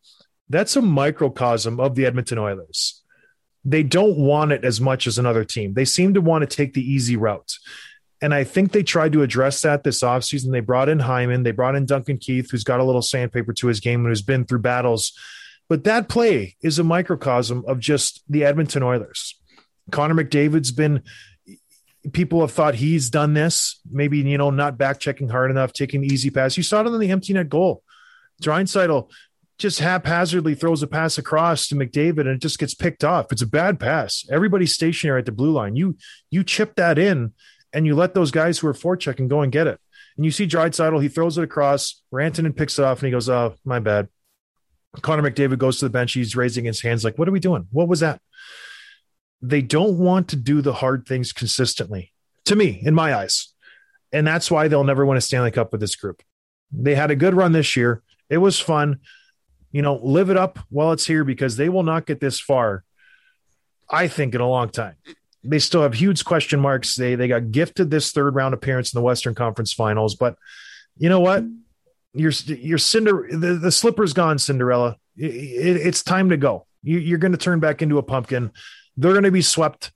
that's 0.50 0.76
a 0.76 0.82
microcosm 0.82 1.80
of 1.80 1.96
the 1.96 2.06
Edmonton 2.06 2.38
Oilers. 2.38 3.02
They 3.66 3.84
don't 3.84 4.18
want 4.18 4.52
it 4.52 4.66
as 4.66 4.82
much 4.82 5.08
as 5.08 5.18
another 5.18 5.46
team. 5.46 5.74
They 5.74 5.86
seem 5.86 6.14
to 6.16 6.22
want 6.22 6.48
to 6.48 6.56
take 6.56 6.74
the 6.74 6.82
easy 6.82 7.16
route. 7.16 7.54
And 8.22 8.34
I 8.34 8.44
think 8.44 8.72
they 8.72 8.84
tried 8.84 9.14
to 9.14 9.22
address 9.22 9.62
that 9.62 9.84
this 9.84 10.02
offseason. 10.02 10.52
They 10.52 10.62
brought 10.62 10.90
in 10.90 11.00
Hyman, 11.00 11.44
they 11.44 11.52
brought 11.52 11.76
in 11.76 11.86
Duncan 11.86 12.18
Keith, 12.18 12.52
who's 12.52 12.64
got 12.64 12.80
a 12.80 12.84
little 12.84 13.02
sandpaper 13.02 13.54
to 13.54 13.68
his 13.68 13.80
game 13.80 14.02
and 14.02 14.10
who's 14.10 14.22
been 14.22 14.46
through 14.46 14.60
battles. 14.60 15.12
But 15.70 15.84
that 15.86 16.10
play 16.10 16.56
is 16.62 16.80
a 16.80 16.84
microcosm 16.84 17.64
of 17.68 17.80
just 17.80 18.24
the 18.30 18.46
Edmonton 18.46 18.84
Oilers. 18.84 19.40
Connor 19.92 20.16
McDavid's 20.24 20.72
been 20.72 21.04
people 22.12 22.42
have 22.42 22.52
thought 22.52 22.76
he's 22.76 23.10
done 23.10 23.34
this, 23.34 23.80
maybe 23.90 24.20
you 24.20 24.38
know, 24.38 24.50
not 24.50 24.78
back 24.78 25.00
checking 25.00 25.30
hard 25.30 25.52
enough, 25.52 25.72
taking 25.72 26.02
the 26.02 26.08
easy 26.08 26.30
pass. 26.30 26.58
You 26.58 26.64
saw 26.64 26.82
it 26.82 26.88
on 26.88 27.00
the 27.00 27.12
empty 27.12 27.34
net 27.34 27.50
goal. 27.50 27.84
Draisaitl 28.42 29.10
just 29.58 29.80
haphazardly 29.80 30.56
throws 30.56 30.84
a 30.84 30.88
pass 30.88 31.18
across 31.18 31.68
to 31.68 31.76
McDavid 31.76 32.22
and 32.22 32.30
it 32.30 32.42
just 32.42 32.60
gets 32.60 32.74
picked 32.74 33.04
off. 33.04 33.32
It's 33.32 33.42
a 33.42 33.48
bad 33.48 33.80
pass. 33.80 34.26
Everybody's 34.30 34.74
stationary 34.74 35.20
at 35.20 35.26
the 35.26 35.32
blue 35.32 35.52
line. 35.52 35.76
You 35.76 35.96
you 36.32 36.44
chip 36.44 36.76
that 36.76 36.98
in 36.98 37.34
and 37.72 37.86
you 37.86 37.96
let 37.96 38.14
those 38.14 38.32
guys 38.32 38.60
who 38.60 38.68
are 38.68 38.74
forechecking 38.74 39.30
go 39.30 39.42
and 39.42 39.52
get 39.52 39.68
it. 39.68 39.80
And 40.18 40.26
you 40.26 40.32
see 40.32 40.46
Draisaitl, 40.46 41.02
he 41.02 41.08
throws 41.08 41.38
it 41.38 41.44
across. 41.44 42.02
Rantanen 42.14 42.56
picks 42.56 42.78
it 42.78 42.86
off 42.86 43.00
and 43.00 43.08
he 43.08 43.12
goes, 43.12 43.30
"Oh, 43.30 43.56
my 43.64 43.80
bad." 43.80 44.10
Connor 45.02 45.28
McDavid 45.28 45.58
goes 45.58 45.80
to 45.80 45.86
the 45.86 45.90
bench. 45.90 46.14
He's 46.14 46.36
raising 46.36 46.66
his 46.66 46.82
hands 46.82 47.04
like, 47.04 47.18
"What 47.18 47.28
are 47.28 47.32
we 47.32 47.40
doing? 47.40 47.68
What 47.72 47.88
was 47.88 48.02
that?" 48.02 48.22
They 49.44 49.62
don't 49.62 49.98
want 49.98 50.30
to 50.30 50.38
do 50.38 50.62
the 50.62 50.74
hard 50.74 51.06
things 51.06 51.34
consistently. 51.34 52.14
To 52.46 52.56
me, 52.56 52.82
in 52.84 52.96
my 52.96 53.14
eyes, 53.14 53.54
and 54.12 54.26
that's 54.26 54.50
why 54.50 54.68
they'll 54.68 54.84
never 54.84 55.06
win 55.06 55.18
a 55.18 55.22
Stanley 55.22 55.52
Cup 55.52 55.72
with 55.72 55.82
this 55.82 55.96
group. 55.96 56.22
They 56.72 56.96
had 56.96 57.12
a 57.12 57.16
good 57.16 57.34
run 57.34 57.52
this 57.52 57.76
year. 57.76 58.02
It 58.30 58.38
was 58.38 58.60
fun. 58.60 59.00
You 59.72 59.82
know, 59.82 60.00
live 60.02 60.30
it 60.30 60.38
up 60.38 60.60
while 60.70 60.92
it's 60.92 61.06
here 61.06 61.24
because 61.24 61.58
they 61.58 61.68
will 61.68 61.84
not 61.84 62.06
get 62.06 62.20
this 62.20 62.40
far, 62.40 62.84
I 63.90 64.08
think, 64.08 64.34
in 64.34 64.42
a 64.42 64.48
long 64.48 64.70
time. 64.70 64.96
They 65.44 65.60
still 65.60 65.82
have 65.82 65.94
huge 65.94 66.24
question 66.24 66.60
marks. 66.60 66.96
They 66.96 67.16
they 67.16 67.28
got 67.28 67.52
gifted 67.52 67.92
this 67.92 68.12
third 68.12 68.36
round 68.36 68.54
appearance 68.54 68.94
in 68.94 68.98
the 68.98 69.04
Western 69.04 69.36
Conference 69.36 69.74
Finals, 69.74 70.16
but 70.16 70.38
you 70.98 71.10
know 71.10 71.20
what? 71.20 71.44
Your 72.14 72.32
your 72.46 72.78
cinder 72.78 73.28
the, 73.30 73.56
the 73.56 73.72
slipper's 73.72 74.14
gone, 74.14 74.38
Cinderella. 74.38 74.98
It, 75.18 75.34
it, 75.34 75.88
it's 75.88 76.04
time 76.04 76.30
to 76.30 76.38
go. 76.38 76.66
You, 76.84 77.00
you're 77.00 77.18
going 77.18 77.32
to 77.32 77.38
turn 77.38 77.60
back 77.60 77.82
into 77.82 77.98
a 77.98 78.04
pumpkin. 78.04 78.52
They're 78.98 79.12
going 79.12 79.24
to 79.24 79.32
be 79.32 79.42
swept. 79.42 79.92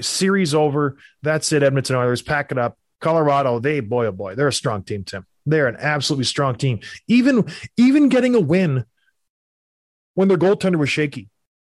Series 0.00 0.54
over. 0.54 0.98
That's 1.22 1.52
it. 1.52 1.62
Edmonton 1.62 1.96
Oilers 1.96 2.22
pack 2.22 2.52
it 2.52 2.58
up. 2.58 2.78
Colorado, 3.00 3.58
they 3.58 3.80
boy 3.80 4.06
oh 4.06 4.12
boy, 4.12 4.34
they're 4.34 4.48
a 4.48 4.52
strong 4.52 4.84
team. 4.84 5.04
Tim, 5.04 5.26
they're 5.44 5.66
an 5.66 5.76
absolutely 5.78 6.24
strong 6.24 6.54
team. 6.54 6.80
Even 7.08 7.44
even 7.76 8.08
getting 8.08 8.34
a 8.34 8.40
win 8.40 8.84
when 10.14 10.28
their 10.28 10.38
goaltender 10.38 10.76
was 10.76 10.88
shaky. 10.88 11.28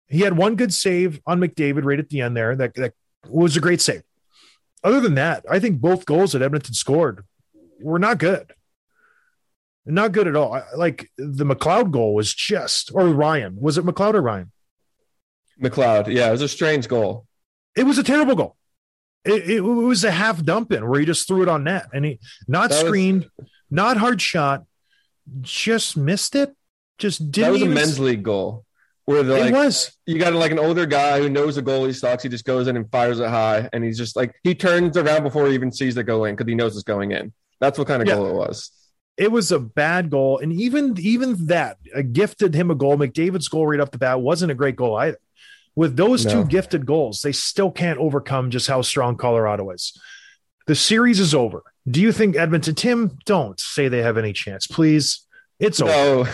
He 0.07 0.19
had 0.19 0.35
one 0.35 0.57
good 0.57 0.73
save 0.73 1.21
on 1.25 1.39
McDavid 1.39 1.85
right 1.85 1.99
at 1.99 2.09
the 2.09 2.21
end 2.21 2.35
there. 2.35 2.55
That 2.55 2.75
that 2.75 2.93
was 3.27 3.55
a 3.55 3.61
great 3.61 3.79
save. 3.79 4.03
Other 4.83 4.99
than 4.99 5.15
that, 5.15 5.45
I 5.49 5.59
think 5.59 5.79
both 5.79 6.05
goals 6.05 6.33
that 6.33 6.41
Edmonton 6.41 6.73
scored 6.73 7.23
were 7.79 7.99
not 7.99 8.17
good. 8.17 8.53
Not 9.85 10.11
good 10.11 10.27
at 10.27 10.35
all. 10.35 10.61
Like 10.75 11.09
the 11.17 11.45
McLeod 11.45 11.91
goal 11.91 12.13
was 12.13 12.33
just, 12.33 12.91
or 12.93 13.07
Ryan. 13.07 13.57
Was 13.59 13.77
it 13.77 13.85
McLeod 13.85 14.15
or 14.15 14.21
Ryan? 14.21 14.51
McLeod. 15.61 16.07
Yeah, 16.13 16.27
it 16.29 16.31
was 16.31 16.41
a 16.41 16.47
strange 16.47 16.87
goal. 16.87 17.25
It 17.75 17.83
was 17.83 17.97
a 17.97 18.03
terrible 18.03 18.35
goal. 18.35 18.55
It, 19.23 19.49
it 19.49 19.61
was 19.61 20.03
a 20.03 20.11
half 20.11 20.43
dump 20.43 20.71
in 20.71 20.87
where 20.89 20.99
he 20.99 21.05
just 21.05 21.27
threw 21.27 21.43
it 21.43 21.49
on 21.49 21.63
net 21.63 21.85
and 21.93 22.03
he 22.05 22.19
not 22.47 22.69
That 22.69 22.77
was- 22.77 22.85
screened, 22.87 23.29
not 23.69 23.97
hard 23.97 24.21
shot, 24.21 24.65
just 25.41 25.95
missed 25.97 26.35
it. 26.35 26.55
Just 26.97 27.31
didn't 27.31 27.45
that 27.47 27.51
was 27.53 27.61
a 27.63 27.65
men's 27.67 27.99
league 27.99 28.23
goal 28.23 28.65
where 29.05 29.23
the 29.23 29.35
it 29.47 29.51
was. 29.53 29.91
you 30.05 30.19
got 30.19 30.33
like 30.33 30.51
an 30.51 30.59
older 30.59 30.85
guy 30.85 31.19
who 31.19 31.29
knows 31.29 31.55
the 31.55 31.63
goalie 31.63 31.95
stocks. 31.95 32.21
He 32.23 32.29
just 32.29 32.45
goes 32.45 32.67
in 32.67 32.75
and 32.77 32.89
fires 32.91 33.19
it 33.19 33.27
high, 33.29 33.67
and 33.73 33.83
he's 33.83 33.97
just 33.97 34.15
like 34.15 34.35
he 34.43 34.53
turns 34.53 34.95
around 34.97 35.23
before 35.23 35.47
he 35.47 35.53
even 35.55 35.71
sees 35.71 35.97
it 35.97 36.03
go 36.03 36.25
in 36.25 36.35
because 36.35 36.47
he 36.49 36.53
knows 36.55 36.75
it's 36.75 36.83
going 36.83 37.11
in. 37.11 37.33
That's 37.59 37.79
what 37.79 37.87
kind 37.87 38.01
of 38.03 38.07
Yeah. 38.07 38.15
goal 38.15 38.27
it 38.27 38.33
was. 38.35 38.71
It 39.17 39.31
was 39.31 39.51
a 39.51 39.59
bad 39.59 40.09
goal, 40.11 40.37
and 40.39 40.53
even 40.53 40.95
even 40.99 41.47
that 41.47 41.77
uh, 41.95 42.01
gifted 42.03 42.53
him 42.53 42.69
a 42.69 42.75
goal. 42.75 42.97
McDavid's 42.97 43.47
goal 43.47 43.65
right 43.67 43.79
off 43.79 43.89
the 43.91 43.97
bat 43.97 44.21
wasn't 44.21 44.51
a 44.51 44.55
great 44.55 44.75
goal 44.75 44.95
either. 44.95 45.17
With 45.75 45.95
those 45.95 46.25
No. 46.25 46.31
two 46.31 46.45
gifted 46.45 46.85
goals, 46.85 47.21
they 47.21 47.31
still 47.31 47.71
can't 47.71 47.97
overcome 47.99 48.51
just 48.51 48.67
how 48.67 48.81
strong 48.81 49.15
Colorado 49.17 49.69
is. 49.71 49.93
The 50.67 50.75
series 50.75 51.19
is 51.19 51.33
over. 51.33 51.63
Do 51.89 52.01
you 52.01 52.11
think 52.11 52.35
Edmonton? 52.35 52.75
Tim, 52.75 53.17
don't 53.25 53.59
say 53.59 53.87
they 53.87 54.01
have 54.03 54.17
any 54.17 54.33
chance, 54.33 54.67
please. 54.67 55.25
It's 55.59 55.81
over. 55.81 56.29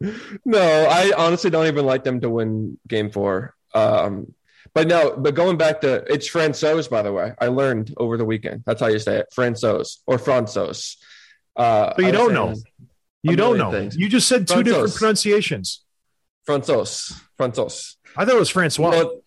No, 0.00 0.14
no, 0.44 0.88
I 0.90 1.12
honestly 1.16 1.50
don't 1.50 1.66
even 1.66 1.84
like 1.86 2.02
them 2.04 2.20
to 2.22 2.30
win 2.30 2.78
Game 2.88 3.10
Four. 3.10 3.54
Um, 3.74 4.34
but 4.74 4.88
no, 4.88 5.16
but 5.16 5.34
going 5.34 5.56
back 5.56 5.80
to 5.82 6.04
it's 6.12 6.26
Francois, 6.28 6.82
by 6.90 7.02
the 7.02 7.12
way. 7.12 7.32
I 7.40 7.48
learned 7.48 7.94
over 7.96 8.16
the 8.16 8.24
weekend. 8.24 8.62
That's 8.66 8.80
how 8.80 8.86
you 8.88 8.98
say 8.98 9.18
it, 9.18 9.26
Francois 9.32 9.84
or 10.06 10.18
Francois. 10.18 10.72
Uh, 11.56 11.92
But 11.96 12.04
you 12.04 12.12
don't 12.12 12.32
know. 12.32 12.54
You 13.22 13.36
don't 13.36 13.58
know. 13.58 13.70
things. 13.72 13.96
You 13.96 14.08
just 14.08 14.28
said 14.28 14.46
two 14.46 14.54
Francois. 14.54 14.72
different 14.72 14.94
pronunciations. 14.94 15.84
Francois, 16.46 16.86
Francois. 17.36 17.68
I 18.16 18.24
thought 18.24 18.34
it 18.34 18.38
was 18.38 18.50
Francois. 18.50 18.90
Well, 18.90 19.22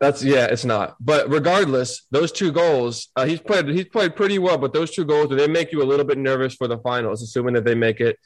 that's 0.00 0.22
yeah, 0.22 0.46
it's 0.46 0.64
not. 0.64 0.96
But 1.00 1.28
regardless, 1.28 2.06
those 2.10 2.30
two 2.30 2.52
goals, 2.52 3.08
uh, 3.16 3.26
he's 3.26 3.40
played 3.40 3.68
he's 3.68 3.88
played 3.88 4.14
pretty 4.14 4.38
well. 4.38 4.58
But 4.58 4.72
those 4.72 4.92
two 4.92 5.04
goals, 5.04 5.30
they 5.30 5.48
make 5.48 5.72
you 5.72 5.82
a 5.82 5.84
little 5.84 6.04
bit 6.04 6.18
nervous 6.18 6.54
for 6.54 6.68
the 6.68 6.78
finals, 6.78 7.22
assuming 7.22 7.54
that 7.54 7.64
they 7.64 7.74
make 7.74 8.00
it 8.00 8.16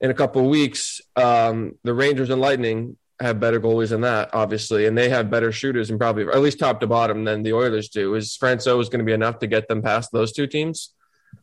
in 0.00 0.10
a 0.10 0.14
couple 0.14 0.42
of 0.42 0.48
weeks. 0.48 1.00
Um, 1.16 1.78
the 1.84 1.94
Rangers 1.94 2.28
and 2.28 2.40
Lightning 2.40 2.98
have 3.20 3.40
better 3.40 3.60
goalies 3.60 3.90
than 3.90 4.02
that, 4.02 4.30
obviously, 4.34 4.86
and 4.86 4.98
they 4.98 5.08
have 5.08 5.30
better 5.30 5.52
shooters 5.52 5.90
and 5.90 5.98
probably 5.98 6.24
at 6.24 6.40
least 6.40 6.58
top 6.58 6.80
to 6.80 6.86
bottom 6.86 7.24
than 7.24 7.42
the 7.42 7.52
Oilers 7.52 7.88
do. 7.88 8.14
Is 8.14 8.36
Francois 8.36 8.74
going 8.74 8.98
to 8.98 9.04
be 9.04 9.12
enough 9.12 9.38
to 9.38 9.46
get 9.46 9.68
them 9.68 9.80
past 9.80 10.10
those 10.12 10.32
two 10.32 10.46
teams? 10.46 10.92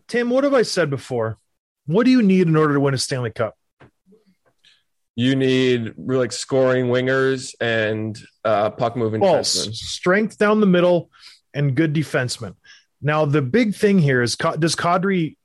Tim, 0.08 0.30
what 0.30 0.44
have 0.44 0.54
I 0.54 0.62
said 0.62 0.90
before? 0.90 1.38
What 1.86 2.06
do 2.06 2.12
you 2.12 2.22
need 2.22 2.48
in 2.48 2.56
order 2.56 2.74
to 2.76 2.80
win 2.80 2.94
a 2.94 2.98
Stanley 2.98 3.32
Cup? 3.32 3.56
You 5.20 5.36
need 5.36 5.96
like 5.98 6.32
scoring 6.32 6.86
wingers 6.86 7.54
and 7.60 8.18
uh, 8.46 8.70
puck 8.70 8.96
moving 8.96 9.20
defensemen. 9.20 9.74
Strength 9.74 10.38
down 10.38 10.62
the 10.62 10.66
middle 10.66 11.12
and 11.54 11.76
good 11.76 11.94
defensemen. 11.94 12.56
Now, 13.02 13.26
the 13.26 13.42
big 13.42 13.76
thing 13.76 14.00
here 14.00 14.22
is 14.22 14.38
does 14.38 14.78
Kadri 14.78 15.36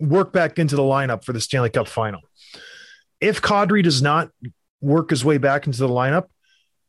work 0.00 0.32
back 0.32 0.58
into 0.58 0.74
the 0.74 0.80
lineup 0.80 1.22
for 1.22 1.34
the 1.34 1.40
Stanley 1.42 1.68
Cup 1.68 1.86
final? 1.86 2.22
If 3.20 3.42
Kadri 3.42 3.82
does 3.82 4.00
not 4.00 4.30
work 4.80 5.10
his 5.10 5.22
way 5.22 5.36
back 5.36 5.66
into 5.66 5.80
the 5.80 5.88
lineup, 5.88 6.28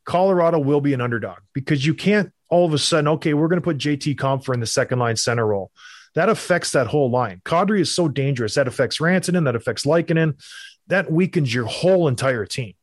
Colorado 0.06 0.58
will 0.58 0.80
be 0.80 0.94
an 0.94 1.02
underdog 1.02 1.40
because 1.54 1.86
you 1.86 1.94
can't 1.94 2.32
all 2.48 2.66
of 2.66 2.74
a 2.74 2.78
sudden, 2.78 3.10
okay, 3.10 3.34
we're 3.34 3.50
going 3.50 3.60
to 3.60 3.64
put 3.64 3.78
JT 3.78 4.16
Compher 4.16 4.54
in 4.54 4.62
the 4.62 4.66
second 4.66 5.00
line 5.00 5.18
center 5.18 5.46
role. 5.46 5.70
That 6.16 6.30
affects 6.30 6.72
that 6.72 6.88
whole 6.88 7.12
line. 7.12 7.42
Kadri 7.44 7.82
is 7.82 7.94
so 7.94 8.08
dangerous. 8.08 8.56
That 8.56 8.70
affects 8.70 9.00
Rantanen. 9.00 9.44
That 9.44 9.58
affects 9.58 9.86
Lehkonen. 9.86 10.42
That 10.90 11.12
weakens 11.12 11.54
your 11.54 11.66
whole 11.66 12.08
entire 12.08 12.46
team. 12.46 12.74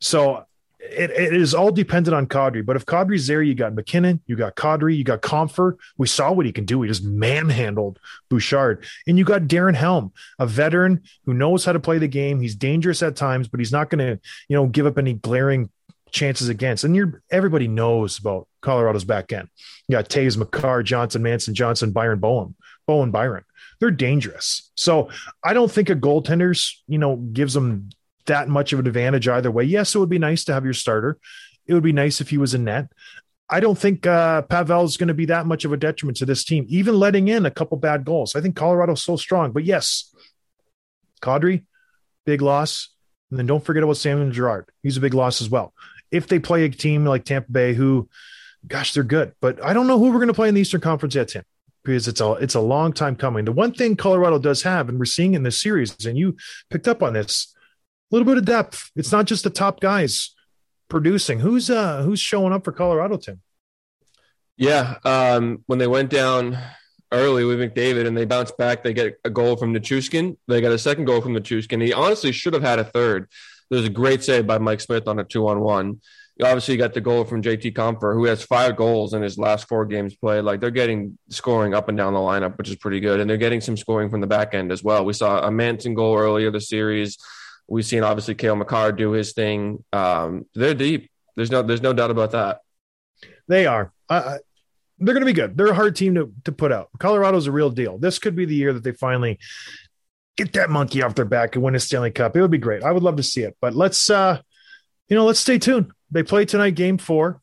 So 0.00 0.46
it, 0.82 1.10
it 1.10 1.34
is 1.34 1.54
all 1.54 1.70
dependent 1.70 2.14
on 2.14 2.26
Kadri. 2.26 2.64
But 2.64 2.76
if 2.76 2.84
Kadri's 2.84 3.26
there, 3.26 3.42
you 3.42 3.54
got 3.54 3.74
MacKinnon, 3.74 4.20
you 4.26 4.36
got 4.36 4.56
Kadri, 4.56 4.96
you 4.96 5.04
got 5.04 5.22
Compher. 5.22 5.76
We 5.96 6.06
saw 6.06 6.32
what 6.32 6.44
he 6.44 6.52
can 6.52 6.64
do. 6.64 6.82
He 6.82 6.88
just 6.88 7.04
manhandled 7.04 7.98
Bouchard. 8.28 8.84
And 9.06 9.18
you 9.18 9.24
got 9.24 9.42
Darren 9.42 9.74
Helm, 9.74 10.12
a 10.38 10.46
veteran 10.46 11.02
who 11.24 11.34
knows 11.34 11.64
how 11.64 11.72
to 11.72 11.80
play 11.80 11.98
the 11.98 12.08
game. 12.08 12.40
He's 12.40 12.56
dangerous 12.56 13.02
at 13.02 13.16
times, 13.16 13.48
but 13.48 13.60
he's 13.60 13.72
not 13.72 13.90
going 13.90 13.98
to, 14.00 14.20
you 14.48 14.56
know, 14.56 14.66
give 14.66 14.86
up 14.86 14.98
any 14.98 15.14
glaring 15.14 15.70
chances 16.10 16.48
against. 16.48 16.84
And 16.84 16.94
you're 16.94 17.22
everybody 17.30 17.68
knows 17.68 18.18
about 18.18 18.48
Colorado's 18.60 19.04
back 19.04 19.32
end. 19.32 19.48
You 19.88 19.96
got 19.96 20.08
Toews, 20.08 20.36
Makar, 20.36 20.82
Johnson, 20.82 21.22
Manson, 21.22 21.54
Johnson, 21.54 21.92
Byram 21.92 22.20
Bowen, 22.20 22.54
Bowen, 22.86 23.10
Byram. 23.10 23.44
They're 23.82 23.90
dangerous. 23.90 24.70
So 24.76 25.10
I 25.42 25.52
don't 25.54 25.68
think 25.68 25.90
a 25.90 25.96
goaltender's, 25.96 26.84
you 26.86 26.98
know, 26.98 27.16
gives 27.16 27.54
them 27.54 27.90
that 28.26 28.48
much 28.48 28.72
of 28.72 28.78
an 28.78 28.86
advantage 28.86 29.26
either 29.26 29.50
way. 29.50 29.64
Yes, 29.64 29.92
it 29.92 29.98
would 29.98 30.08
be 30.08 30.20
nice 30.20 30.44
to 30.44 30.54
have 30.54 30.62
your 30.62 30.72
starter. 30.72 31.18
It 31.66 31.74
would 31.74 31.82
be 31.82 31.92
nice 31.92 32.20
if 32.20 32.30
he 32.30 32.38
was 32.38 32.54
in 32.54 32.62
net. 32.62 32.92
I 33.50 33.58
don't 33.58 33.76
think 33.76 34.06
uh, 34.06 34.42
Pavel 34.42 34.84
is 34.84 34.96
going 34.96 35.08
to 35.08 35.14
be 35.14 35.24
that 35.24 35.46
much 35.46 35.64
of 35.64 35.72
a 35.72 35.76
detriment 35.76 36.16
to 36.18 36.26
this 36.26 36.44
team, 36.44 36.64
even 36.68 36.96
letting 36.96 37.26
in 37.26 37.44
a 37.44 37.50
couple 37.50 37.76
bad 37.76 38.04
goals. 38.04 38.36
I 38.36 38.40
think 38.40 38.54
Colorado's 38.54 39.02
so 39.02 39.16
strong. 39.16 39.50
But 39.50 39.64
yes, 39.64 40.14
Kadri, 41.20 41.64
big 42.24 42.40
loss. 42.40 42.88
And 43.30 43.38
then 43.40 43.46
don't 43.46 43.64
forget 43.64 43.82
about 43.82 43.96
Samuel 43.96 44.30
Girard. 44.30 44.68
He's 44.84 44.96
a 44.96 45.00
big 45.00 45.12
loss 45.12 45.40
as 45.40 45.50
well. 45.50 45.74
If 46.12 46.28
they 46.28 46.38
play 46.38 46.64
a 46.64 46.68
team 46.68 47.04
like 47.04 47.24
Tampa 47.24 47.50
Bay, 47.50 47.74
who, 47.74 48.08
gosh, 48.64 48.94
they're 48.94 49.02
good, 49.02 49.32
but 49.40 49.60
I 49.60 49.72
don't 49.72 49.88
know 49.88 49.98
who 49.98 50.12
we're 50.12 50.20
going 50.20 50.28
to 50.28 50.34
play 50.34 50.46
in 50.46 50.54
the 50.54 50.60
Eastern 50.60 50.80
Conference 50.80 51.16
yet, 51.16 51.26
Tim, 51.26 51.42
because 51.84 52.08
it's 52.08 52.20
a 52.20 52.32
it's 52.34 52.54
a 52.54 52.60
long 52.60 52.92
time 52.92 53.16
coming. 53.16 53.44
The 53.44 53.52
one 53.52 53.72
thing 53.72 53.96
Colorado 53.96 54.38
does 54.38 54.62
have, 54.62 54.88
and 54.88 54.98
we're 54.98 55.04
seeing 55.04 55.34
in 55.34 55.42
this 55.42 55.60
series, 55.60 56.04
and 56.04 56.16
you 56.16 56.36
picked 56.70 56.88
up 56.88 57.02
on 57.02 57.12
this, 57.14 57.54
a 58.10 58.14
little 58.14 58.26
bit 58.26 58.38
of 58.38 58.44
depth. 58.44 58.90
It's 58.96 59.12
not 59.12 59.26
just 59.26 59.44
the 59.44 59.50
top 59.50 59.80
guys 59.80 60.34
producing. 60.88 61.40
Who's 61.40 61.70
uh 61.70 62.02
who's 62.02 62.20
showing 62.20 62.52
up 62.52 62.64
for 62.64 62.72
Colorado, 62.72 63.16
Tim? 63.16 63.40
Yeah, 64.56 64.98
um, 65.04 65.64
when 65.66 65.78
they 65.78 65.86
went 65.86 66.10
down 66.10 66.58
early 67.10 67.44
with 67.44 67.58
McDavid 67.58 68.06
and 68.06 68.16
they 68.16 68.24
bounced 68.24 68.56
back, 68.56 68.82
they 68.82 68.92
get 68.92 69.18
a 69.24 69.30
goal 69.30 69.56
from 69.56 69.74
Nichushkin. 69.74 70.36
They 70.46 70.60
got 70.60 70.72
a 70.72 70.78
second 70.78 71.06
goal 71.06 71.20
from 71.20 71.34
Nichushkin. 71.34 71.82
He 71.82 71.92
honestly 71.92 72.32
should 72.32 72.54
have 72.54 72.62
had 72.62 72.78
a 72.78 72.84
third. 72.84 73.28
There's 73.70 73.86
a 73.86 73.90
great 73.90 74.22
save 74.22 74.46
by 74.46 74.58
Mike 74.58 74.80
Smith 74.80 75.08
on 75.08 75.18
a 75.18 75.24
two-on-one. 75.24 76.00
Obviously 76.40 76.74
you 76.74 76.78
got 76.78 76.94
the 76.94 77.00
goal 77.00 77.24
from 77.24 77.42
JT 77.42 77.74
Compher, 77.74 78.14
who 78.14 78.24
has 78.24 78.42
five 78.42 78.76
goals 78.76 79.12
in 79.12 79.22
his 79.22 79.38
last 79.38 79.68
four 79.68 79.84
games 79.84 80.16
played. 80.16 80.42
Like 80.42 80.60
they're 80.60 80.70
getting 80.70 81.18
scoring 81.28 81.74
up 81.74 81.88
and 81.88 81.98
down 81.98 82.14
the 82.14 82.18
lineup, 82.18 82.56
which 82.56 82.70
is 82.70 82.76
pretty 82.76 83.00
good, 83.00 83.20
and 83.20 83.28
they're 83.28 83.36
getting 83.36 83.60
some 83.60 83.76
scoring 83.76 84.08
from 84.08 84.20
the 84.20 84.26
back 84.26 84.54
end 84.54 84.72
as 84.72 84.82
well. 84.82 85.04
We 85.04 85.12
saw 85.12 85.46
a 85.46 85.50
Manson 85.50 85.94
goal 85.94 86.16
earlier 86.16 86.50
this 86.50 86.68
series. 86.68 87.18
We've 87.68 87.84
seen 87.84 88.02
obviously 88.02 88.34
Cale 88.34 88.56
Makar 88.56 88.92
do 88.92 89.12
his 89.12 89.32
thing. 89.32 89.84
Um, 89.92 90.46
they're 90.54 90.74
deep. 90.74 91.10
There's 91.36 91.50
no 91.50 91.62
there's 91.62 91.82
no 91.82 91.92
doubt 91.92 92.10
about 92.10 92.32
that. 92.32 92.60
They 93.48 93.66
are. 93.66 93.92
I, 94.08 94.38
they're 94.98 95.14
going 95.14 95.22
to 95.22 95.26
be 95.26 95.32
good. 95.32 95.56
They're 95.56 95.68
a 95.68 95.74
hard 95.74 95.96
team 95.96 96.14
to, 96.14 96.32
to 96.44 96.52
put 96.52 96.70
out. 96.70 96.88
Colorado's 96.98 97.46
a 97.46 97.52
real 97.52 97.70
deal. 97.70 97.98
This 97.98 98.18
could 98.18 98.36
be 98.36 98.44
the 98.44 98.54
year 98.54 98.72
that 98.72 98.84
they 98.84 98.92
finally 98.92 99.38
get 100.36 100.52
that 100.52 100.70
monkey 100.70 101.02
off 101.02 101.14
their 101.14 101.24
back 101.24 101.54
and 101.54 101.64
win 101.64 101.74
a 101.74 101.80
Stanley 101.80 102.10
Cup. 102.10 102.36
It 102.36 102.40
would 102.40 102.50
be 102.50 102.58
great. 102.58 102.82
I 102.82 102.92
would 102.92 103.02
love 103.02 103.16
to 103.16 103.22
see 103.22 103.42
it. 103.42 103.56
But 103.60 103.74
let's 103.74 104.08
uh 104.10 104.40
you 105.08 105.16
know, 105.16 105.24
let's 105.24 105.40
stay 105.40 105.58
tuned. 105.58 105.92
They 106.12 106.22
play 106.22 106.44
tonight, 106.44 106.74
game 106.74 106.98
four. 106.98 107.40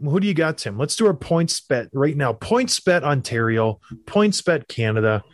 Who 0.00 0.20
do 0.20 0.26
you 0.26 0.34
got, 0.34 0.58
Tim? 0.58 0.78
Let's 0.78 0.96
do 0.96 1.06
our 1.06 1.14
points 1.14 1.60
bet 1.60 1.88
right 1.92 2.16
now. 2.16 2.32
Points 2.32 2.78
bet 2.80 3.04
Ontario, 3.04 3.80
points 4.06 4.42
bet 4.42 4.68
Canada. 4.68 5.24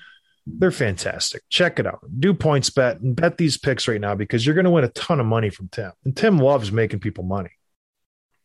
They're 0.47 0.71
fantastic. 0.71 1.43
Check 1.51 1.79
it 1.79 1.87
out. 1.87 2.01
Do 2.19 2.33
points 2.33 2.71
bet 2.71 3.01
and 3.01 3.15
bet 3.15 3.37
these 3.37 3.59
picks 3.59 3.89
right 3.89 4.01
now 4.01 4.15
because 4.15 4.47
you're 4.47 4.55
going 4.55 4.65
to 4.65 4.71
win 4.71 4.85
a 4.85 4.89
ton 4.89 5.21
of 5.21 5.27
money 5.27 5.51
from 5.51 5.69
Tim. 5.69 5.93
And 6.05 6.17
Tim 6.17 6.39
loves 6.39 6.73
making 6.73 7.01
people 7.01 7.25
money. 7.25 7.51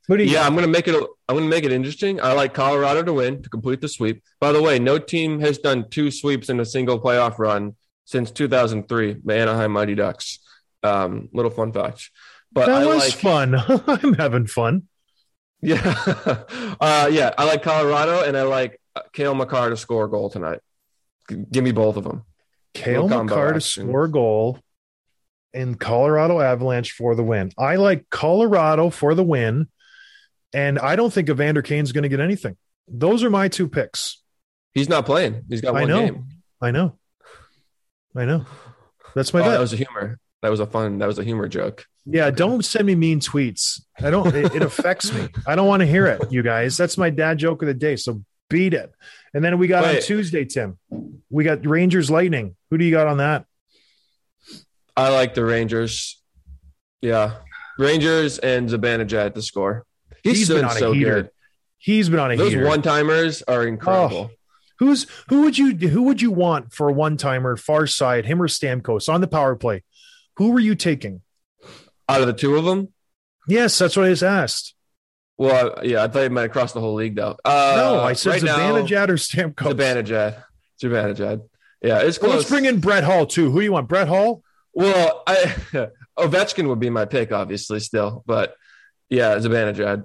What 0.07 0.17
do 0.17 0.23
you 0.23 0.31
Yeah, 0.31 0.45
I'm 0.45 0.53
gonna 0.53 0.67
make 0.67 0.88
it. 0.89 0.95
I'm 0.95 1.36
gonna 1.36 1.47
make 1.47 1.63
it 1.63 1.71
interesting. 1.71 2.19
I 2.19 2.34
like 2.34 2.53
Colorado 2.53 3.03
to 3.03 3.13
win 3.13 3.41
to 3.41 3.49
complete 3.49 3.79
the 3.79 3.88
sweep. 3.88 4.21
By 4.41 4.51
the 4.51 4.61
way, 4.61 4.77
no 4.77 4.97
team 4.97 5.39
has 5.39 5.59
done 5.59 5.89
two 5.89 6.11
sweeps 6.11 6.49
in 6.49 6.59
a 6.59 6.65
single 6.65 6.99
playoff 6.99 7.39
run 7.39 7.75
since 8.03 8.29
2003. 8.31 9.21
The 9.23 9.34
Anaheim 9.34 9.71
Mighty 9.71 9.95
Ducks. 9.95 10.39
Um, 10.84 11.29
little 11.31 11.51
fun 11.51 11.71
fact. 11.71 12.09
But 12.54 12.68
that 12.68 12.84
I 12.84 12.86
was 12.86 13.04
like, 13.04 13.14
fun. 13.20 13.56
I'm 13.88 14.14
having 14.14 14.45
fun. 14.47 14.84
yeah, 15.62 15.82
uh, 16.80 17.10
yeah. 17.12 17.34
I 17.38 17.45
like 17.45 17.64
Colorado, 17.64 18.24
and 18.24 18.38
I 18.38 18.43
like 18.43 18.80
uh, 18.95 19.01
Cale 19.12 19.34
Makar 19.36 19.70
to 19.70 19.78
score 19.78 20.06
a 20.06 20.10
goal 20.10 20.30
tonight. 20.30 20.60
G- 21.30 21.43
Give 21.51 21.64
me 21.64 21.72
both 21.72 21.97
of 21.97 22.04
them. 22.04 22.24
Cale 22.74 23.08
Makar 23.08 23.54
to 23.54 23.62
score 23.62 24.06
a 24.06 24.12
goal 24.12 24.60
and 25.54 25.80
Colorado 25.80 26.39
Avalanche 26.41 26.91
for 26.93 27.14
the 27.16 27.24
win. 27.24 27.51
I 27.58 27.76
like 27.76 28.10
Colorado 28.10 28.89
for 28.89 29.14
the 29.16 29.24
win, 29.24 29.68
and 30.54 30.80
I 30.80 30.95
don't 30.95 31.14
think 31.14 31.30
Evander 31.30 31.62
Kane's 31.62 31.91
going 31.91 32.01
to 32.04 32.10
get 32.10 32.20
anything. 32.20 32.58
Those 32.88 33.24
are 33.24 33.30
my 33.30 33.47
two 33.47 33.68
picks. 33.70 34.22
He's 34.74 34.89
not 34.89 35.06
playing. 35.06 35.43
He's 35.49 35.62
got 35.62 35.76
I 35.76 35.82
one 35.82 35.89
know. 35.89 36.01
game. 36.06 36.26
I 36.62 36.72
know. 36.72 36.97
I 38.16 38.26
know. 38.26 38.45
That's 39.16 39.34
my 39.34 39.39
Oh, 39.41 39.43
bet. 39.43 39.51
that 39.54 39.60
was 39.60 39.74
a 39.74 39.78
humor. 39.78 40.20
That 40.44 40.52
was 40.52 40.60
a 40.60 40.68
fun. 40.68 41.00
That 41.00 41.08
was 41.08 41.18
a 41.18 41.24
humor 41.24 41.48
joke. 41.48 41.86
yeah, 42.06 42.30
don't 42.30 42.64
send 42.64 42.86
me 42.86 42.94
mean 42.96 43.20
tweets. 43.20 43.82
I 44.00 44.12
don't. 44.12 44.28
It, 44.36 44.54
it 44.54 44.62
affects 44.62 45.12
me. 45.12 45.30
I 45.48 45.56
don't 45.56 45.68
want 45.68 45.80
to 45.80 45.88
hear 45.88 46.06
it, 46.06 46.32
you 46.32 46.44
guys. 46.44 46.78
That's 46.78 46.98
my 46.98 47.10
dad 47.10 47.39
joke 47.39 47.62
of 47.64 47.68
the 47.68 47.74
day. 47.74 47.96
So 47.96 48.22
beat 48.50 48.74
it. 48.76 48.94
And 49.34 49.44
then 49.44 49.58
we 49.58 49.68
got 49.68 49.84
on 49.86 50.00
Tuesday, 50.02 50.46
Tim. 50.46 50.78
We 51.32 51.44
got 51.44 51.66
Rangers 51.66 52.12
Lightning. 52.12 52.56
Who 52.70 52.78
do 52.78 52.86
you 52.86 52.91
got 52.91 53.08
on 53.08 53.18
that? 53.18 53.46
I 54.96 55.10
like 55.10 55.34
the 55.34 55.44
Rangers. 55.46 56.22
Yeah, 57.02 57.36
Rangers 57.80 58.38
and 58.39 58.70
Zibanejad 58.70 59.34
to 59.34 59.41
score. 59.41 59.86
He's, 60.24 60.38
He's 60.39 60.50
been 60.50 60.66
on 60.66 60.72
a 60.76 60.80
so 60.80 60.91
heater. 60.91 61.14
good. 61.24 61.30
He's 61.78 62.10
been 62.10 62.20
on 62.20 62.32
a 62.32 62.38
Those 62.38 62.52
heater. 62.54 62.66
one 62.68 62.82
timers 62.82 63.41
are 63.44 63.66
incredible. 63.66 64.32
Who's 64.80 65.06
who 65.30 65.41
would 65.44 65.58
you 65.58 65.76
who 65.89 66.04
would 66.04 66.22
you 66.22 66.32
want 66.32 66.74
for 66.74 66.89
a 66.89 66.94
one 66.94 67.18
timer, 67.18 67.56
far 67.58 67.88
side, 67.88 68.26
him 68.26 68.41
or 68.41 68.48
Stamkos 68.48 69.12
on 69.12 69.22
the 69.22 69.28
power 69.28 69.56
play? 69.56 69.84
Who 70.38 70.51
were 70.51 70.59
you 70.59 70.75
taking? 70.75 71.21
Out 72.09 72.21
of 72.21 72.27
the 72.27 72.34
two 72.34 72.55
of 72.55 72.65
them, 72.65 72.89
Yes, 73.47 73.77
that's 73.77 73.95
what 73.97 74.05
I 74.05 74.09
just 74.09 74.23
asked. 74.23 74.73
well, 75.38 75.79
yeah, 75.84 76.03
I 76.03 76.07
thought 76.07 76.21
you 76.21 76.29
might 76.29 76.51
cross 76.51 76.71
the 76.73 76.79
whole 76.79 76.93
league 76.95 77.15
though. 77.15 77.38
Uh, 77.43 77.73
no, 77.75 77.99
I 78.01 78.13
said 78.13 78.29
right 78.31 78.41
Zibanejad 78.41 79.09
or 79.09 79.13
Stamkos. 79.15 79.73
Zibanejad. 79.73 80.43
Zibanejad. 80.81 81.41
Yeah, 81.81 81.99
it's 81.99 82.21
Well, 82.21 82.31
let's 82.31 82.49
bring 82.49 82.65
in 82.65 82.79
Brett 82.79 83.03
Hall 83.03 83.25
too. 83.25 83.51
Who 83.51 83.59
do 83.59 83.65
you 83.65 83.71
want? 83.73 83.88
Brett 83.89 84.07
Hall? 84.07 84.43
Well, 84.73 85.23
I 85.27 85.55
Ovechkin 86.17 86.67
would 86.67 86.79
be 86.79 86.89
my 86.89 87.05
pick, 87.05 87.31
obviously, 87.31 87.79
still, 87.79 88.23
but 88.25 88.55
yeah, 89.09 89.36
Zibanejad. 89.38 90.03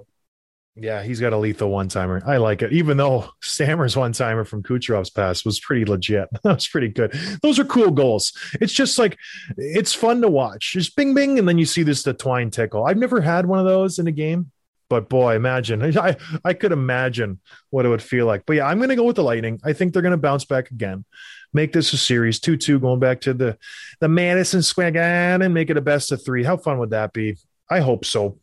Yeah, 0.81 1.03
he's 1.03 1.21
got 1.21 1.33
a 1.33 1.37
lethal 1.37 1.71
one 1.71 1.89
timer. 1.89 2.23
I 2.25 2.37
like 2.37 2.63
it, 2.63 2.73
even 2.73 2.97
though 2.97 3.31
Stammer's 3.43 3.97
one 3.97 4.13
timer 4.13 4.45
from 4.45 4.63
Kucherov's 4.63 5.11
pass 5.11 5.45
was 5.45 5.59
pretty 5.59 5.85
legit. 5.85 6.29
That 6.43 6.55
was 6.55 6.69
pretty 6.69 6.89
good. 6.89 7.13
Those 7.43 7.59
are 7.59 7.65
cool 7.65 7.91
goals. 7.91 8.33
It's 8.61 8.73
just 8.73 8.99
like 8.99 9.19
it's 9.57 9.93
fun 9.93 10.23
to 10.23 10.29
watch. 10.29 10.73
Just 10.73 10.95
bing 10.95 11.15
bing, 11.15 11.39
and 11.39 11.49
then 11.49 11.59
you 11.59 11.67
see 11.67 11.83
this 11.83 12.03
the 12.03 12.15
twine 12.15 12.51
tickle. 12.51 12.87
I've 12.87 12.97
never 12.97 13.21
had 13.21 13.47
one 13.47 13.59
of 13.59 13.65
those 13.65 13.99
in 13.99 14.07
a 14.07 14.13
game, 14.13 14.53
but 14.89 15.09
boy, 15.09 15.35
imagine 15.35 15.83
I 15.99 16.17
I 16.45 16.55
could 16.55 16.73
imagine 16.73 17.41
what 17.71 17.85
it 17.85 17.89
would 17.89 18.03
feel 18.03 18.27
like. 18.27 18.45
But 18.47 18.57
yeah, 18.57 18.67
I'm 18.67 18.81
to 18.81 18.97
go 18.97 19.05
with 19.05 19.17
the 19.17 19.25
Lightning. 19.25 19.61
I 19.65 19.73
think 19.73 19.93
they're 19.93 20.03
to 20.03 20.17
bounce 20.17 20.45
back 20.45 20.71
again. 20.71 21.05
Make 21.53 21.73
this 21.73 21.93
a 21.93 21.99
series 21.99 22.39
two 22.41 22.57
two, 22.57 22.79
going 22.79 23.01
back 23.01 23.23
to 23.23 23.35
the 23.35 23.59
the 24.01 24.09
Madison 24.09 24.63
Square 24.63 24.93
Garden 24.93 25.43
and 25.43 25.55
make 25.55 25.71
it 25.71 25.77
a 25.77 25.83
best 25.83 26.13
of 26.13 26.25
three. 26.25 26.45
How 26.45 26.57
fun 26.57 26.79
would 26.79 26.91
that 26.91 27.13
be? 27.13 27.37
I 27.69 27.81
hope 27.81 28.05
so. 28.05 28.39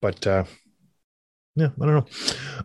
But 0.00 0.26
uh 0.26 0.44
yeah, 1.56 1.68
I 1.80 1.86
don't 1.86 1.94
know. 1.94 2.06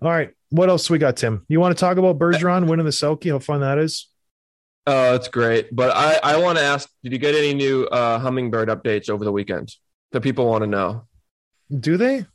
All 0.02 0.12
right. 0.12 0.32
What 0.50 0.70
else 0.70 0.90
we 0.90 0.98
got, 0.98 1.16
Tim? 1.16 1.46
You 1.48 1.60
want 1.60 1.76
to 1.76 1.80
talk 1.80 1.98
about 1.98 2.20
Bergeron 2.20 2.68
winning 2.70 2.86
the 2.86 2.92
Selke? 2.92 3.32
How 3.32 3.40
fun 3.40 3.62
that 3.62 3.78
is? 3.78 4.08
Oh, 4.86 5.16
it's 5.16 5.30
great. 5.30 5.74
But 5.74 5.96
I, 5.96 6.20
I 6.34 6.38
want 6.38 6.58
to 6.58 6.64
ask, 6.64 6.90
did 7.02 7.14
you 7.14 7.18
get 7.18 7.34
any 7.34 7.54
new 7.54 7.86
uh, 7.86 8.20
hummingbird 8.20 8.68
updates 8.68 9.10
over 9.10 9.24
the 9.24 9.32
weekend 9.32 9.74
that 10.12 10.22
people 10.22 10.46
want 10.46 10.64
to 10.64 10.68
know? 10.68 11.08
Do 11.74 11.96
they? 11.96 12.26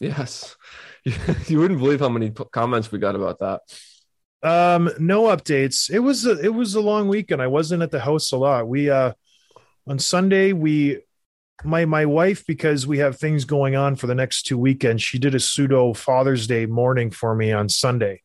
Yes. 0.00 0.54
you 1.04 1.58
wouldn't 1.58 1.80
believe 1.80 2.00
how 2.00 2.10
many 2.10 2.30
comments 2.52 2.92
we 2.92 2.98
got 2.98 3.16
about 3.16 3.38
that. 3.38 3.62
Um, 4.42 4.90
no 4.98 5.24
updates. 5.24 5.90
It 5.90 6.00
was 6.00 6.26
a, 6.26 6.38
it 6.38 6.52
was 6.52 6.74
a 6.74 6.80
long 6.80 7.08
weekend. 7.08 7.40
I 7.40 7.46
wasn't 7.46 7.82
at 7.82 7.90
the 7.90 8.00
house 8.00 8.32
a 8.32 8.36
lot. 8.36 8.68
We 8.68 8.90
uh 8.90 9.12
on 9.88 9.98
Sunday 9.98 10.52
we 10.52 11.00
my 11.64 11.84
my 11.84 12.06
wife 12.06 12.46
because 12.46 12.86
we 12.86 12.98
have 12.98 13.18
things 13.18 13.44
going 13.44 13.76
on 13.76 13.96
for 13.96 14.06
the 14.06 14.14
next 14.14 14.42
two 14.42 14.58
weekends. 14.58 15.02
She 15.02 15.18
did 15.18 15.34
a 15.34 15.40
pseudo 15.40 15.92
Father's 15.92 16.46
Day 16.46 16.66
morning 16.66 17.10
for 17.10 17.34
me 17.34 17.52
on 17.52 17.68
Sunday. 17.68 18.22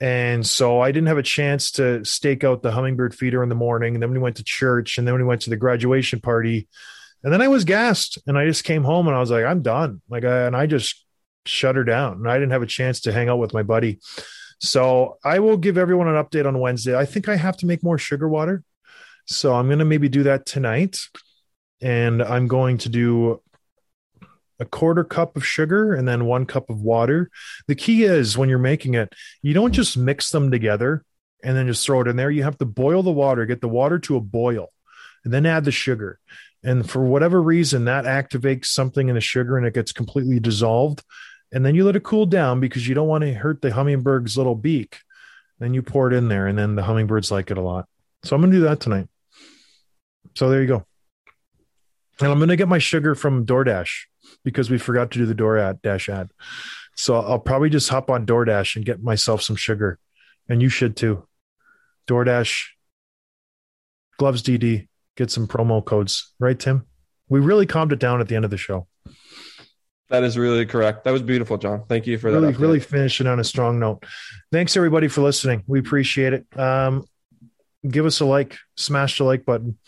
And 0.00 0.46
so 0.46 0.80
I 0.80 0.92
didn't 0.92 1.06
have 1.06 1.18
a 1.18 1.22
chance 1.22 1.70
to 1.72 2.04
stake 2.04 2.44
out 2.44 2.62
the 2.62 2.72
hummingbird 2.72 3.14
feeder 3.14 3.42
in 3.42 3.48
the 3.48 3.54
morning. 3.54 3.94
And 3.94 4.02
then 4.02 4.10
we 4.10 4.18
went 4.18 4.36
to 4.36 4.44
church 4.44 4.98
and 4.98 5.06
then 5.06 5.14
we 5.14 5.24
went 5.24 5.42
to 5.42 5.50
the 5.50 5.56
graduation 5.56 6.20
party. 6.20 6.68
And 7.22 7.32
then 7.32 7.40
I 7.40 7.48
was 7.48 7.64
gassed 7.64 8.18
and 8.26 8.36
I 8.36 8.44
just 8.44 8.64
came 8.64 8.84
home 8.84 9.06
and 9.06 9.16
I 9.16 9.20
was 9.20 9.30
like, 9.30 9.44
I'm 9.44 9.62
done. 9.62 10.02
Like, 10.10 10.24
I, 10.24 10.46
and 10.46 10.56
I 10.56 10.66
just 10.66 11.06
shut 11.46 11.76
her 11.76 11.84
down 11.84 12.14
and 12.14 12.30
I 12.30 12.34
didn't 12.34 12.52
have 12.52 12.62
a 12.62 12.66
chance 12.66 13.00
to 13.02 13.12
hang 13.12 13.28
out 13.28 13.38
with 13.38 13.54
my 13.54 13.62
buddy. 13.62 14.00
So 14.60 15.18
I 15.24 15.38
will 15.38 15.56
give 15.56 15.78
everyone 15.78 16.08
an 16.08 16.22
update 16.22 16.46
on 16.46 16.58
Wednesday. 16.58 16.96
I 16.96 17.06
think 17.06 17.28
I 17.28 17.36
have 17.36 17.56
to 17.58 17.66
make 17.66 17.82
more 17.82 17.98
sugar 17.98 18.28
water. 18.28 18.62
So 19.26 19.54
I'm 19.54 19.66
going 19.66 19.78
to 19.78 19.84
maybe 19.84 20.08
do 20.08 20.24
that 20.24 20.44
tonight. 20.44 20.98
And 21.80 22.22
I'm 22.22 22.46
going 22.46 22.78
to 22.78 22.88
do 22.88 23.42
a 24.60 24.64
quarter 24.64 25.04
cup 25.04 25.36
of 25.36 25.46
sugar 25.46 25.94
and 25.94 26.06
then 26.06 26.26
one 26.26 26.46
cup 26.46 26.70
of 26.70 26.80
water. 26.80 27.30
The 27.66 27.74
key 27.74 28.04
is 28.04 28.38
when 28.38 28.48
you're 28.48 28.58
making 28.58 28.94
it, 28.94 29.12
you 29.42 29.52
don't 29.52 29.72
just 29.72 29.96
mix 29.96 30.30
them 30.30 30.50
together 30.50 31.04
and 31.42 31.56
then 31.56 31.66
just 31.66 31.84
throw 31.84 32.00
it 32.00 32.08
in 32.08 32.16
there. 32.16 32.30
You 32.30 32.44
have 32.44 32.58
to 32.58 32.64
boil 32.64 33.02
the 33.02 33.10
water, 33.10 33.46
get 33.46 33.60
the 33.60 33.68
water 33.68 33.98
to 34.00 34.16
a 34.16 34.20
boil, 34.20 34.68
and 35.24 35.32
then 35.32 35.46
add 35.46 35.64
the 35.64 35.72
sugar. 35.72 36.18
And 36.62 36.88
for 36.88 37.04
whatever 37.04 37.42
reason, 37.42 37.84
that 37.84 38.04
activates 38.04 38.66
something 38.66 39.08
in 39.08 39.14
the 39.14 39.20
sugar 39.20 39.58
and 39.58 39.66
it 39.66 39.74
gets 39.74 39.92
completely 39.92 40.40
dissolved. 40.40 41.02
And 41.52 41.64
then 41.64 41.74
you 41.74 41.84
let 41.84 41.96
it 41.96 42.02
cool 42.02 42.26
down 42.26 42.60
because 42.60 42.88
you 42.88 42.94
don't 42.94 43.08
want 43.08 43.22
to 43.22 43.34
hurt 43.34 43.60
the 43.60 43.70
hummingbird's 43.70 44.38
little 44.38 44.54
beak. 44.54 44.98
Then 45.58 45.74
you 45.74 45.82
pour 45.82 46.10
it 46.10 46.16
in 46.16 46.28
there, 46.28 46.48
and 46.48 46.58
then 46.58 46.74
the 46.74 46.82
hummingbirds 46.82 47.30
like 47.30 47.50
it 47.50 47.58
a 47.58 47.62
lot. 47.62 47.86
So 48.24 48.34
I'm 48.34 48.42
going 48.42 48.50
to 48.50 48.58
do 48.58 48.64
that 48.64 48.80
tonight. 48.80 49.08
So 50.34 50.48
there 50.48 50.60
you 50.60 50.66
go. 50.66 50.84
And 52.20 52.30
I'm 52.30 52.38
going 52.38 52.48
to 52.48 52.56
get 52.56 52.68
my 52.68 52.78
sugar 52.78 53.14
from 53.14 53.44
DoorDash 53.44 53.90
because 54.44 54.70
we 54.70 54.78
forgot 54.78 55.10
to 55.12 55.18
do 55.18 55.26
the 55.26 55.34
DoorDash 55.34 56.08
ad. 56.08 56.30
So 56.96 57.16
I'll 57.16 57.40
probably 57.40 57.70
just 57.70 57.88
hop 57.88 58.10
on 58.10 58.26
DoorDash 58.26 58.76
and 58.76 58.84
get 58.84 59.02
myself 59.02 59.42
some 59.42 59.56
sugar. 59.56 59.98
And 60.48 60.62
you 60.62 60.68
should 60.68 60.96
too. 60.96 61.26
DoorDash, 62.06 62.66
Gloves 64.18 64.42
DD, 64.42 64.88
get 65.16 65.30
some 65.30 65.48
promo 65.48 65.84
codes. 65.84 66.32
Right, 66.38 66.58
Tim? 66.58 66.86
We 67.28 67.40
really 67.40 67.66
calmed 67.66 67.92
it 67.92 67.98
down 67.98 68.20
at 68.20 68.28
the 68.28 68.36
end 68.36 68.44
of 68.44 68.50
the 68.50 68.56
show. 68.56 68.86
That 70.10 70.22
is 70.22 70.36
really 70.36 70.66
correct. 70.66 71.04
That 71.04 71.12
was 71.12 71.22
beautiful, 71.22 71.56
John. 71.56 71.84
Thank 71.88 72.06
you 72.06 72.18
for 72.18 72.30
really, 72.30 72.52
that. 72.52 72.58
update. 72.58 72.60
really 72.60 72.80
finishing 72.80 73.26
on 73.26 73.40
a 73.40 73.44
strong 73.44 73.80
note. 73.80 74.04
Thanks 74.52 74.76
everybody 74.76 75.08
for 75.08 75.22
listening. 75.22 75.64
We 75.66 75.80
appreciate 75.80 76.34
it. 76.34 76.58
Um, 76.58 77.04
give 77.88 78.06
us 78.06 78.20
a 78.20 78.26
like, 78.26 78.58
smash 78.76 79.18
the 79.18 79.24
like 79.24 79.44
button, 79.44 79.78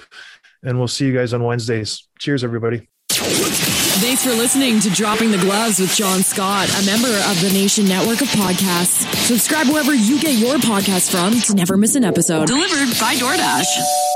and 0.66 0.78
we'll 0.78 0.88
see 0.88 1.06
you 1.06 1.14
guys 1.14 1.32
on 1.32 1.42
Wednesdays. 1.42 2.06
Cheers, 2.18 2.44
everybody. 2.44 2.88
Thanks 3.08 4.24
for 4.24 4.30
listening 4.30 4.78
to 4.80 4.90
Dropping 4.90 5.30
the 5.30 5.38
Gloves 5.38 5.80
with 5.80 5.94
John 5.94 6.22
Scott, 6.22 6.68
a 6.68 6.84
member 6.84 7.08
of 7.08 7.40
the 7.40 7.50
Nation 7.54 7.88
Network 7.88 8.20
of 8.20 8.28
Podcasts. 8.28 9.10
Subscribe 9.24 9.68
wherever 9.68 9.94
you 9.94 10.20
get 10.20 10.34
your 10.34 10.56
podcasts 10.56 11.10
from 11.10 11.40
to 11.40 11.54
never 11.54 11.78
miss 11.78 11.94
an 11.94 12.04
episode. 12.04 12.46
Delivered 12.46 13.00
by 13.00 13.14
DoorDash. 13.14 14.15